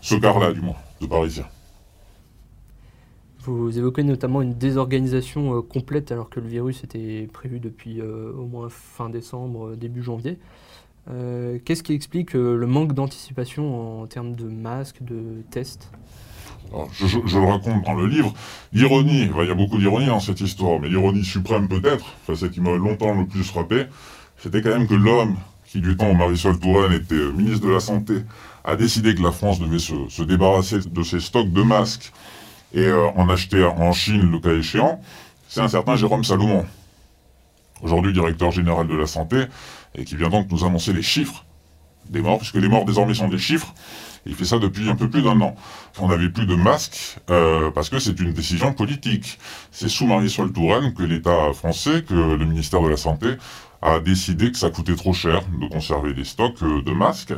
ce 0.00 0.14
quart-là, 0.16 0.52
du 0.52 0.60
moins, 0.60 0.76
de 1.00 1.06
Parisiens. 1.06 1.46
Vous 3.44 3.76
évoquez 3.76 4.04
notamment 4.04 4.40
une 4.40 4.54
désorganisation 4.54 5.56
euh, 5.56 5.62
complète 5.62 6.12
alors 6.12 6.30
que 6.30 6.38
le 6.38 6.46
virus 6.46 6.84
était 6.84 7.28
prévu 7.32 7.58
depuis 7.58 8.00
euh, 8.00 8.32
au 8.32 8.46
moins 8.46 8.68
fin 8.68 9.10
décembre, 9.10 9.74
début 9.74 10.02
janvier. 10.02 10.38
Euh, 11.10 11.58
qu'est-ce 11.64 11.82
qui 11.82 11.92
explique 11.92 12.36
euh, 12.36 12.56
le 12.56 12.66
manque 12.66 12.92
d'anticipation 12.92 14.02
en 14.02 14.06
termes 14.06 14.34
de 14.34 14.44
masques, 14.44 15.02
de 15.02 15.42
tests? 15.50 15.90
Je, 16.92 17.38
le 17.38 17.46
raconte 17.46 17.84
dans 17.84 17.94
le 17.94 18.06
livre. 18.06 18.32
L'ironie, 18.72 19.30
il 19.38 19.46
y 19.46 19.50
a 19.50 19.54
beaucoup 19.54 19.78
d'ironie 19.78 20.06
dans 20.06 20.20
cette 20.20 20.40
histoire, 20.40 20.80
mais 20.80 20.88
l'ironie 20.88 21.24
suprême 21.24 21.68
peut-être, 21.68 22.06
enfin, 22.22 22.34
celle 22.34 22.50
qui 22.50 22.60
m'a 22.60 22.72
longtemps 22.76 23.14
le 23.14 23.26
plus 23.26 23.44
frappé, 23.44 23.86
c'était 24.38 24.62
quand 24.62 24.70
même 24.70 24.88
que 24.88 24.94
l'homme 24.94 25.36
qui 25.72 25.80
du 25.80 25.96
temps 25.96 26.10
où 26.10 26.14
Marisol 26.14 26.58
Touraine 26.58 26.92
était 26.92 27.14
euh, 27.14 27.32
ministre 27.32 27.66
de 27.66 27.72
la 27.72 27.80
Santé, 27.80 28.24
a 28.64 28.76
décidé 28.76 29.14
que 29.14 29.22
la 29.22 29.32
France 29.32 29.58
devait 29.58 29.78
se, 29.78 30.22
débarrasser 30.22 30.80
de 30.80 31.02
ses 31.02 31.18
stocks 31.18 31.50
de 31.50 31.62
masques 31.62 32.12
et 32.74 32.92
en 32.92 33.28
acheter 33.30 33.64
en 33.64 33.92
Chine 33.92 34.30
le 34.30 34.38
cas 34.38 34.52
échéant, 34.52 35.00
c'est 35.48 35.60
un 35.60 35.68
certain 35.68 35.96
Jérôme 35.96 36.24
Salomon, 36.24 36.64
aujourd'hui 37.82 38.12
directeur 38.12 38.50
général 38.50 38.86
de 38.86 38.94
la 38.94 39.06
Santé, 39.06 39.44
et 39.94 40.04
qui 40.04 40.16
vient 40.16 40.28
donc 40.28 40.50
nous 40.50 40.64
annoncer 40.64 40.92
les 40.92 41.02
chiffres 41.02 41.44
des 42.08 42.20
morts, 42.20 42.38
puisque 42.38 42.56
les 42.56 42.68
morts 42.68 42.84
désormais 42.84 43.14
sont 43.14 43.28
des 43.28 43.38
chiffres. 43.38 43.74
Il 44.24 44.34
fait 44.34 44.44
ça 44.44 44.58
depuis 44.58 44.88
un 44.88 44.94
peu 44.94 45.10
plus 45.10 45.22
d'un 45.22 45.40
an. 45.40 45.56
On 45.98 46.08
n'avait 46.08 46.28
plus 46.28 46.46
de 46.46 46.54
masques 46.54 47.18
euh, 47.30 47.70
parce 47.72 47.88
que 47.88 47.98
c'est 47.98 48.18
une 48.20 48.32
décision 48.32 48.72
politique. 48.72 49.38
C'est 49.72 49.88
sous 49.88 50.06
Marisol 50.06 50.52
Touraine 50.52 50.94
que 50.94 51.02
l'État 51.02 51.52
français, 51.54 52.04
que 52.06 52.14
le 52.14 52.44
ministère 52.44 52.82
de 52.82 52.88
la 52.88 52.96
Santé 52.96 53.36
a 53.82 53.98
décidé 53.98 54.52
que 54.52 54.58
ça 54.58 54.70
coûtait 54.70 54.94
trop 54.94 55.12
cher 55.12 55.42
de 55.60 55.66
conserver 55.66 56.14
des 56.14 56.24
stocks 56.24 56.62
euh, 56.62 56.82
de 56.82 56.92
masques 56.92 57.34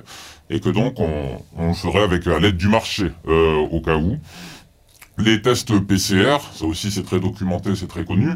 et 0.50 0.60
que 0.60 0.68
donc 0.68 1.00
on, 1.00 1.42
on 1.56 1.72
ferait 1.72 2.02
avec 2.02 2.26
à 2.26 2.38
l'aide 2.38 2.58
du 2.58 2.68
marché 2.68 3.10
euh, 3.26 3.56
au 3.56 3.80
cas 3.80 3.96
où. 3.96 4.18
Les 5.16 5.40
tests 5.40 5.78
PCR, 5.78 6.38
ça 6.52 6.64
aussi 6.64 6.90
c'est 6.90 7.04
très 7.04 7.20
documenté, 7.20 7.76
c'est 7.76 7.86
très 7.86 8.04
connu, 8.04 8.30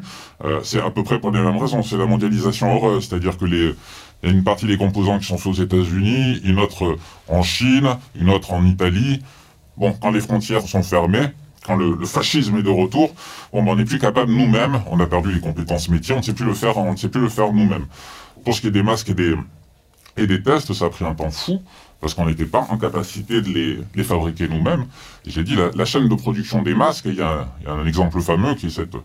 euh, 0.45 0.61
c'est 0.63 0.81
à 0.81 0.91
peu 0.91 1.03
près 1.03 1.19
pour 1.19 1.33
les 1.33 1.41
mêmes 1.41 1.57
raisons. 1.57 1.83
C'est 1.83 1.97
la 1.97 2.07
mondialisation 2.07 2.73
heureuse, 2.73 3.09
c'est-à-dire 3.09 3.37
que 3.37 3.47
les, 3.47 3.75
il 4.23 4.29
y 4.29 4.33
a 4.33 4.35
une 4.35 4.45
partie 4.45 4.67
des 4.67 4.77
composants 4.77 5.19
qui 5.19 5.27
sont 5.27 5.39
faits 5.39 5.47
aux 5.53 5.63
États-Unis, 5.63 6.41
une 6.45 6.59
autre 6.59 6.97
en 7.29 7.43
Chine, 7.43 7.97
une 8.21 8.31
autre 8.31 8.53
en 8.53 8.65
Italie. 8.65 9.23
Bon, 9.77 9.93
quand 9.93 10.11
les 10.11 10.21
frontières 10.21 10.63
sont 10.63 10.83
fermées, 10.83 11.29
quand 11.65 11.77
le, 11.77 12.05
fascisme 12.05 12.57
est 12.57 12.63
de 12.63 12.71
retour, 12.71 13.15
bon, 13.53 13.63
ben, 13.63 13.73
on 13.73 13.77
n'est 13.77 13.85
plus 13.85 13.99
capable 13.99 14.33
nous-mêmes, 14.33 14.81
on 14.91 14.99
a 14.99 15.07
perdu 15.07 15.33
les 15.33 15.41
compétences 15.41 15.89
métiers, 15.89 16.15
on 16.15 16.19
ne 16.19 16.23
sait 16.23 16.33
plus 16.33 16.47
le 16.47 16.55
faire, 16.55 16.77
on 16.79 16.93
ne 16.93 16.97
sait 16.97 17.09
plus 17.09 17.21
le 17.21 17.29
faire 17.29 17.53
nous-mêmes. 17.53 17.87
Pour 18.45 18.55
ce 18.55 18.61
qui 18.61 18.69
est 18.69 18.73
des 18.73 18.83
masques 18.83 19.13
et 20.17 20.27
des 20.27 20.43
tests, 20.43 20.73
ça 20.73 20.87
a 20.87 20.91
pris 20.91 21.05
un 21.05 21.15
temps 21.15 21.31
fou 21.31 21.61
parce 22.01 22.15
qu'on 22.15 22.27
n'était 22.27 22.47
pas 22.47 22.67
en 22.71 22.79
capacité 22.79 23.43
de 23.43 23.83
les, 23.95 24.05
fabriquer 24.05 24.49
nous-mêmes. 24.49 24.87
J'ai 25.27 25.43
dit, 25.43 25.57
la, 25.75 25.85
chaîne 25.85 26.09
de 26.09 26.15
production 26.15 26.63
des 26.63 26.75
masques, 26.75 27.07
il 27.07 27.17
y, 27.17 27.23
a, 27.23 27.49
un 27.67 27.87
exemple 27.87 28.21
fameux 28.21 28.55
qui 28.55 28.67
est 28.67 28.71
cette 28.71 28.97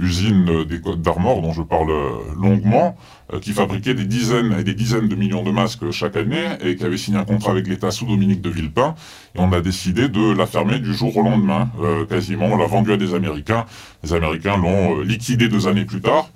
usine 0.00 0.64
des 0.64 0.80
Côtes 0.80 1.02
d'Armor 1.02 1.42
dont 1.42 1.52
je 1.52 1.62
parle 1.62 1.92
longuement, 2.36 2.96
euh, 3.32 3.40
qui 3.40 3.52
fabriquait 3.52 3.94
des 3.94 4.04
dizaines 4.04 4.54
et 4.58 4.64
des 4.64 4.74
dizaines 4.74 5.08
de 5.08 5.14
millions 5.14 5.42
de 5.42 5.50
masques 5.50 5.90
chaque 5.90 6.16
année 6.16 6.44
et 6.60 6.76
qui 6.76 6.84
avait 6.84 6.96
signé 6.96 7.18
un 7.18 7.24
contrat 7.24 7.50
avec 7.50 7.66
l'État 7.66 7.90
sous 7.90 8.06
Dominique 8.06 8.40
de 8.40 8.50
Villepin. 8.50 8.94
Et 9.34 9.40
on 9.40 9.52
a 9.52 9.60
décidé 9.60 10.08
de 10.08 10.32
la 10.32 10.46
fermer 10.46 10.78
du 10.78 10.94
jour 10.94 11.16
au 11.16 11.22
lendemain, 11.22 11.70
euh, 11.82 12.06
quasiment. 12.06 12.46
On 12.46 12.56
l'a 12.56 12.66
vendue 12.66 12.92
à 12.92 12.96
des 12.96 13.14
Américains. 13.14 13.66
Les 14.02 14.12
Américains 14.12 14.56
l'ont 14.56 14.98
euh, 14.98 15.04
liquidé 15.04 15.48
deux 15.48 15.68
années 15.68 15.84
plus 15.84 16.00
tard. 16.00 16.30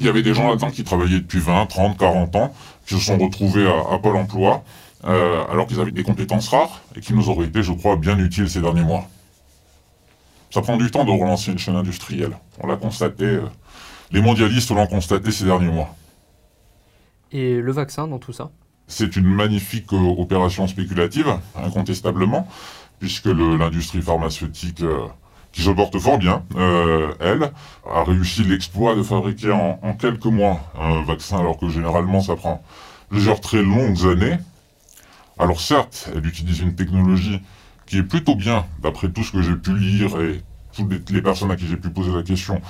Il 0.00 0.06
y 0.06 0.08
avait 0.08 0.22
des 0.22 0.34
gens 0.34 0.48
là-dedans 0.48 0.70
qui 0.70 0.84
travaillaient 0.84 1.20
depuis 1.20 1.38
20, 1.38 1.66
30, 1.66 1.98
40 1.98 2.36
ans, 2.36 2.54
qui 2.86 2.94
se 2.94 3.00
sont 3.00 3.16
retrouvés 3.16 3.66
à 3.66 3.98
Pôle 3.98 4.16
emploi 4.16 4.64
euh, 5.06 5.44
alors 5.50 5.66
qu'ils 5.66 5.80
avaient 5.80 5.90
des 5.90 6.02
compétences 6.02 6.48
rares 6.48 6.80
et 6.96 7.00
qui 7.00 7.12
nous 7.12 7.28
auraient 7.28 7.46
été, 7.46 7.62
je 7.62 7.72
crois, 7.72 7.96
bien 7.96 8.18
utiles 8.18 8.48
ces 8.48 8.60
derniers 8.60 8.84
mois. 8.84 9.08
Ça 10.54 10.62
prend 10.62 10.76
du 10.76 10.88
temps 10.88 11.04
de 11.04 11.10
relancer 11.10 11.50
une 11.50 11.58
chaîne 11.58 11.74
industrielle. 11.74 12.38
On 12.60 12.68
l'a 12.68 12.76
constaté, 12.76 13.24
euh, 13.24 13.42
les 14.12 14.22
mondialistes 14.22 14.70
l'ont 14.70 14.86
constaté 14.86 15.32
ces 15.32 15.46
derniers 15.46 15.72
mois. 15.72 15.92
Et 17.32 17.56
le 17.60 17.72
vaccin 17.72 18.06
dans 18.06 18.20
tout 18.20 18.32
ça? 18.32 18.52
C'est 18.86 19.16
une 19.16 19.26
magnifique 19.26 19.92
euh, 19.92 20.14
opération 20.16 20.68
spéculative, 20.68 21.26
incontestablement, 21.56 22.46
puisque 23.00 23.26
l'industrie 23.26 24.00
pharmaceutique, 24.00 24.84
qui 25.50 25.62
se 25.62 25.70
porte 25.70 25.98
fort 25.98 26.18
bien, 26.18 26.44
elle, 27.18 27.50
a 27.92 28.04
réussi 28.04 28.44
l'exploit 28.44 28.94
de 28.94 29.02
fabriquer 29.02 29.50
en, 29.50 29.80
en 29.82 29.94
quelques 29.94 30.24
mois 30.26 30.60
un 30.80 31.02
vaccin, 31.02 31.40
alors 31.40 31.58
que 31.58 31.68
généralement 31.68 32.20
ça 32.20 32.36
prend 32.36 32.62
plusieurs 33.08 33.40
très 33.40 33.60
longues 33.60 34.06
années. 34.06 34.38
Alors 35.36 35.60
certes, 35.60 36.10
elle 36.14 36.24
utilise 36.24 36.60
une 36.60 36.76
technologie 36.76 37.40
qui 37.86 37.98
est 37.98 38.02
plutôt 38.02 38.34
bien, 38.34 38.64
d'après 38.82 39.10
tout 39.10 39.22
ce 39.22 39.32
que 39.32 39.42
j'ai 39.42 39.56
pu 39.56 39.76
lire 39.76 40.20
et 40.20 40.42
toutes 40.76 41.10
les 41.10 41.22
personnes 41.22 41.50
à 41.50 41.56
qui 41.56 41.66
j'ai 41.66 41.76
pu 41.76 41.90
poser 41.90 42.12
la 42.12 42.22
question, 42.22 42.60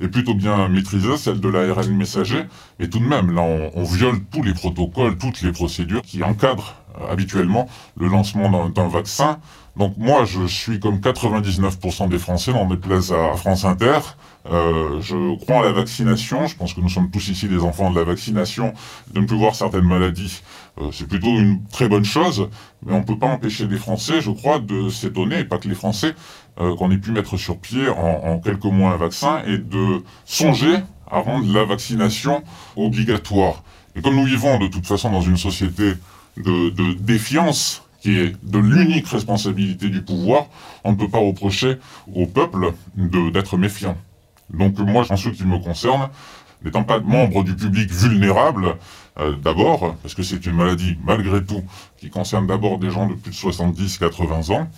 est 0.00 0.08
plutôt 0.08 0.34
bien 0.34 0.68
maîtrisée, 0.68 1.16
celle 1.16 1.40
de 1.40 1.48
l'ARN 1.48 1.88
messager, 1.96 2.44
mais 2.78 2.88
tout 2.88 2.98
de 2.98 3.04
même, 3.04 3.34
là, 3.34 3.42
on, 3.42 3.82
viole 3.84 4.20
tous 4.30 4.42
les 4.42 4.52
protocoles, 4.52 5.16
toutes 5.16 5.42
les 5.42 5.52
procédures 5.52 6.02
qui 6.02 6.22
encadrent 6.22 6.74
habituellement 7.10 7.68
le 7.96 8.08
lancement 8.08 8.68
d'un 8.68 8.88
vaccin. 8.88 9.38
Donc 9.76 9.94
moi, 9.98 10.24
je 10.24 10.46
suis 10.46 10.80
comme 10.80 10.98
99% 10.98 12.08
des 12.08 12.18
Français, 12.18 12.52
des 12.68 12.76
places 12.76 13.10
à 13.10 13.36
France 13.36 13.64
Inter. 13.64 13.98
Euh, 14.50 15.00
je 15.00 15.36
crois 15.36 15.58
à 15.58 15.62
la 15.64 15.72
vaccination. 15.72 16.46
Je 16.46 16.56
pense 16.56 16.72
que 16.72 16.80
nous 16.80 16.88
sommes 16.88 17.10
tous 17.10 17.28
ici 17.28 17.46
des 17.46 17.58
enfants 17.58 17.90
de 17.90 17.98
la 17.98 18.04
vaccination. 18.04 18.72
De 19.12 19.20
ne 19.20 19.26
plus 19.26 19.36
voir 19.36 19.54
certaines 19.54 19.84
maladies, 19.84 20.40
euh, 20.80 20.88
c'est 20.92 21.06
plutôt 21.06 21.28
une 21.28 21.62
très 21.70 21.88
bonne 21.88 22.04
chose. 22.04 22.48
Mais 22.84 22.94
on 22.94 23.00
ne 23.00 23.04
peut 23.04 23.18
pas 23.18 23.26
empêcher 23.26 23.66
les 23.66 23.76
Français, 23.76 24.22
je 24.22 24.30
crois, 24.30 24.60
de 24.60 24.88
s'étonner, 24.88 25.40
et 25.40 25.44
pas 25.44 25.58
que 25.58 25.68
les 25.68 25.74
Français, 25.74 26.14
euh, 26.58 26.74
qu'on 26.76 26.90
ait 26.90 26.98
pu 26.98 27.10
mettre 27.10 27.36
sur 27.36 27.58
pied 27.58 27.88
en, 27.88 28.32
en, 28.32 28.38
quelques 28.38 28.64
mois 28.64 28.92
un 28.92 28.96
vaccin 28.96 29.42
et 29.46 29.58
de 29.58 30.02
songer 30.24 30.76
à 31.10 31.20
rendre 31.20 31.52
la 31.52 31.64
vaccination 31.64 32.42
obligatoire. 32.76 33.62
Et 33.94 34.00
comme 34.00 34.16
nous 34.16 34.24
vivons 34.24 34.58
de 34.58 34.68
toute 34.68 34.86
façon 34.86 35.10
dans 35.10 35.20
une 35.20 35.36
société 35.36 35.94
de, 36.36 36.92
défiance, 36.94 37.82
qui 38.00 38.18
est 38.18 38.36
de 38.44 38.58
l'unique 38.58 39.08
responsabilité 39.08 39.88
du 39.88 40.02
pouvoir, 40.02 40.46
on 40.84 40.92
ne 40.92 40.96
peut 40.96 41.08
pas 41.08 41.18
reprocher 41.18 41.78
au 42.14 42.26
peuple 42.26 42.72
d'être 43.32 43.56
méfiant. 43.56 43.96
Donc 44.50 44.78
moi, 44.78 45.04
en 45.10 45.16
ce 45.16 45.28
qui 45.30 45.44
me 45.44 45.58
concerne, 45.58 46.08
n'étant 46.64 46.84
pas 46.84 47.00
membre 47.00 47.42
du 47.42 47.54
public 47.54 47.90
vulnérable, 47.90 48.76
euh, 49.18 49.34
d'abord, 49.36 49.96
parce 50.02 50.14
que 50.14 50.22
c'est 50.22 50.44
une 50.46 50.52
maladie, 50.52 50.96
malgré 51.04 51.42
tout, 51.42 51.62
qui 51.98 52.10
concerne 52.10 52.46
d'abord 52.46 52.78
des 52.78 52.90
gens 52.90 53.06
de 53.06 53.14
plus 53.14 53.30
de 53.30 53.36
70-80 53.36 54.52
ans, 54.52 54.68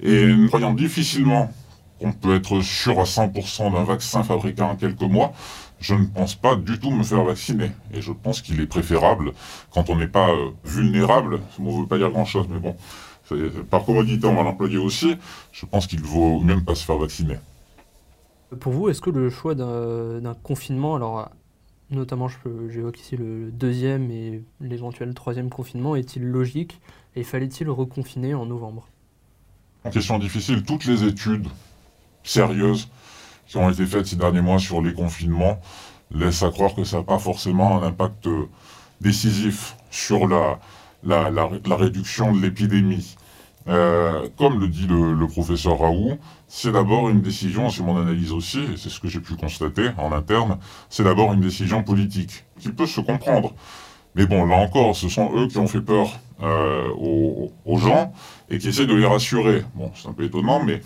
et 0.00 0.32
croyant 0.46 0.72
difficilement 0.72 1.52
qu'on 1.98 2.12
peut 2.12 2.36
être 2.36 2.60
sûr 2.60 3.00
à 3.00 3.04
100% 3.04 3.72
d'un 3.72 3.84
vaccin 3.84 4.22
fabriqué 4.22 4.62
en 4.62 4.76
quelques 4.76 5.02
mois, 5.02 5.32
je 5.80 5.94
ne 5.94 6.06
pense 6.06 6.34
pas 6.34 6.56
du 6.56 6.78
tout 6.78 6.90
me 6.90 7.02
faire 7.02 7.24
vacciner. 7.24 7.70
Et 7.92 8.00
je 8.00 8.12
pense 8.12 8.42
qu'il 8.42 8.60
est 8.60 8.66
préférable, 8.66 9.32
quand 9.70 9.90
on 9.90 9.96
n'est 9.96 10.08
pas 10.08 10.30
euh, 10.30 10.50
vulnérable, 10.64 11.40
ce 11.56 11.62
mot 11.62 11.76
ne 11.76 11.82
veut 11.82 11.88
pas 11.88 11.98
dire 11.98 12.10
grand-chose, 12.10 12.46
mais 12.50 12.58
bon, 12.58 12.76
par 13.70 13.84
commodité, 13.84 14.26
on 14.26 14.34
va 14.34 14.42
l'employer 14.42 14.78
aussi, 14.78 15.16
je 15.52 15.66
pense 15.66 15.86
qu'il 15.86 16.00
vaut 16.00 16.40
même 16.40 16.64
pas 16.64 16.74
se 16.74 16.84
faire 16.84 16.96
vacciner. 16.96 17.36
Pour 18.60 18.72
vous, 18.72 18.88
est-ce 18.88 19.02
que 19.02 19.10
le 19.10 19.28
choix 19.28 19.54
d'un 19.54 20.34
confinement, 20.42 20.96
alors 20.96 21.30
notamment 21.90 22.28
j'évoque 22.68 23.00
ici 23.00 23.16
le 23.16 23.50
deuxième 23.50 24.10
et 24.10 24.42
l'éventuel 24.60 25.12
troisième 25.14 25.50
confinement, 25.50 25.96
est-il 25.96 26.24
logique 26.24 26.80
et 27.16 27.24
fallait-il 27.24 27.68
reconfiner 27.68 28.34
en 28.34 28.46
novembre? 28.46 28.88
En 29.84 29.90
question 29.90 30.18
difficile, 30.18 30.64
toutes 30.64 30.86
les 30.86 31.04
études 31.04 31.48
sérieuses 32.24 32.88
qui 33.48 33.56
ont 33.56 33.70
été 33.70 33.86
faites 33.86 34.06
ces 34.06 34.16
derniers 34.16 34.42
mois 34.42 34.58
sur 34.58 34.82
les 34.82 34.92
confinements 34.92 35.58
laissent 36.10 36.42
à 36.42 36.50
croire 36.50 36.74
que 36.74 36.84
ça 36.84 36.98
n'a 36.98 37.02
pas 37.02 37.18
forcément 37.18 37.82
un 37.82 37.86
impact 37.86 38.28
décisif 39.00 39.76
sur 39.90 40.26
la, 40.26 40.58
la, 41.04 41.30
la, 41.30 41.76
réduction 41.76 42.32
de 42.32 42.40
l'épidémie. 42.40 43.16
Euh, 43.68 44.28
comme 44.38 44.60
le 44.60 44.68
dit 44.68 44.86
le, 44.86 45.12
le 45.12 45.26
professeur 45.26 45.78
Raoult, 45.78 46.18
c'est 46.46 46.72
d'abord 46.72 47.10
une 47.10 47.20
décision, 47.20 47.68
c'est 47.68 47.82
mon 47.82 47.98
analyse 47.98 48.32
aussi, 48.32 48.60
et 48.60 48.76
c'est 48.76 48.88
ce 48.88 48.98
que 48.98 49.08
j'ai 49.08 49.20
pu 49.20 49.34
constater 49.34 49.90
en 49.98 50.12
interne, 50.12 50.58
c'est 50.88 51.04
d'abord 51.04 51.34
une 51.34 51.40
décision 51.40 51.82
politique, 51.82 52.44
qui 52.58 52.70
peut 52.70 52.86
se 52.86 53.00
comprendre. 53.00 53.52
Mais 54.14 54.26
bon, 54.26 54.46
là 54.46 54.56
encore, 54.56 54.96
ce 54.96 55.08
sont 55.10 55.30
eux 55.36 55.48
qui 55.48 55.58
ont 55.58 55.66
fait 55.66 55.82
peur 55.82 56.18
euh, 56.42 56.88
aux, 56.98 57.52
aux, 57.66 57.78
gens 57.78 58.12
et 58.48 58.58
qui 58.58 58.68
essaient 58.68 58.86
de 58.86 58.94
les 58.94 59.06
rassurer. 59.06 59.64
Bon, 59.74 59.92
c'est 59.94 60.08
un 60.08 60.12
peu 60.12 60.24
étonnant, 60.24 60.62
mais 60.64 60.80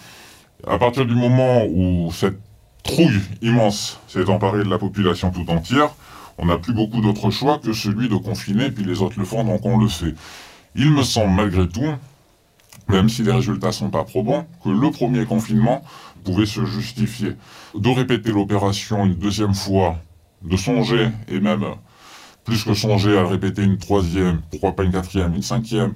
à 0.66 0.76
partir 0.78 1.06
du 1.06 1.14
moment 1.14 1.64
où 1.66 2.10
cette 2.12 2.38
trouille 2.82 3.20
immense 3.40 4.00
s'est 4.08 4.28
emparée 4.28 4.64
de 4.64 4.70
la 4.70 4.78
population 4.78 5.30
tout 5.30 5.48
entière, 5.50 5.94
on 6.38 6.46
n'a 6.46 6.58
plus 6.58 6.72
beaucoup 6.72 7.00
d'autres 7.00 7.30
choix 7.30 7.58
que 7.58 7.72
celui 7.72 8.08
de 8.08 8.16
confiner, 8.16 8.70
puis 8.70 8.84
les 8.84 9.02
autres 9.02 9.18
le 9.18 9.24
font, 9.24 9.44
donc 9.44 9.64
on 9.64 9.78
le 9.78 9.88
fait. 9.88 10.14
Il 10.74 10.90
me 10.90 11.02
semble 11.02 11.34
malgré 11.34 11.68
tout, 11.68 11.94
même 12.88 13.08
si 13.08 13.22
les 13.22 13.32
résultats 13.32 13.72
sont 13.72 13.90
pas 13.90 14.04
probants, 14.04 14.46
que 14.64 14.70
le 14.70 14.90
premier 14.90 15.24
confinement 15.24 15.82
pouvait 16.24 16.46
se 16.46 16.64
justifier. 16.64 17.36
De 17.74 17.88
répéter 17.88 18.32
l'opération 18.32 19.04
une 19.04 19.14
deuxième 19.14 19.54
fois, 19.54 19.96
de 20.42 20.56
songer, 20.56 21.08
et 21.28 21.40
même 21.40 21.64
plus 22.44 22.64
que 22.64 22.74
songer 22.74 23.16
à 23.16 23.26
répéter 23.26 23.62
une 23.62 23.78
troisième, 23.78 24.40
pourquoi 24.50 24.74
pas 24.74 24.84
une 24.84 24.92
quatrième, 24.92 25.34
une 25.34 25.42
cinquième, 25.42 25.94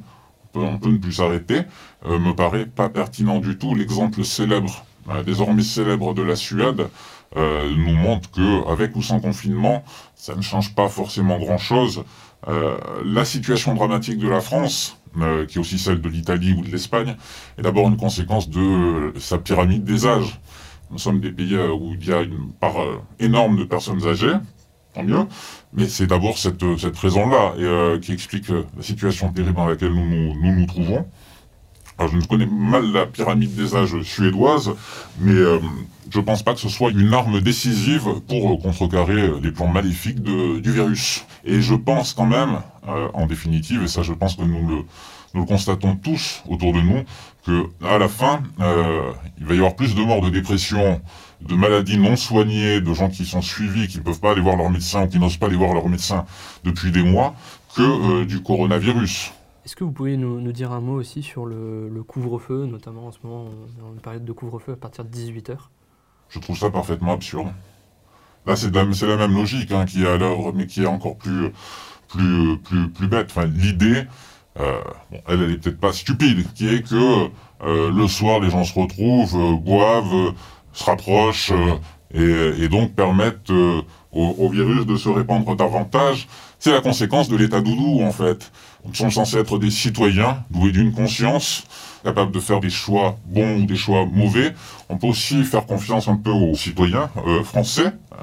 on 0.54 0.78
peut, 0.78 0.88
ne 0.90 0.96
plus 0.96 1.12
s'arrêter, 1.12 1.62
euh, 2.06 2.18
me 2.18 2.32
paraît 2.32 2.66
pas 2.66 2.88
pertinent 2.88 3.40
du 3.40 3.58
tout. 3.58 3.74
L'exemple 3.74 4.24
célèbre 4.24 4.86
désormais 5.24 5.62
célèbre 5.62 6.14
de 6.14 6.22
la 6.22 6.36
Suède, 6.36 6.88
euh, 7.36 7.70
nous 7.76 7.94
montre 7.94 8.30
que 8.30 8.70
avec 8.70 8.94
ou 8.96 9.02
sans 9.02 9.20
confinement, 9.20 9.84
ça 10.14 10.34
ne 10.34 10.42
change 10.42 10.74
pas 10.74 10.88
forcément 10.88 11.38
grand-chose. 11.38 12.04
Euh, 12.48 12.76
la 13.04 13.24
situation 13.24 13.74
dramatique 13.74 14.18
de 14.18 14.28
la 14.28 14.40
France, 14.40 14.98
euh, 15.20 15.44
qui 15.44 15.58
est 15.58 15.60
aussi 15.60 15.78
celle 15.78 16.00
de 16.00 16.08
l'Italie 16.08 16.54
ou 16.56 16.62
de 16.62 16.70
l'Espagne, 16.70 17.16
est 17.58 17.62
d'abord 17.62 17.88
une 17.88 17.96
conséquence 17.96 18.48
de 18.48 19.12
sa 19.18 19.38
pyramide 19.38 19.84
des 19.84 20.06
âges. 20.06 20.40
Nous 20.90 20.98
sommes 20.98 21.20
des 21.20 21.32
pays 21.32 21.56
où 21.56 21.94
il 22.00 22.06
y 22.06 22.12
a 22.12 22.22
une 22.22 22.52
part 22.60 22.76
énorme 23.18 23.58
de 23.58 23.64
personnes 23.64 24.06
âgées, 24.06 24.36
tant 24.94 25.02
mieux, 25.02 25.26
mais 25.72 25.88
c'est 25.88 26.06
d'abord 26.06 26.38
cette, 26.38 26.62
raison-là 26.62 27.98
qui 28.00 28.12
explique 28.12 28.48
la 28.50 28.82
situation 28.82 29.32
terrible 29.32 29.56
dans 29.56 29.66
laquelle 29.66 29.92
nous, 29.92 30.32
nous 30.40 30.66
trouvons. 30.66 31.04
Alors, 31.98 32.12
je 32.12 32.18
ne 32.18 32.24
connais 32.24 32.46
mal 32.46 32.92
la 32.92 33.06
pyramide 33.06 33.54
des 33.54 33.74
âges 33.74 34.02
suédoise, 34.02 34.72
mais 35.18 35.32
euh, 35.32 35.58
je 36.10 36.18
ne 36.18 36.24
pense 36.24 36.42
pas 36.42 36.52
que 36.52 36.60
ce 36.60 36.68
soit 36.68 36.90
une 36.90 37.14
arme 37.14 37.40
décisive 37.40 38.20
pour 38.28 38.60
contrecarrer 38.60 39.30
les 39.42 39.50
plans 39.50 39.68
maléfiques 39.68 40.22
du 40.22 40.72
virus. 40.72 41.24
Et 41.46 41.62
je 41.62 41.74
pense 41.74 42.12
quand 42.12 42.26
même, 42.26 42.58
euh, 42.86 43.08
en 43.14 43.26
définitive, 43.26 43.82
et 43.82 43.88
ça 43.88 44.02
je 44.02 44.12
pense 44.12 44.36
que 44.36 44.42
nous 44.42 44.68
le, 44.68 44.76
nous 45.32 45.40
le 45.40 45.46
constatons 45.46 45.96
tous 45.96 46.42
autour 46.46 46.74
de 46.74 46.82
nous, 46.82 47.02
que 47.46 47.64
à 47.82 47.96
la 47.96 48.08
fin, 48.08 48.42
euh, 48.60 49.12
il 49.38 49.46
va 49.46 49.54
y 49.54 49.58
avoir 49.58 49.74
plus 49.74 49.94
de 49.94 50.02
morts 50.02 50.20
de 50.20 50.28
dépression, 50.28 51.00
de 51.40 51.54
maladies 51.54 51.96
non 51.96 52.16
soignées, 52.16 52.82
de 52.82 52.92
gens 52.92 53.08
qui 53.08 53.24
sont 53.24 53.40
suivis, 53.42 53.88
qui 53.88 53.98
ne 53.98 54.02
peuvent 54.02 54.20
pas 54.20 54.32
aller 54.32 54.42
voir 54.42 54.56
leur 54.56 54.68
médecin 54.68 55.04
ou 55.04 55.08
qui 55.08 55.18
n'osent 55.18 55.38
pas 55.38 55.46
aller 55.46 55.56
voir 55.56 55.72
leur 55.72 55.88
médecin 55.88 56.26
depuis 56.62 56.90
des 56.90 57.02
mois, 57.02 57.34
que 57.74 58.24
du 58.24 58.42
coronavirus. 58.42 59.32
Est-ce 59.66 59.74
que 59.74 59.82
vous 59.82 59.90
pouvez 59.90 60.16
nous, 60.16 60.52
dire 60.52 60.70
un 60.70 60.80
mot 60.80 60.92
aussi 60.92 61.24
sur 61.24 61.44
le, 61.44 62.04
couvre-feu, 62.06 62.66
notamment 62.66 63.08
en 63.08 63.10
ce 63.10 63.18
moment, 63.24 63.46
on 63.82 63.90
est 63.90 63.94
une 63.94 64.00
période 64.00 64.24
de 64.24 64.30
couvre-feu 64.30 64.74
à 64.74 64.76
partir 64.76 65.04
de 65.04 65.10
18h 65.10 65.56
Je 66.28 66.38
trouve 66.38 66.56
ça 66.56 66.70
parfaitement 66.70 67.14
absurde. 67.14 67.48
Là, 68.46 68.54
c'est 68.54 68.72
la, 68.72 68.84
même 69.16 69.34
logique 69.34 69.72
hein, 69.72 69.84
qui 69.84 70.04
est 70.04 70.08
à 70.08 70.18
l'œuvre, 70.18 70.52
mais 70.54 70.68
qui 70.68 70.84
est 70.84 70.86
encore 70.86 71.16
plus, 71.16 71.50
plus, 72.06 72.58
plus, 72.58 72.90
plus 72.90 73.08
bête. 73.08 73.26
Enfin, 73.28 73.46
l'idée, 73.46 74.04
euh, 74.60 74.80
bon, 75.10 75.20
elle, 75.26 75.42
elle 75.42 75.50
est 75.50 75.58
peut-être 75.58 75.80
pas 75.80 75.92
stupide, 75.92 76.46
qui 76.52 76.68
est 76.68 76.88
que 76.88 77.28
euh, 77.64 77.90
le 77.90 78.06
soir, 78.06 78.38
les 78.38 78.50
gens 78.50 78.62
se 78.62 78.78
retrouvent, 78.78 79.34
euh, 79.34 79.56
boivent, 79.56 80.32
se 80.74 80.84
rapprochent, 80.84 81.52
et, 82.14 82.68
donc 82.68 82.94
permettent 82.94 83.50
au 84.12 84.48
virus 84.48 84.86
de 84.86 84.96
se 84.96 85.08
répandre 85.08 85.56
davantage. 85.56 86.28
C'est 86.58 86.72
la 86.72 86.80
conséquence 86.80 87.28
de 87.28 87.36
l'état 87.36 87.60
doudou, 87.60 88.02
en 88.02 88.12
fait. 88.12 88.50
Nous 88.84 88.94
sommes 88.94 89.10
censés 89.10 89.38
être 89.38 89.58
des 89.58 89.70
citoyens 89.70 90.44
doués 90.50 90.72
d'une 90.72 90.92
conscience, 90.92 91.64
capables 92.02 92.32
de 92.32 92.40
faire 92.40 92.60
des 92.60 92.70
choix 92.70 93.18
bons 93.26 93.62
ou 93.62 93.66
des 93.66 93.76
choix 93.76 94.06
mauvais. 94.06 94.54
On 94.88 94.96
peut 94.96 95.08
aussi 95.08 95.44
faire 95.44 95.66
confiance 95.66 96.08
un 96.08 96.16
peu 96.16 96.30
aux 96.30 96.54
citoyens 96.54 97.10
euh, 97.26 97.42
français, 97.42 97.92
euh, 98.12 98.16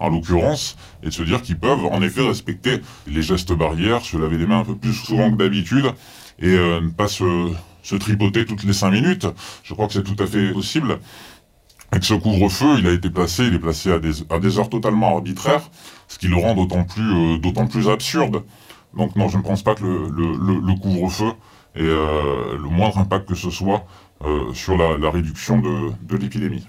en 0.00 0.10
l'occurrence, 0.10 0.76
et 1.02 1.06
de 1.06 1.10
se 1.12 1.22
dire 1.22 1.40
qu'ils 1.40 1.58
peuvent 1.58 1.86
en 1.86 2.02
effet 2.02 2.22
respecter 2.22 2.80
les 3.06 3.22
gestes 3.22 3.52
barrières, 3.52 4.02
se 4.02 4.16
laver 4.16 4.38
les 4.38 4.46
mains 4.46 4.60
un 4.60 4.64
peu 4.64 4.76
plus 4.76 4.92
souvent 4.92 5.30
que 5.30 5.36
d'habitude, 5.36 5.86
et 6.40 6.48
euh, 6.48 6.80
ne 6.80 6.90
pas 6.90 7.08
se, 7.08 7.52
se 7.82 7.96
tripoter 7.96 8.44
toutes 8.44 8.64
les 8.64 8.72
cinq 8.72 8.90
minutes. 8.90 9.26
Je 9.62 9.74
crois 9.74 9.86
que 9.86 9.92
c'est 9.92 10.04
tout 10.04 10.20
à 10.22 10.26
fait 10.26 10.52
possible. 10.52 10.98
Avec 11.92 12.04
ce 12.04 12.14
couvre-feu, 12.14 12.78
il 12.78 12.86
a 12.86 12.92
été 12.92 13.10
placé, 13.10 13.44
il 13.44 13.54
est 13.54 13.58
placé 13.58 13.92
à 13.92 13.98
des, 13.98 14.12
à 14.30 14.38
des 14.38 14.58
heures 14.58 14.70
totalement 14.70 15.14
arbitraires, 15.14 15.70
ce 16.08 16.18
qui 16.18 16.26
le 16.26 16.36
rend 16.36 16.54
d'autant 16.54 16.84
plus, 16.84 17.38
d'autant 17.38 17.66
plus 17.66 17.90
absurde. 17.90 18.42
Donc 18.96 19.14
non, 19.14 19.28
je 19.28 19.36
ne 19.36 19.42
pense 19.42 19.62
pas 19.62 19.74
que 19.74 19.84
le, 19.84 20.08
le, 20.08 20.54
le 20.66 20.80
couvre-feu 20.80 21.32
ait 21.74 21.80
euh, 21.82 22.56
le 22.56 22.68
moindre 22.70 22.96
impact 22.96 23.28
que 23.28 23.34
ce 23.34 23.50
soit 23.50 23.84
euh, 24.24 24.54
sur 24.54 24.76
la, 24.78 24.96
la, 24.96 25.10
réduction 25.10 25.60
de, 25.60 25.92
de 26.02 26.16
l'épidémie. 26.16 26.66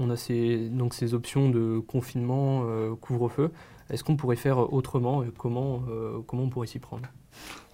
On 0.00 0.10
a 0.10 0.16
ces, 0.16 0.68
donc 0.68 0.92
ces 0.92 1.14
options 1.14 1.48
de 1.50 1.78
confinement, 1.78 2.62
euh, 2.66 2.94
couvre-feu. 3.00 3.52
Est-ce 3.90 4.02
qu'on 4.02 4.16
pourrait 4.16 4.36
faire 4.36 4.72
autrement 4.72 5.22
et 5.22 5.28
comment, 5.36 5.82
euh, 5.88 6.18
comment 6.26 6.42
on 6.44 6.48
pourrait 6.50 6.66
s'y 6.66 6.80
prendre? 6.80 7.04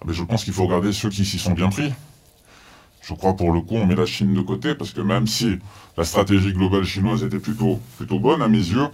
Ah, 0.01 0.05
mais 0.05 0.13
Je 0.13 0.23
pense 0.23 0.43
qu'il 0.43 0.53
faut 0.53 0.65
regarder 0.65 0.93
ceux 0.93 1.09
qui 1.09 1.25
s'y 1.25 1.39
sont 1.39 1.53
bien 1.53 1.69
pris. 1.69 1.91
Je 3.07 3.13
crois 3.13 3.35
pour 3.35 3.51
le 3.51 3.61
coup, 3.61 3.75
on 3.75 3.85
met 3.85 3.93
la 3.93 4.07
Chine 4.07 4.33
de 4.33 4.41
côté, 4.41 4.73
parce 4.73 4.91
que 4.91 5.01
même 5.01 5.27
si 5.27 5.59
la 5.95 6.03
stratégie 6.03 6.53
globale 6.53 6.85
chinoise 6.85 7.23
était 7.23 7.37
plutôt, 7.37 7.79
plutôt 7.97 8.17
bonne 8.17 8.41
à 8.41 8.47
mes 8.47 8.57
yeux, 8.57 8.87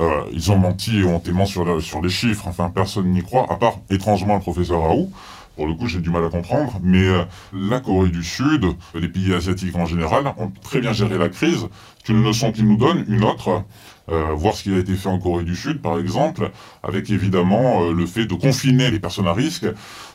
euh, 0.00 0.22
ils 0.32 0.50
ont 0.50 0.58
menti 0.58 0.98
et 0.98 1.04
hontément 1.04 1.46
sur, 1.46 1.80
sur 1.80 2.02
les 2.02 2.08
chiffres. 2.08 2.48
Enfin, 2.48 2.70
personne 2.74 3.12
n'y 3.12 3.22
croit, 3.22 3.46
à 3.52 3.56
part 3.56 3.78
étrangement 3.88 4.34
le 4.34 4.40
professeur 4.40 4.82
Raoult. 4.82 5.10
Pour 5.56 5.66
le 5.66 5.74
coup, 5.74 5.86
j'ai 5.86 6.00
du 6.00 6.10
mal 6.10 6.24
à 6.24 6.28
comprendre. 6.28 6.78
Mais 6.82 7.06
euh, 7.06 7.24
la 7.52 7.80
Corée 7.80 8.08
du 8.08 8.24
Sud, 8.24 8.66
les 8.94 9.08
pays 9.08 9.34
asiatiques 9.34 9.76
en 9.76 9.86
général, 9.86 10.32
ont 10.38 10.52
très 10.62 10.80
bien 10.80 10.92
géré 10.92 11.18
la 11.18 11.28
crise. 11.28 11.66
C'est 12.02 12.12
une 12.12 12.24
leçon 12.24 12.52
qu'ils 12.52 12.66
nous 12.66 12.76
donnent, 12.76 13.04
une 13.08 13.24
autre. 13.24 13.64
Euh, 14.10 14.32
voir 14.34 14.54
ce 14.54 14.64
qui 14.64 14.74
a 14.74 14.78
été 14.78 14.94
fait 14.96 15.08
en 15.08 15.18
Corée 15.20 15.44
du 15.44 15.54
Sud, 15.54 15.80
par 15.80 15.98
exemple, 15.98 16.50
avec 16.82 17.08
évidemment 17.10 17.84
euh, 17.84 17.92
le 17.92 18.04
fait 18.06 18.26
de 18.26 18.34
confiner 18.34 18.90
les 18.90 18.98
personnes 18.98 19.28
à 19.28 19.32
risque, 19.32 19.64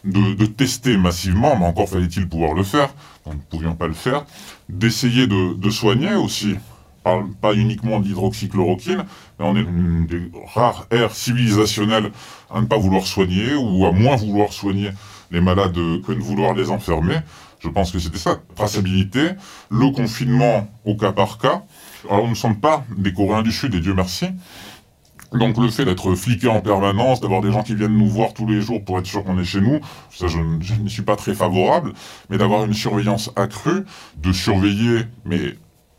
de, 0.03 0.45
tester 0.45 0.97
massivement, 0.97 1.57
mais 1.57 1.65
encore 1.65 1.87
fallait-il 1.87 2.27
pouvoir 2.27 2.53
le 2.53 2.63
faire, 2.63 2.89
nous 3.25 3.33
ne 3.33 3.37
pouvions 3.37 3.75
pas 3.75 3.87
le 3.87 3.93
faire, 3.93 4.25
d'essayer 4.67 5.25
de, 5.25 5.69
soigner 5.69 6.15
aussi, 6.15 6.55
pas 7.39 7.53
uniquement 7.53 8.01
d'hydroxychloroquine, 8.01 9.05
mais 9.39 9.45
on 9.45 9.55
est 9.55 9.61
une 9.61 10.05
des 10.05 10.31
rares 10.53 10.85
aires 10.91 11.13
civilisationnelles 11.13 12.11
à 12.53 12.59
ne 12.59 12.65
pas 12.65 12.77
vouloir 12.77 13.07
soigner 13.07 13.55
ou 13.55 13.85
à 13.85 13.93
moins 13.93 14.17
vouloir 14.17 14.51
soigner 14.51 14.89
les 15.31 15.41
malades 15.41 15.73
que 15.73 16.11
de 16.11 16.19
vouloir 16.19 16.53
les 16.53 16.69
enfermer. 16.69 17.17
Je 17.59 17.69
pense 17.69 17.91
que 17.91 17.99
c'était 17.99 18.17
ça. 18.17 18.39
Traçabilité, 18.55 19.29
le 19.69 19.91
confinement 19.91 20.67
au 20.85 20.95
cas 20.95 21.11
par 21.11 21.37
cas. 21.37 21.63
Alors, 22.09 22.23
nous 22.23 22.31
ne 22.31 22.35
sommes 22.35 22.59
pas 22.59 22.85
des 22.97 23.13
Coréens 23.13 23.41
du 23.41 23.51
Sud, 23.51 23.73
et 23.75 23.79
Dieu 23.79 23.93
merci. 23.93 24.27
Donc 25.33 25.57
le 25.57 25.69
fait 25.69 25.83
d'être 25.83 26.15
fliqué 26.15 26.47
en 26.47 26.61
permanence, 26.61 27.19
d'avoir 27.19 27.41
des 27.41 27.51
gens 27.51 27.61
qui 27.61 27.75
viennent 27.75 27.97
nous 27.97 28.07
voir 28.07 28.33
tous 28.33 28.47
les 28.47 28.61
jours 28.61 28.83
pour 28.83 28.97
être 28.97 29.05
sûr 29.05 29.25
qu'on 29.25 29.37
est 29.37 29.43
chez 29.43 29.59
nous, 29.59 29.81
ça 30.09 30.27
je, 30.27 30.39
ne 30.39 30.87
suis 30.87 31.01
pas 31.01 31.17
très 31.17 31.33
favorable, 31.33 31.93
mais 32.29 32.37
d'avoir 32.37 32.63
une 32.63 32.73
surveillance 32.73 33.31
accrue, 33.35 33.83
de 34.17 34.31
surveiller, 34.31 35.01
mais 35.25 35.55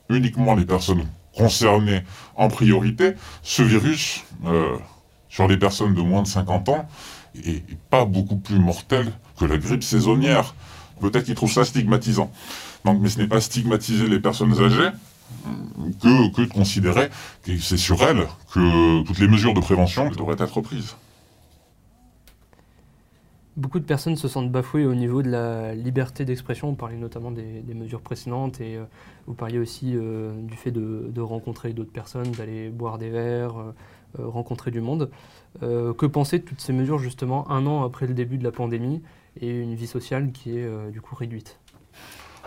uniquement 0.08 0.54
les 0.54 0.64
personnes 0.64 1.04
concernées 1.36 2.02
en 2.36 2.48
priorité, 2.48 3.12
ce 3.42 3.62
virus, 3.62 4.24
euh, 4.46 4.76
sur 5.28 5.46
les 5.46 5.58
personnes 5.58 5.94
de 5.94 6.00
moins 6.00 6.22
de 6.22 6.26
50 6.26 6.70
ans, 6.70 6.88
est 7.46 7.78
pas 7.90 8.04
beaucoup 8.04 8.36
plus 8.36 8.58
mortel 8.58 9.12
que 9.38 9.44
la 9.44 9.58
grippe 9.58 9.82
saisonnière. 9.82 10.54
Peut-être 11.00 11.24
qu'ils 11.24 11.34
trouvent 11.34 11.52
ça 11.52 11.64
stigmatisant. 11.64 12.30
Donc, 12.84 13.00
mais 13.00 13.08
ce 13.08 13.18
n'est 13.18 13.28
pas 13.28 13.40
stigmatiser 13.40 14.08
les 14.08 14.20
personnes 14.20 14.52
âgées 14.60 14.90
que, 16.00 16.34
que 16.34 16.42
de 16.42 16.52
considérer 16.52 17.10
que 17.42 17.56
c'est 17.58 17.76
sur 17.76 18.02
elles 18.02 18.26
que 18.52 19.02
toutes 19.04 19.18
les 19.18 19.28
mesures 19.28 19.54
de 19.54 19.60
prévention 19.60 20.10
devraient 20.10 20.36
être 20.38 20.60
prises. 20.60 20.94
Beaucoup 23.58 23.80
de 23.80 23.84
personnes 23.84 24.14
se 24.14 24.28
sentent 24.28 24.52
bafouées 24.52 24.86
au 24.86 24.94
niveau 24.94 25.20
de 25.20 25.30
la 25.30 25.74
liberté 25.74 26.24
d'expression. 26.24 26.68
On 26.68 26.74
parlait 26.76 26.96
notamment 26.96 27.32
des, 27.32 27.64
mesures 27.74 28.02
précédentes 28.02 28.60
et 28.60 28.76
euh, 28.76 28.84
vous 29.26 29.34
parliez 29.34 29.58
aussi 29.58 29.96
euh, 29.96 30.32
du 30.42 30.54
fait 30.54 30.70
de, 30.70 31.20
rencontrer 31.20 31.72
d'autres 31.72 31.90
personnes, 31.90 32.30
d'aller 32.30 32.68
boire 32.68 32.98
des 32.98 33.10
verres, 33.10 33.58
euh, 33.58 33.72
rencontrer 34.16 34.70
du 34.70 34.80
monde. 34.80 35.10
Que 35.60 36.06
penser 36.06 36.38
de 36.38 36.44
toutes 36.44 36.60
ces 36.60 36.72
mesures 36.72 36.98
justement 36.98 37.50
un 37.50 37.66
an 37.66 37.84
après 37.84 38.06
le 38.06 38.14
début 38.14 38.38
de 38.38 38.44
la 38.44 38.52
pandémie 38.52 39.02
et 39.40 39.50
une 39.50 39.74
vie 39.74 39.86
sociale 39.86 40.30
qui 40.32 40.58
est 40.58 40.90
du 40.90 41.00
coup 41.00 41.14
réduite? 41.16 41.58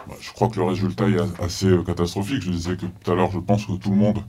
Bah, 0.07 0.15
Je 0.19 0.31
crois 0.31 0.47
que 0.49 0.57
le 0.57 0.63
résultat 0.63 1.09
est 1.09 1.41
assez 1.41 1.69
catastrophique. 1.85 2.41
Je 2.41 2.51
disais 2.51 2.77
que 2.77 2.85
tout 2.85 3.11
à 3.11 3.15
l'heure, 3.15 3.31
je 3.31 3.39
pense 3.39 3.65
que 3.65 3.73
tout 3.73 3.89
le 3.89 3.97
monde 3.97 4.23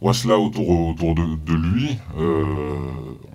voit 0.00 0.14
cela 0.14 0.38
autour, 0.38 0.68
autour 0.70 1.14
de, 1.14 1.54
lui. 1.54 1.98
Euh, 2.18 2.44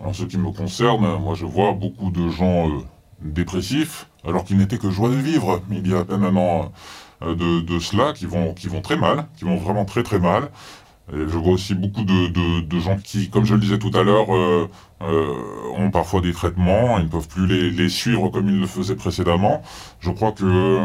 en 0.02 0.13
ce 0.13 0.24
qui 0.24 0.38
me 0.38 0.52
concerne, 0.52 1.21
moi 1.21 1.36
je 1.36 1.45
vois 1.45 1.74
beaucoup 1.74 2.12
de 2.12 2.30
gens 2.30 2.69
euh, 2.69 2.82
dépressifs, 3.21 4.10
alors 4.26 4.43
qu'ils 4.43 4.58
n'étaient 4.58 4.78
que 4.78 4.89
joie 4.89 5.10
de 5.10 5.15
vivre. 5.15 5.62
Il 5.71 5.88
y 5.88 5.93
a 5.93 6.00
à 6.00 6.06
peine 6.06 6.24
un 6.24 6.36
an 6.36 6.71
euh, 7.21 7.36
de, 7.36 7.80
cela, 7.80 8.13
qui 8.13 8.26
vont, 8.26 8.54
qui 8.54 8.67
vont 8.67 8.82
très 8.82 8.98
mal, 8.98 9.28
qui 9.38 9.45
vont 9.45 9.58
vraiment 9.58 9.86
très 9.86 10.04
très 10.04 10.19
mal. 10.19 10.50
Je 11.12 11.38
vois 11.38 11.54
aussi 11.54 11.76
beaucoup 11.76 12.04
de, 12.04 12.80
gens 12.80 12.98
qui, 12.98 13.30
comme 13.30 13.46
je 13.46 13.54
le 13.54 13.60
disais 13.60 13.78
tout 13.78 13.91
à 13.94 14.04
l'heure, 14.04 14.28
ont 15.00 15.91
parfois 15.91 16.22
des 16.22 16.34
traitements, 16.34 16.98
ils 16.98 17.06
ne 17.06 17.10
peuvent 17.10 17.28
plus 17.28 17.46
les, 17.46 17.70
les, 17.70 17.89
suivre 17.89 18.30
comme 18.30 18.50
ils 18.50 18.60
le 18.60 18.68
faisaient 18.68 18.96
précédemment. 18.96 19.62
Je 20.00 20.10
crois 20.10 20.32
que 20.32 20.82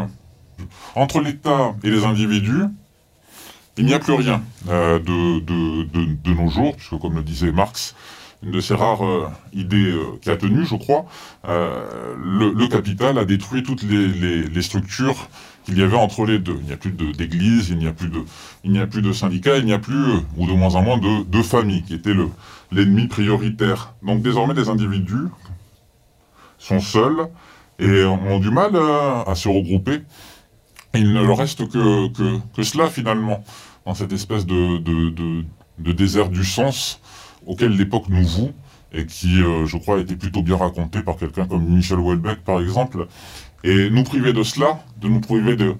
entre 0.95 1.21
l'État 1.21 1.73
et 1.83 1.89
les 1.89 2.03
individus, 2.03 2.65
il 3.77 3.85
n'y 3.85 3.93
a 3.93 3.99
plus 3.99 4.13
rien 4.13 4.43
euh, 4.69 4.99
de, 4.99 5.39
de, 5.39 6.33
nos 6.33 6.49
jours, 6.49 6.75
puisque 6.75 6.99
comme 6.99 7.15
le 7.15 7.23
disait 7.23 7.51
Marx, 7.51 7.95
une 8.43 8.51
de 8.51 8.59
ses 8.59 8.75
rares 8.75 9.05
euh, 9.05 9.27
idées 9.53 9.91
euh, 9.91 10.17
qui 10.21 10.29
a 10.29 10.37
tenu, 10.37 10.65
je 10.65 10.75
crois, 10.75 11.05
le, 11.47 12.67
capital 12.67 13.17
a 13.17 13.25
détruit 13.25 13.63
toutes 13.63 13.83
les, 13.83 14.61
structures 14.61 15.29
qu'il 15.63 15.77
y 15.77 15.83
avait 15.83 15.97
entre 15.97 16.25
les 16.25 16.39
deux. 16.39 16.57
Il 16.61 16.67
n'y 16.67 16.73
a 16.73 16.77
plus 16.77 16.91
d'église, 16.91 17.69
il 17.69 17.77
n'y 17.77 17.87
a 17.87 17.93
plus 17.93 18.09
de, 18.09 18.23
il 18.63 18.71
n'y 18.71 18.79
a 18.79 18.87
plus 18.87 19.01
de 19.01 19.13
syndicats, 19.13 19.57
il 19.57 19.65
n'y 19.65 19.73
a 19.73 19.79
plus, 19.79 20.15
ou 20.37 20.47
de 20.47 20.53
moins 20.53 20.75
en 20.75 20.81
moins, 20.81 20.97
de, 20.97 21.23
de 21.23 21.41
familles, 21.41 21.83
qui 21.83 21.93
était 21.93 22.13
l'ennemi 22.71 23.07
prioritaire. 23.07 23.93
Donc 24.03 24.21
désormais, 24.21 24.53
les 24.53 24.69
individus 24.69 25.27
sont 26.57 26.79
seuls 26.79 27.27
et 27.79 28.03
ont 28.05 28.39
du 28.39 28.51
mal 28.51 28.75
à 28.75 29.33
se 29.33 29.49
regrouper 29.49 30.01
il 30.93 31.13
ne 31.13 31.23
leur 31.23 31.37
reste 31.37 31.67
que, 31.69 32.07
que, 32.53 32.63
cela 32.63 32.87
finalement, 32.87 33.43
dans 33.85 33.93
cette 33.93 34.11
espèce 34.11 34.45
de, 34.45 34.77
de, 34.77 35.91
désert 35.93 36.29
du 36.29 36.43
sens 36.43 36.99
auquel 37.45 37.75
l'époque 37.75 38.05
nous 38.09 38.25
voue, 38.25 38.51
et 38.93 39.05
qui, 39.05 39.41
euh, 39.41 39.65
je 39.65 39.77
crois, 39.77 39.97
a 39.97 39.99
été 39.99 40.15
plutôt 40.15 40.43
bien 40.43 40.57
raconté 40.57 41.01
par 41.01 41.15
quelqu'un 41.15 41.47
comme 41.47 41.63
Michel 41.63 41.97
Houellebecq, 41.97 42.43
par 42.43 42.59
exemple. 42.59 43.07
Et 43.63 43.89
nous 43.89 44.03
priver 44.03 44.33
de 44.33 44.43
cela, 44.43 44.79
de 44.97 45.07
nous 45.07 45.21
priver 45.21 45.55
de, 45.55 45.75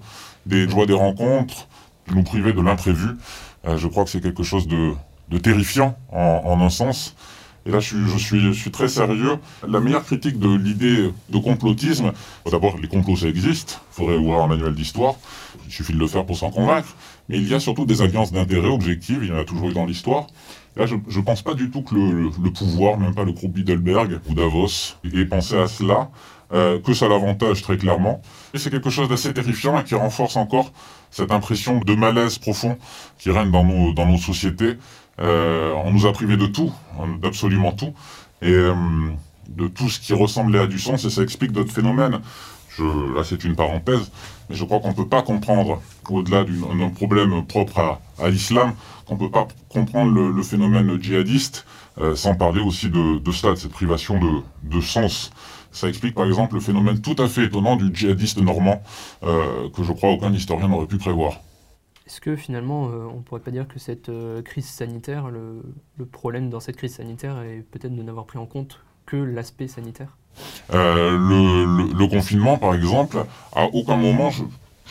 des 0.46 0.68
joies 0.68 0.86
des 0.86 0.94
rencontres, 0.94 1.68
de 2.08 2.14
nous 2.14 2.22
priver 2.22 2.52
de 2.52 2.60
l'imprévu, 2.60 3.08
euh, 3.66 3.76
je 3.76 3.88
crois 3.88 4.04
que 4.04 4.10
c'est 4.10 4.20
quelque 4.20 4.42
chose 4.42 4.66
de, 4.66 4.94
terrifiant 5.38 5.96
en 6.10 6.60
un 6.60 6.68
sens. 6.68 7.16
Et 7.64 7.70
là, 7.70 7.78
je 7.80 8.16
suis, 8.16 8.40
je 8.40 8.52
suis, 8.52 8.70
très 8.70 8.88
sérieux. 8.88 9.36
La 9.66 9.80
meilleure 9.80 10.04
critique 10.04 10.38
de 10.38 10.52
l'idée 10.52 11.12
de 11.28 11.38
complotisme, 11.38 12.12
d'abord, 12.50 12.76
les 12.78 12.88
complots, 12.88 13.16
ça 13.16 13.28
existe. 13.28 13.80
Il 13.92 13.94
faudrait 13.94 14.18
voir 14.18 14.44
un 14.44 14.48
manuel 14.48 14.74
d'histoire. 14.74 15.14
Il 15.66 15.72
suffit 15.72 15.92
de 15.92 15.98
le 15.98 16.08
faire 16.08 16.26
pour 16.26 16.36
s'en 16.36 16.50
convaincre. 16.50 16.88
Mais 17.28 17.36
il 17.36 17.48
y 17.48 17.54
a 17.54 17.60
surtout 17.60 17.86
des 17.86 18.02
alliances 18.02 18.32
d'intérêts 18.32 18.68
objectives. 18.68 19.20
Il 19.22 19.28
y 19.28 19.32
en 19.32 19.38
a 19.38 19.44
toujours 19.44 19.70
eu 19.70 19.74
dans 19.74 19.86
l'histoire. 19.86 20.26
Là, 20.76 20.86
je 20.86 20.94
ne 20.96 21.24
pense 21.24 21.42
pas 21.42 21.54
du 21.54 21.70
tout 21.70 21.82
que 21.82 21.94
le, 21.94 22.50
pouvoir, 22.50 22.98
même 22.98 23.14
pas 23.14 23.24
le 23.24 23.32
groupe 23.32 23.52
Bidelberg 23.52 24.20
ou 24.28 24.34
Davos, 24.34 24.96
ait 25.04 25.24
pensé 25.24 25.56
à 25.56 25.68
cela. 25.68 26.10
Euh, 26.54 26.78
que 26.80 26.92
ça 26.92 27.08
l'avantage 27.08 27.62
très 27.62 27.78
clairement. 27.78 28.20
Et 28.52 28.58
c'est 28.58 28.68
quelque 28.68 28.90
chose 28.90 29.08
d'assez 29.08 29.32
terrifiant 29.32 29.80
et 29.80 29.84
qui 29.84 29.94
renforce 29.94 30.36
encore 30.36 30.70
cette 31.10 31.32
impression 31.32 31.78
de 31.78 31.94
malaise 31.94 32.36
profond 32.36 32.76
qui 33.18 33.30
règne 33.30 33.50
dans 33.50 33.64
nos, 33.64 33.94
dans 33.94 34.04
nos 34.04 34.18
sociétés 34.18 34.76
euh, 35.22 35.72
on 35.84 35.92
nous 35.92 36.06
a 36.06 36.12
privé 36.12 36.36
de 36.36 36.46
tout, 36.46 36.72
d'absolument 37.20 37.72
tout, 37.72 37.94
et 38.40 38.50
euh, 38.50 38.74
de 39.48 39.68
tout 39.68 39.88
ce 39.88 40.00
qui 40.00 40.12
ressemblait 40.14 40.58
à 40.58 40.66
du 40.66 40.78
sens, 40.78 41.04
et 41.04 41.10
ça 41.10 41.22
explique 41.22 41.52
d'autres 41.52 41.72
phénomènes. 41.72 42.20
là, 42.78 43.22
c'est 43.24 43.44
une 43.44 43.54
parenthèse, 43.54 44.10
mais 44.48 44.56
je 44.56 44.64
crois 44.64 44.80
qu'on 44.80 44.90
ne 44.90 44.94
peut 44.94 45.08
pas 45.08 45.22
comprendre, 45.22 45.80
au-delà 46.08 46.44
d'un 46.44 46.88
problème 46.88 47.44
propre 47.46 48.00
à, 48.18 48.30
l'islam, 48.30 48.72
qu'on 49.06 49.14
ne 49.14 49.20
peut 49.20 49.30
pas 49.30 49.46
comprendre 49.68 50.10
le, 50.12 50.42
phénomène 50.42 51.00
djihadiste 51.00 51.66
euh, 52.00 52.16
sans 52.16 52.34
parler 52.34 52.60
aussi 52.60 52.88
de, 52.88 53.18
de 53.18 53.32
cela, 53.32 53.52
de 53.52 53.58
cette 53.58 53.72
privation 53.72 54.18
de, 54.62 54.80
sens. 54.80 55.30
Ça 55.70 55.88
explique 55.88 56.14
par 56.14 56.26
exemple 56.26 56.54
le 56.54 56.60
phénomène 56.60 57.00
tout 57.00 57.16
à 57.18 57.28
fait 57.28 57.44
étonnant 57.44 57.76
du 57.76 57.94
djihadiste 57.94 58.42
normand, 58.42 58.82
que 59.22 59.82
je 59.82 59.92
crois 59.92 60.10
aucun 60.10 60.32
historien 60.32 60.68
n'aurait 60.68 60.86
pu 60.86 60.98
prévoir. 60.98 61.40
Est-ce 62.06 62.20
que 62.20 62.34
finalement, 62.36 62.88
euh, 62.88 63.06
on 63.12 63.18
ne 63.18 63.22
pourrait 63.22 63.40
pas 63.40 63.50
dire 63.50 63.68
que 63.68 63.78
cette 63.78 64.08
euh, 64.08 64.42
crise 64.42 64.66
sanitaire, 64.66 65.30
le, 65.30 65.62
problème 66.10 66.50
dans 66.50 66.60
cette 66.60 66.76
crise 66.76 66.96
sanitaire 66.96 67.40
est 67.42 67.64
peut-être 67.70 67.94
de 67.94 68.02
n'avoir 68.02 68.26
pris 68.26 68.38
en 68.38 68.46
compte 68.46 68.80
que 69.06 69.16
l'aspect 69.16 69.68
sanitaire? 69.68 70.16
Euh, 70.72 71.16
le, 71.16 72.06
confinement, 72.08 72.58
par 72.58 72.74
exemple, 72.74 73.24
à 73.54 73.66
aucun 73.66 73.96
moment, 73.96 74.30
je, 74.30 74.42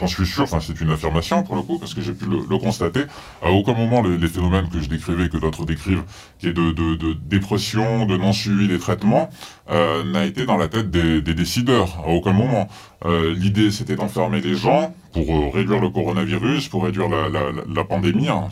j'en 0.02 0.08
suis 0.08 0.26
sûr, 0.26 0.44
enfin 0.44 0.60
c'est 0.60 0.82
une 0.82 0.92
affirmation 0.92 1.44
pour 1.44 1.56
le 1.56 1.62
coup, 1.62 1.78
parce 1.78 1.94
que 1.94 2.02
j'ai 2.02 2.14
pu 2.14 2.26
le, 2.26 2.58
constater, 2.58 3.04
à 3.44 3.52
aucun 3.52 3.74
moment 3.74 4.02
les, 4.02 4.28
phénomènes 4.28 4.68
que 4.70 4.80
je 4.80 4.90
décrivais, 4.90 5.30
que 5.30 5.38
d'autres 5.38 5.66
décrivent, 5.66 6.04
qui 6.40 6.48
est 6.48 6.54
de, 6.54 7.14
dépression, 7.14 8.06
de 8.08 8.18
non-suivi 8.18 8.68
des 8.68 8.80
traitements, 8.80 9.30
euh, 9.70 10.04
n'a 10.04 10.26
été 10.26 10.46
dans 10.46 10.58
la 10.58 10.68
tête 10.68 10.90
des, 10.90 11.22
décideurs, 11.22 12.04
à 12.06 12.10
aucun 12.10 12.34
moment. 12.34 12.68
Euh, 13.06 13.34
l'idée 13.36 13.72
c'était 13.72 13.96
d'enfermer 13.96 14.42
les 14.42 14.56
gens 14.56 14.94
pour 15.14 15.24
euh, 15.24 15.50
réduire 15.50 15.80
le 15.80 15.90
coronavirus, 15.90 16.68
pour 16.68 16.84
réduire 16.84 17.08
la, 17.10 17.84
pandémie, 17.84 18.30
hein, 18.30 18.50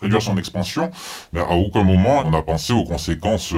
réduire 0.00 0.22
son 0.22 0.36
expansion, 0.38 0.90
mais 1.32 1.40
à 1.40 1.52
aucun 1.52 1.82
moment 1.84 2.22
on 2.24 2.32
a 2.34 2.42
pensé 2.42 2.72
aux 2.72 2.84
conséquences 2.84 3.54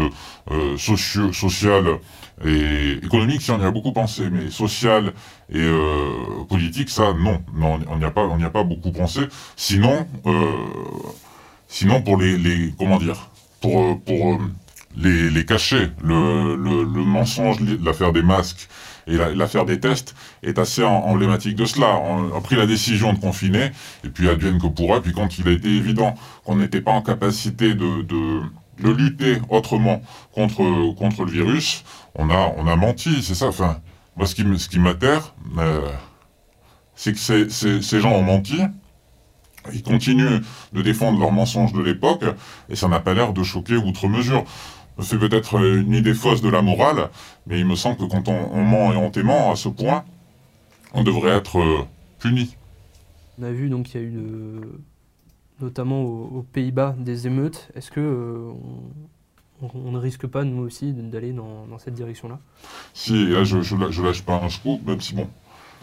socio 0.76 1.32
sociales 1.32 1.98
et 2.44 2.92
économiques, 3.02 3.42
si 3.42 3.50
on 3.50 3.60
y 3.60 3.64
a 3.64 3.70
beaucoup 3.70 3.92
pensé, 3.92 4.30
mais 4.30 4.50
sociales 4.50 5.12
et 5.50 5.58
euh, 5.58 6.44
politique, 6.48 6.88
ça, 6.88 7.12
non, 7.18 7.42
non 7.54 7.80
on 7.88 7.98
n'y 7.98 8.04
a 8.04 8.10
pas, 8.10 8.22
on 8.22 8.36
n'y 8.36 8.44
a 8.44 8.50
pas 8.50 8.62
beaucoup 8.62 8.92
pensé. 8.92 9.22
Sinon, 9.56 10.06
euh, 10.26 10.52
sinon 11.66 12.00
pour 12.02 12.16
les, 12.16 12.38
les, 12.38 12.72
comment 12.78 12.98
dire, 12.98 13.30
pour, 13.60 13.82
euh, 13.82 13.94
pour 13.96 14.34
euh, 14.34 14.38
les, 14.96 15.30
les 15.30 15.44
cacher, 15.44 15.88
le, 16.02 16.54
le, 16.56 16.84
le 16.84 17.04
mensonge, 17.04 17.58
l'affaire 17.82 18.12
des 18.12 18.22
masques 18.22 18.68
et 19.08 19.16
l'affaire 19.34 19.64
des 19.64 19.80
tests 19.80 20.14
est 20.42 20.58
assez 20.58 20.84
emblématique 20.84 21.56
de 21.56 21.64
cela. 21.64 21.96
On 21.96 22.36
a 22.36 22.40
pris 22.40 22.56
la 22.56 22.66
décision 22.66 23.12
de 23.12 23.18
confiner, 23.18 23.70
et 24.04 24.08
puis 24.08 24.28
advienne 24.28 24.60
que 24.60 24.66
pourra, 24.66 25.00
puis 25.00 25.12
quand 25.12 25.38
il 25.38 25.48
a 25.48 25.52
été 25.52 25.68
évident 25.68 26.14
qu'on 26.44 26.56
n'était 26.56 26.82
pas 26.82 26.92
en 26.92 27.02
capacité 27.02 27.74
de, 27.74 28.42
lutter 28.80 29.38
autrement 29.48 30.02
contre, 30.32 30.62
le 30.62 31.30
virus, 31.30 31.84
on 32.14 32.30
a, 32.30 32.76
menti, 32.76 33.22
c'est 33.22 33.34
ça. 33.34 33.48
Enfin, 33.48 33.80
Moi, 34.16 34.26
ce 34.26 34.34
qui, 34.34 34.44
ce 34.58 34.68
qui 34.68 34.78
m'atterre, 34.78 35.34
c'est 36.94 37.12
que 37.12 37.48
ces 37.48 38.00
gens 38.00 38.12
ont 38.12 38.22
menti, 38.22 38.60
ils 39.72 39.82
continuent 39.82 40.40
de 40.72 40.82
défendre 40.82 41.18
leurs 41.18 41.32
mensonges 41.32 41.72
de 41.72 41.80
l'époque, 41.80 42.24
et 42.68 42.76
ça 42.76 42.88
n'a 42.88 43.00
pas 43.00 43.14
l'air 43.14 43.32
de 43.32 43.42
choquer 43.42 43.76
outre 43.76 44.06
mesure. 44.06 44.44
C'est 45.00 45.18
peut-être 45.18 45.54
une 45.60 45.94
idée 45.94 46.14
fausse 46.14 46.42
de 46.42 46.48
la 46.48 46.62
morale, 46.62 47.10
mais 47.46 47.58
il 47.60 47.66
me 47.66 47.76
semble 47.76 47.96
que 47.96 48.04
quand 48.04 48.28
on, 48.28 48.64
ment 48.64 48.92
et 48.92 48.96
on 48.96 49.10
t'aimant 49.10 49.52
à 49.52 49.56
ce 49.56 49.68
point, 49.68 50.04
on 50.92 51.04
devrait 51.04 51.30
être 51.30 51.58
euh, 51.58 51.84
puni. 52.18 52.56
On 53.38 53.44
a 53.44 53.52
vu 53.52 53.68
donc 53.68 53.86
qu'il 53.86 54.00
y 54.00 54.04
a 54.04 54.06
eu 54.06 54.60
notamment 55.60 56.02
aux, 56.02 56.44
Pays-Bas 56.52 56.94
des 56.98 57.26
émeutes. 57.26 57.68
Est-ce 57.74 57.90
que 57.90 58.00
euh, 58.00 58.52
on, 59.60 59.92
ne 59.92 59.98
risque 59.98 60.26
pas 60.26 60.44
nous 60.44 60.62
aussi 60.62 60.92
d'aller 60.92 61.32
dans, 61.32 61.66
cette 61.78 61.94
direction-là? 61.94 62.38
Si, 62.94 63.26
là 63.26 63.44
je, 63.44 63.60
je, 63.62 64.02
lâche 64.02 64.22
pas 64.22 64.40
un 64.42 64.48
scoop, 64.48 64.84
même 64.86 65.00
si 65.00 65.14
bon, 65.14 65.28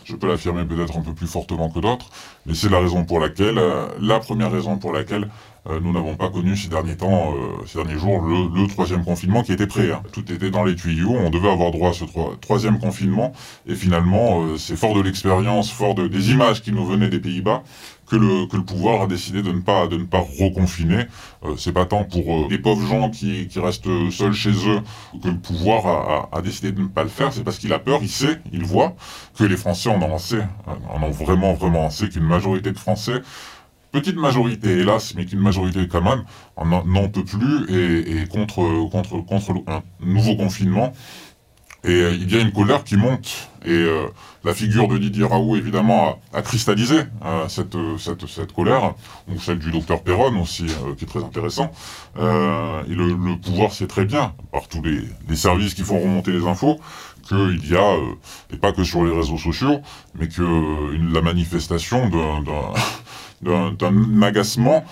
je 0.06 0.15
peux 0.15 0.28
l'affirmer 0.28 0.63
peut-être 0.65 0.98
un 0.98 1.02
peu 1.02 1.13
plus 1.13 1.28
fortement 1.28 1.70
que 1.70 1.80
d'autres, 1.80 2.10
mais 2.46 2.54
c'est 2.54 2.70
la 2.70 2.80
raison 2.80 3.04
pour 3.04 3.20
laquelle, 3.20 3.58
euh, 3.58 3.88
la 4.00 4.20
première 4.20 4.52
raison 4.52 4.78
pour 4.78 4.94
laquelle 4.94 5.30
euh, 5.68 5.80
nous 5.82 5.91
n'avons 5.91 6.15
pas 6.15 6.30
connu 6.30 6.56
ces 6.56 6.70
derniers 6.70 6.96
temps, 6.96 7.34
euh, 7.34 7.65
ces 7.65 7.80
derniers 7.80 8.00
jours, 8.00 8.22
le, 8.22 8.68
troisième 8.68 9.04
confinement 9.04 9.41
qui 9.41 9.52
était 9.52 9.65
prêt. 9.65 9.91
Hein. 9.91 10.04
Tout 10.13 10.32
était 10.32 10.52
dans 10.52 10.63
les 10.63 10.76
tuyaux, 10.76 11.10
on 11.12 11.32
devait 11.32 11.50
avoir 11.50 11.72
droit 11.72 11.89
à 11.89 11.94
ce 11.94 12.06
troisième 12.39 12.78
confinement, 12.78 13.34
et 13.68 13.74
finalement, 13.74 14.58
c'est 14.58 14.76
fort 14.76 14.94
de 14.94 15.02
l'expérience, 15.02 15.72
fort 15.72 15.96
de, 15.96 16.08
des 16.08 16.32
images 16.32 16.62
qui 16.62 16.72
nous 16.72 16.86
venaient 16.86 17.10
des 17.10 17.20
Pays-Bas, 17.20 17.63
que 18.08 18.15
le, 18.15 18.48
que 18.48 18.58
le 18.58 18.63
pouvoir 18.63 19.02
a 19.04 19.08
décidé 19.08 19.41
de 19.41 19.52
ne 19.52 19.62
pas, 19.62 19.88
de 19.88 19.98
ne 19.98 20.06
pas 20.06 20.20
reconfiner. 20.20 21.06
Euh, 21.44 21.56
c'est 21.58 21.74
pas 21.74 21.86
tant 21.86 22.04
pour 22.04 22.24
euh, 22.30 22.48
les 22.50 22.58
pauvres 22.58 22.86
gens 22.88 23.10
qui, 23.10 23.48
qui, 23.48 23.60
restent 23.60 23.89
seuls 24.12 24.34
chez 24.34 24.52
eux 24.52 24.82
que 25.22 25.28
le 25.28 25.38
pouvoir 25.38 25.88
a, 25.88 26.30
a, 26.34 26.38
a 26.38 26.41
décidé 26.41 26.72
de 26.72 26.82
ne 26.82 26.88
pas 26.88 27.04
le 27.04 27.10
faire. 27.10 27.34
C'est 27.34 27.44
parce 27.44 27.58
qu'il 27.58 27.74
a 27.74 27.80
peur, 27.80 28.00
il 28.02 28.10
sait, 28.10 28.39
il 28.52 28.63
voit 28.63 28.96
que 29.38 29.44
les 29.44 29.58
Français 29.58 29.89
en 29.89 30.02
ont 30.02 30.15
assez, 30.15 30.39
en 30.68 31.02
ont 31.02 31.12
vraiment, 31.12 31.54
vraiment 31.54 31.88
assez, 31.88 32.10
qu'une 32.10 32.24
majorité 32.24 32.72
de 32.72 32.80
Français 32.80 33.22
petite 33.96 34.18
majorité, 34.18 34.80
hélas, 34.80 35.13
mais 35.15 35.26
qu'une 35.26 35.39
majorité 35.39 35.88
quand 35.88 36.02
même, 36.02 36.24
n'en 36.86 37.08
peut 37.08 37.24
plus 37.24 37.65
et, 37.70 38.22
et, 38.22 38.28
contre, 38.28 38.89
contre, 38.91 39.26
contre 39.26 39.54
un 39.68 39.84
nouveau 40.02 40.36
confinement. 40.36 40.91
Et 41.86 42.02
euh, 42.02 42.13
il 42.13 42.34
y 42.34 42.38
a 42.38 42.41
une 42.41 42.52
colère 42.52 42.84
qui 42.84 42.98
monte. 42.98 43.50
Et 43.63 43.69
euh, 43.69 44.08
la 44.43 44.54
figure 44.54 44.88
de 44.88 44.98
Didier 44.98 45.26
Raoult, 45.26 45.56
évidemment, 45.56 46.19
a, 46.34 46.41
cristallisé 46.41 47.02
euh, 47.24 47.48
cette, 47.48 47.78
cette, 48.00 48.28
cette, 48.28 48.54
colère, 48.54 48.95
ou 49.28 49.39
celle 49.39 49.60
du 49.60 49.71
docteur 49.71 50.02
Perron 50.02 50.41
aussi, 50.41 50.65
qui 50.98 51.06
est 51.06 51.08
très 51.08 51.24
intéressant. 51.24 51.71
et 52.17 52.19
le, 52.21 53.39
pouvoir 53.39 53.71
sait 53.71 53.88
très 53.88 54.06
bien, 54.06 54.34
par 54.52 54.67
tous 54.67 54.82
les, 54.84 55.02
les 55.28 55.36
services 55.36 55.74
qui 55.74 55.82
font 55.82 56.00
remonter 56.00 56.32
les 56.32 56.45
infos, 56.45 56.80
qu'il 57.28 57.67
y 57.67 57.76
a, 57.76 57.95
et 58.54 58.58
pas 58.58 58.71
que 58.71 58.84
sur 58.84 59.04
les 59.04 59.15
réseaux 59.15 59.38
sociaux, 59.38 59.82
mais 60.13 60.28
que 60.28 61.13
la 61.13 61.21
manifestation 61.21 62.10
d'un 62.10 62.43
agacement 64.24 64.84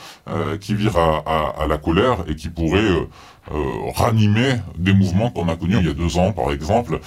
qui 0.60 0.75
vire 0.75 0.97
à, 0.97 1.65
la 1.67 1.77
colère 1.77 2.25
et 2.27 2.36
qui 2.36 2.49
pourrait 2.49 3.08
euh, 3.51 3.91
ranimer 3.93 4.56
des 4.77 4.93
mouvements 4.93 5.29
qu'on 5.29 5.49
a 5.49 5.58
connus 5.58 5.75
il 5.77 5.86
y 5.86 5.89
a 5.89 5.93
deux 5.93 6.17
ans, 6.17 6.32
par 6.32 6.51
exemple. 6.51 7.01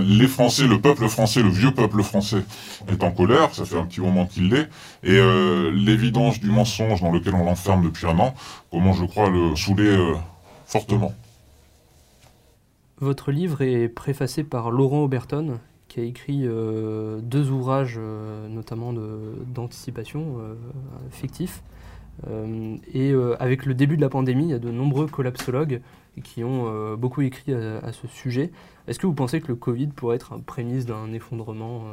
Les 0.00 0.28
Français, 0.28 0.68
le 0.68 0.80
peuple 0.80 1.08
français, 1.08 1.42
le 1.42 1.48
vieux 1.48 1.74
peuple 1.74 2.04
français 2.04 2.44
est 2.88 3.02
en 3.02 3.10
colère, 3.10 3.52
ça 3.52 3.64
fait 3.64 3.76
un 3.76 3.86
petit 3.86 4.00
moment 4.00 4.24
qu'il 4.26 4.50
l'est, 4.50 4.68
et 5.02 5.18
euh, 5.18 5.72
l'évidence 5.72 6.38
du 6.38 6.48
mensonge 6.48 7.00
dans 7.00 7.10
lequel 7.10 7.34
on 7.34 7.44
l'enferme 7.44 7.82
depuis 7.82 8.06
un 8.06 8.16
an, 8.20 8.34
comment 8.70 8.92
je 8.92 9.04
crois 9.04 9.30
le 9.30 9.56
saouler 9.56 9.88
euh, 9.88 10.14
fortement. 10.64 11.12
Votre 13.00 13.32
livre 13.32 13.60
est 13.62 13.88
préfacé 13.88 14.44
par 14.44 14.70
Laurent 14.70 15.02
Auberton, 15.02 15.58
qui 15.90 16.00
a 16.00 16.04
écrit 16.04 16.42
deux 16.42 17.50
ouvrages, 17.50 17.98
notamment 18.48 18.94
d'anticipation 18.94 20.36
fictifs. 21.10 21.62
Euh, 22.28 22.76
et 22.92 23.10
euh, 23.12 23.36
avec 23.40 23.64
le 23.66 23.74
début 23.74 23.96
de 23.96 24.02
la 24.02 24.08
pandémie, 24.08 24.44
il 24.44 24.50
y 24.50 24.54
a 24.54 24.58
de 24.58 24.70
nombreux 24.70 25.06
collapsologues 25.06 25.80
qui 26.22 26.44
ont 26.44 26.66
euh, 26.66 26.96
beaucoup 26.96 27.22
écrit 27.22 27.52
à, 27.54 27.92
ce 27.92 28.06
sujet. 28.08 28.50
Est-ce 28.88 28.98
que 28.98 29.06
vous 29.06 29.14
pensez 29.14 29.40
que 29.40 29.48
le 29.48 29.54
Covid 29.54 29.88
pourrait 29.88 30.16
être 30.16 30.32
un 30.32 30.40
prémisse 30.40 30.86
d'un 30.86 31.12
effondrement 31.12 31.84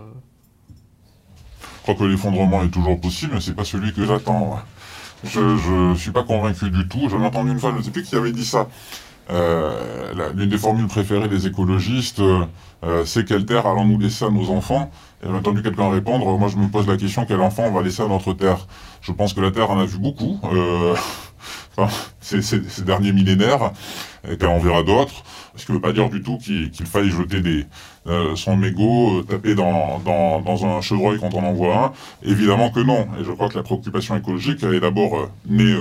Je 1.62 1.82
crois 1.84 1.96
que 1.96 2.04
l'effondrement 2.04 2.64
est 2.64 2.70
toujours 2.70 3.00
possible, 3.00 3.34
mais 3.36 3.42
c'est 3.42 3.56
pas 3.56 3.64
celui 3.64 3.94
que 3.94 4.06
j'attends. 4.06 4.60
Je 5.24 5.40
ne 5.90 5.96
suis 5.96 6.12
pas 6.12 6.24
convaincu 6.24 6.70
du 6.70 6.88
tout. 6.88 7.10
J'en 7.10 7.22
ai 7.22 7.26
entendu 7.26 7.52
une 7.52 7.60
fois, 7.60 7.72
je 7.72 7.78
ne 7.78 7.82
sais 7.82 7.92
plus 7.92 8.04
qui 8.04 8.16
avait 8.16 8.32
dit 8.32 8.46
ça. 8.46 8.68
L'une 9.30 10.50
des 10.50 10.58
formules 10.58 10.88
préférées 10.88 11.28
des 11.28 11.48
écologistes, 11.48 12.22
c'est 13.06 13.26
quelle 13.26 13.46
terre 13.46 13.68
allons-nous 13.68 14.00
laisser 14.00 14.26
à 14.26 14.30
nos 14.30 14.50
enfants? 14.50 14.90
Et 15.24 15.28
j'ai 15.28 15.34
entendu 15.34 15.64
quelqu'un 15.64 15.90
répondre, 15.90 16.38
moi 16.38 16.48
je 16.48 16.58
me 16.58 16.68
pose 16.68 16.88
la 16.88 16.96
question, 16.96 17.26
quel 17.28 17.42
enfant 17.42 17.64
on 17.66 17.72
va 17.72 17.82
laisser 17.82 18.04
à 18.04 18.08
notre 18.08 18.34
terre? 18.34 18.68
Je 19.02 19.12
pense 19.12 19.34
que 19.34 19.42
la 19.42 19.52
Terre 19.52 19.72
en 19.72 19.80
a 19.80 19.86
vu 19.86 19.98
beaucoup 20.00 20.40
euh, 20.54 20.96
ces, 22.20 22.84
derniers 22.84 23.14
millénaires, 23.14 23.72
et 24.30 24.38
qu'elle 24.38 24.50
en 24.50 24.60
verra 24.60 24.84
d'autres. 24.84 25.24
Ce 25.56 25.66
qui 25.66 25.72
ne 25.72 25.78
veut 25.78 25.82
pas 25.82 25.94
dire 25.94 26.10
du 26.10 26.22
tout 26.22 26.38
qu'il 26.38 26.86
faille 26.86 27.10
jeter 27.10 27.42
des, 27.42 27.66
euh, 28.08 28.36
son 28.36 28.58
mégot, 28.58 29.20
euh, 29.20 29.24
taper 29.24 29.56
dans, 29.56 30.66
un 30.66 30.82
chevreuil 30.82 31.20
quand 31.20 31.34
on 31.34 31.44
en 31.44 31.54
voit 31.54 31.86
un. 31.86 31.92
Évidemment 32.22 32.70
que 32.70 32.82
non. 32.82 33.08
Et 33.20 33.24
je 33.24 33.32
crois 33.32 33.50
que 33.50 33.56
la 33.56 33.64
préoccupation 33.64 34.16
écologique, 34.16 34.62
est 34.64 34.80
d'abord 34.80 35.30
née 35.48 35.76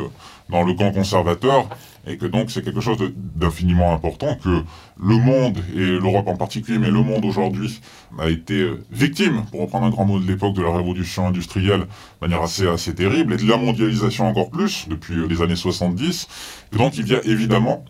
dans 0.48 0.62
le 0.62 0.74
camp 0.74 0.92
conservateur, 0.92 1.68
et 2.06 2.16
que 2.18 2.26
donc 2.26 2.50
c'est 2.50 2.62
quelque 2.62 2.80
chose 2.80 2.98
d'infiniment 3.16 3.92
important, 3.92 4.36
que 4.36 4.62
le 5.00 5.16
monde, 5.16 5.58
et 5.74 5.98
l'Europe 5.98 6.28
en 6.28 6.36
particulier, 6.36 6.78
mais 6.78 6.90
le 6.90 7.02
monde 7.02 7.24
aujourd'hui, 7.24 7.80
a 8.18 8.28
été 8.28 8.60
euh, 8.60 8.84
victime, 8.92 9.44
pour 9.50 9.62
reprendre 9.62 9.86
un 9.86 9.90
grand 9.90 10.04
mot 10.04 10.20
de 10.20 10.26
l'époque, 10.26 10.54
de 10.54 10.62
la 10.62 10.74
révolution 10.74 11.26
industrielle, 11.26 11.80
de 11.80 11.86
manière 12.26 12.42
assez, 12.42 12.66
assez 12.68 12.94
terrible, 12.94 13.34
et 13.34 13.36
de 13.36 13.48
la 13.48 13.56
mondialisation 13.56 14.28
encore 14.28 14.50
plus, 14.50 14.86
depuis 14.88 15.14
euh, 15.14 15.26
les 15.26 15.42
années 15.42 15.56
70. 15.56 16.28
Et 16.72 16.76
donc 16.76 16.96
il 16.96 17.08
y 17.08 17.14
a 17.14 17.24
évidemment 17.24 17.84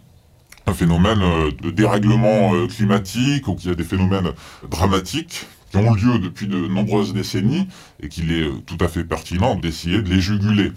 un 0.66 0.72
phénomène 0.72 1.20
euh, 1.22 1.50
de 1.62 1.70
dérèglement 1.70 2.52
climatique, 2.68 3.48
ou 3.48 3.54
qu'il 3.54 3.68
y 3.68 3.72
a 3.72 3.76
des 3.76 3.84
phénomènes 3.84 4.30
dramatiques 4.68 5.46
qui 5.70 5.76
ont 5.76 5.92
lieu 5.92 6.18
depuis 6.20 6.46
de 6.46 6.56
nombreuses 6.56 7.12
décennies, 7.12 7.68
et 8.00 8.08
qu'il 8.08 8.32
est 8.32 8.48
tout 8.64 8.78
à 8.80 8.88
fait 8.88 9.04
pertinent 9.04 9.56
d'essayer 9.56 10.00
de 10.00 10.08
les 10.08 10.20
juguler. 10.20 10.72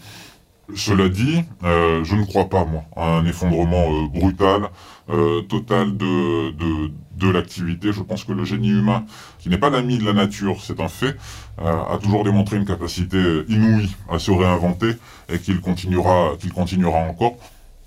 Cela 0.76 1.10
dit, 1.10 1.44
euh, 1.64 2.04
je 2.04 2.16
ne 2.16 2.26
crois 2.26 2.50
pas, 2.50 2.66
moi, 2.66 2.84
à 2.96 3.18
un 3.18 3.26
effondrement 3.26 3.88
euh, 3.92 4.08
brutal, 4.08 4.70
euh, 5.10 5.42
total 5.42 5.98
de, 5.98 7.32
l'activité. 7.32 7.92
Je 7.92 8.02
pense 8.02 8.24
que 8.24 8.32
le 8.32 8.46
génie 8.46 8.70
humain, 8.70 9.06
qui 9.40 9.50
n'est 9.50 9.58
pas 9.58 9.70
l'ami 9.70 9.98
de 9.98 10.06
la 10.06 10.14
nature, 10.14 10.62
c'est 10.62 10.80
un 10.80 10.88
fait, 10.88 11.18
a 11.58 11.98
toujours 12.02 12.24
démontré 12.24 12.58
une 12.58 12.66
capacité 12.66 13.44
inouïe 13.50 13.90
à 14.10 14.20
se 14.20 14.32
réinventer 14.32 14.94
et 15.28 15.38
qu'il 15.38 15.60
continuera, 15.60 16.32
qu'il 16.40 16.54
continuera 16.54 17.00
encore. 17.00 17.36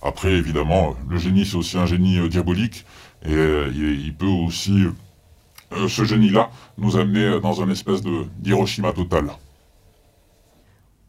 Après, 0.02 0.32
évidemment, 0.32 0.94
le 1.08 1.16
génie, 1.16 1.46
c'est 1.46 1.56
aussi 1.56 1.78
un 1.78 1.86
génie 1.86 2.28
diabolique 2.28 2.84
et 3.24 3.68
il 3.74 4.14
peut 4.14 4.26
aussi, 4.26 4.84
ce 5.88 6.04
génie-là, 6.04 6.50
nous 6.76 6.96
amener 6.96 7.40
dans 7.40 7.62
un 7.62 7.70
espèce 7.70 8.02
d'Hiroshima 8.38 8.92
total. 8.92 9.30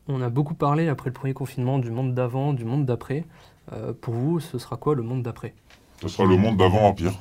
On 0.07 0.21
a 0.21 0.29
beaucoup 0.29 0.53
parlé 0.53 0.89
après 0.89 1.09
le 1.09 1.13
premier 1.13 1.33
confinement 1.33 1.79
du 1.79 1.89
monde 1.89 2.13
d'avant, 2.13 2.53
du 2.53 2.65
monde 2.65 2.85
d'après. 2.85 3.25
Euh, 3.71 3.93
pour 3.93 4.13
vous, 4.13 4.39
ce 4.41 4.57
sera 4.57 4.75
quoi 4.75 4.95
le 4.95 5.03
monde 5.03 5.23
d'après? 5.23 5.53
Ce 6.01 6.09
sera 6.09 6.27
le 6.27 6.35
monde 6.35 6.57
d'avant 6.57 6.87
en 6.87 6.93
pire. 6.93 7.13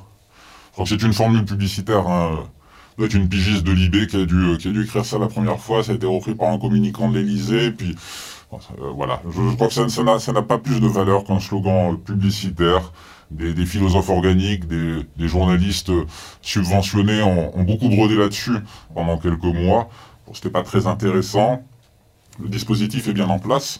C'est 0.85 1.01
une 1.01 1.13
formule 1.13 1.45
publicitaire. 1.45 2.07
Hein. 2.07 2.39
C'est 2.99 3.13
une 3.13 3.29
pigiste 3.29 3.63
de 3.63 3.71
Libé 3.71 4.05
qui 4.07 4.17
a, 4.17 4.25
dû, 4.25 4.57
qui 4.57 4.67
a 4.67 4.71
dû 4.71 4.83
écrire 4.83 5.05
ça 5.05 5.17
la 5.17 5.27
première 5.27 5.59
fois. 5.59 5.83
Ça 5.83 5.93
a 5.93 5.95
été 5.95 6.05
repris 6.05 6.35
par 6.35 6.49
un 6.49 6.59
communicant 6.59 7.09
de 7.09 7.17
l'Elysée. 7.17 7.71
Puis 7.71 7.95
euh, 8.51 8.57
voilà, 8.93 9.21
je, 9.29 9.55
crois 9.55 9.69
que 9.69 10.19
ça 10.19 10.33
n'a 10.33 10.41
pas 10.41 10.57
plus 10.57 10.81
de 10.81 10.87
valeur 10.87 11.23
qu'un 11.23 11.39
slogan 11.39 11.97
publicitaire. 11.97 12.91
Des, 13.31 13.65
philosophes 13.65 14.09
organiques, 14.09 14.67
des, 14.67 15.27
journalistes 15.27 15.91
subventionnés 16.41 17.23
ont, 17.23 17.57
ont 17.57 17.63
beaucoup 17.63 17.87
brodé 17.87 18.15
là-dessus 18.15 18.57
pendant 18.93 19.17
quelques 19.17 19.43
mois. 19.43 19.89
Bon, 20.27 20.33
C'était 20.33 20.51
pas 20.51 20.61
très 20.61 20.85
intéressant 20.85 21.63
le 22.41 22.49
dispositif 22.49 23.07
est 23.07 23.13
bien 23.13 23.27
en 23.29 23.39
place. 23.39 23.79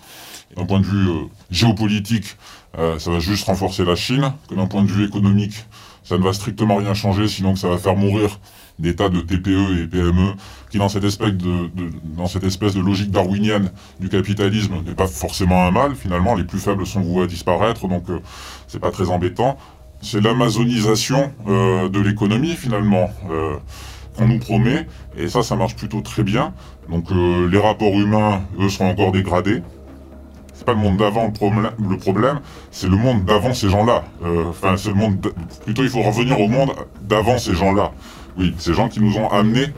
D'un 0.56 0.66
point 0.66 0.80
de 0.80 0.86
vue 0.86 1.10
euh, 1.10 1.24
géopolitique, 1.50 2.38
euh, 2.78 3.00
ça 3.00 3.12
va 3.12 3.20
juste 3.20 3.46
renforcer 3.46 3.86
la 3.86 3.96
Chine. 3.96 4.34
D'un 4.56 4.68
point 4.68 4.84
de 4.84 4.92
vue 4.92 5.06
économique, 5.06 5.66
ça 6.04 6.18
ne 6.18 6.24
va 6.24 6.34
strictement 6.34 6.76
rien 6.76 6.94
changer, 6.94 7.28
sinon 7.28 7.54
que 7.54 7.60
ça 7.60 7.70
va 7.70 7.78
faire 7.78 7.96
mourir 7.96 8.39
des 8.80 8.96
tas 8.96 9.10
de 9.10 9.22
TPE 9.22 9.84
et 9.84 9.88
PME 9.88 10.34
qui, 10.72 10.80
dans 10.80 10.89
cette 10.89 11.04
espèce 11.04 11.34
de, 11.34 11.70
dans 12.18 12.26
cette 12.26 12.44
espèce 12.44 12.74
de 12.74 12.82
logique 12.82 13.12
darwinienne 13.12 13.72
du 14.00 14.10
capitalisme, 14.10 14.82
n'est 14.86 14.96
pas 14.96 15.08
forcément 15.08 15.66
un 15.66 15.72
mal. 15.72 15.96
Finalement, 15.96 16.36
les 16.36 16.44
plus 16.44 16.60
faibles 16.60 16.86
sont 16.86 17.02
voués 17.02 17.24
à 17.24 17.28
disparaître, 17.28 17.88
donc 17.88 18.10
euh, 18.10 18.20
c'est 18.68 18.80
pas 18.80 18.92
très 18.92 19.10
embêtant. 19.10 19.58
C'est 20.02 20.20
l'amazonisation 20.20 21.32
de 21.48 22.00
l'économie, 22.02 22.56
finalement 22.56 23.10
qu'on 24.15 24.28
nous 24.28 24.39
promet, 24.39 24.88
et 25.17 25.28
ça, 25.28 25.43
ça 25.43 25.56
marche 25.56 25.76
plutôt 25.76 26.02
très 26.02 26.23
bien. 26.23 26.54
Donc 26.89 27.12
euh, 27.12 27.49
les 27.49 27.60
rapports 27.60 27.93
humains, 27.93 28.41
eux, 28.60 28.69
sont 28.69 28.86
encore 28.86 29.12
dégradés. 29.12 29.62
C'est 30.54 30.65
pas 30.65 30.73
le 30.73 30.80
monde 30.80 30.97
d'avant 30.97 31.26
le, 31.26 31.97
problème, 31.97 32.40
c'est 32.71 32.88
le 32.88 32.96
monde 32.96 33.25
d'avant 33.25 33.54
ces 33.54 33.69
gens-là. 33.69 34.04
Euh, 34.23 34.46
enfin, 34.50 34.77
c'est 34.77 34.90
le 34.90 34.96
monde. 34.96 35.33
Plutôt, 35.65 35.83
il 35.83 35.90
faut 35.90 36.04
revenir 36.04 36.40
au 36.40 36.48
monde 36.48 36.71
d'avant 37.02 37.38
ces 37.38 37.54
gens-là. 37.54 37.92
Oui, 38.38 38.54
ces 38.58 38.73
gens 38.73 38.88
qui 38.88 39.02
nous 39.02 39.17
ont 39.17 39.29
amenés 39.29 39.73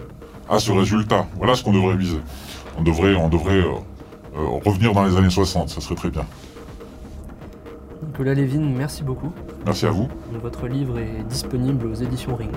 à 0.50 0.60
ce 0.60 0.72
résultat. 0.72 1.26
Voilà 1.38 1.56
ce 1.56 1.64
qu'on 1.64 1.74
devrait 1.74 1.96
viser. 1.96 2.20
On 2.78 2.84
devrait, 2.84 3.16
euh, 3.16 3.74
revenir 4.66 4.94
dans 4.94 5.06
les 5.06 5.16
années 5.16 5.30
60, 5.30 5.70
ça 5.70 5.80
serait 5.80 5.96
très 5.96 6.10
bien. 6.10 6.26
Nicolas 8.06 8.34
Lévin, 8.34 8.60
merci 8.60 9.04
beaucoup. 9.04 9.32
Merci 9.66 9.86
à 9.86 9.92
vous. 9.92 10.08
Votre 10.42 10.68
livre 10.68 11.00
est 11.00 11.24
disponible 11.28 11.88
aux 11.88 11.96
éditions 11.96 12.36
Ring. 12.36 12.52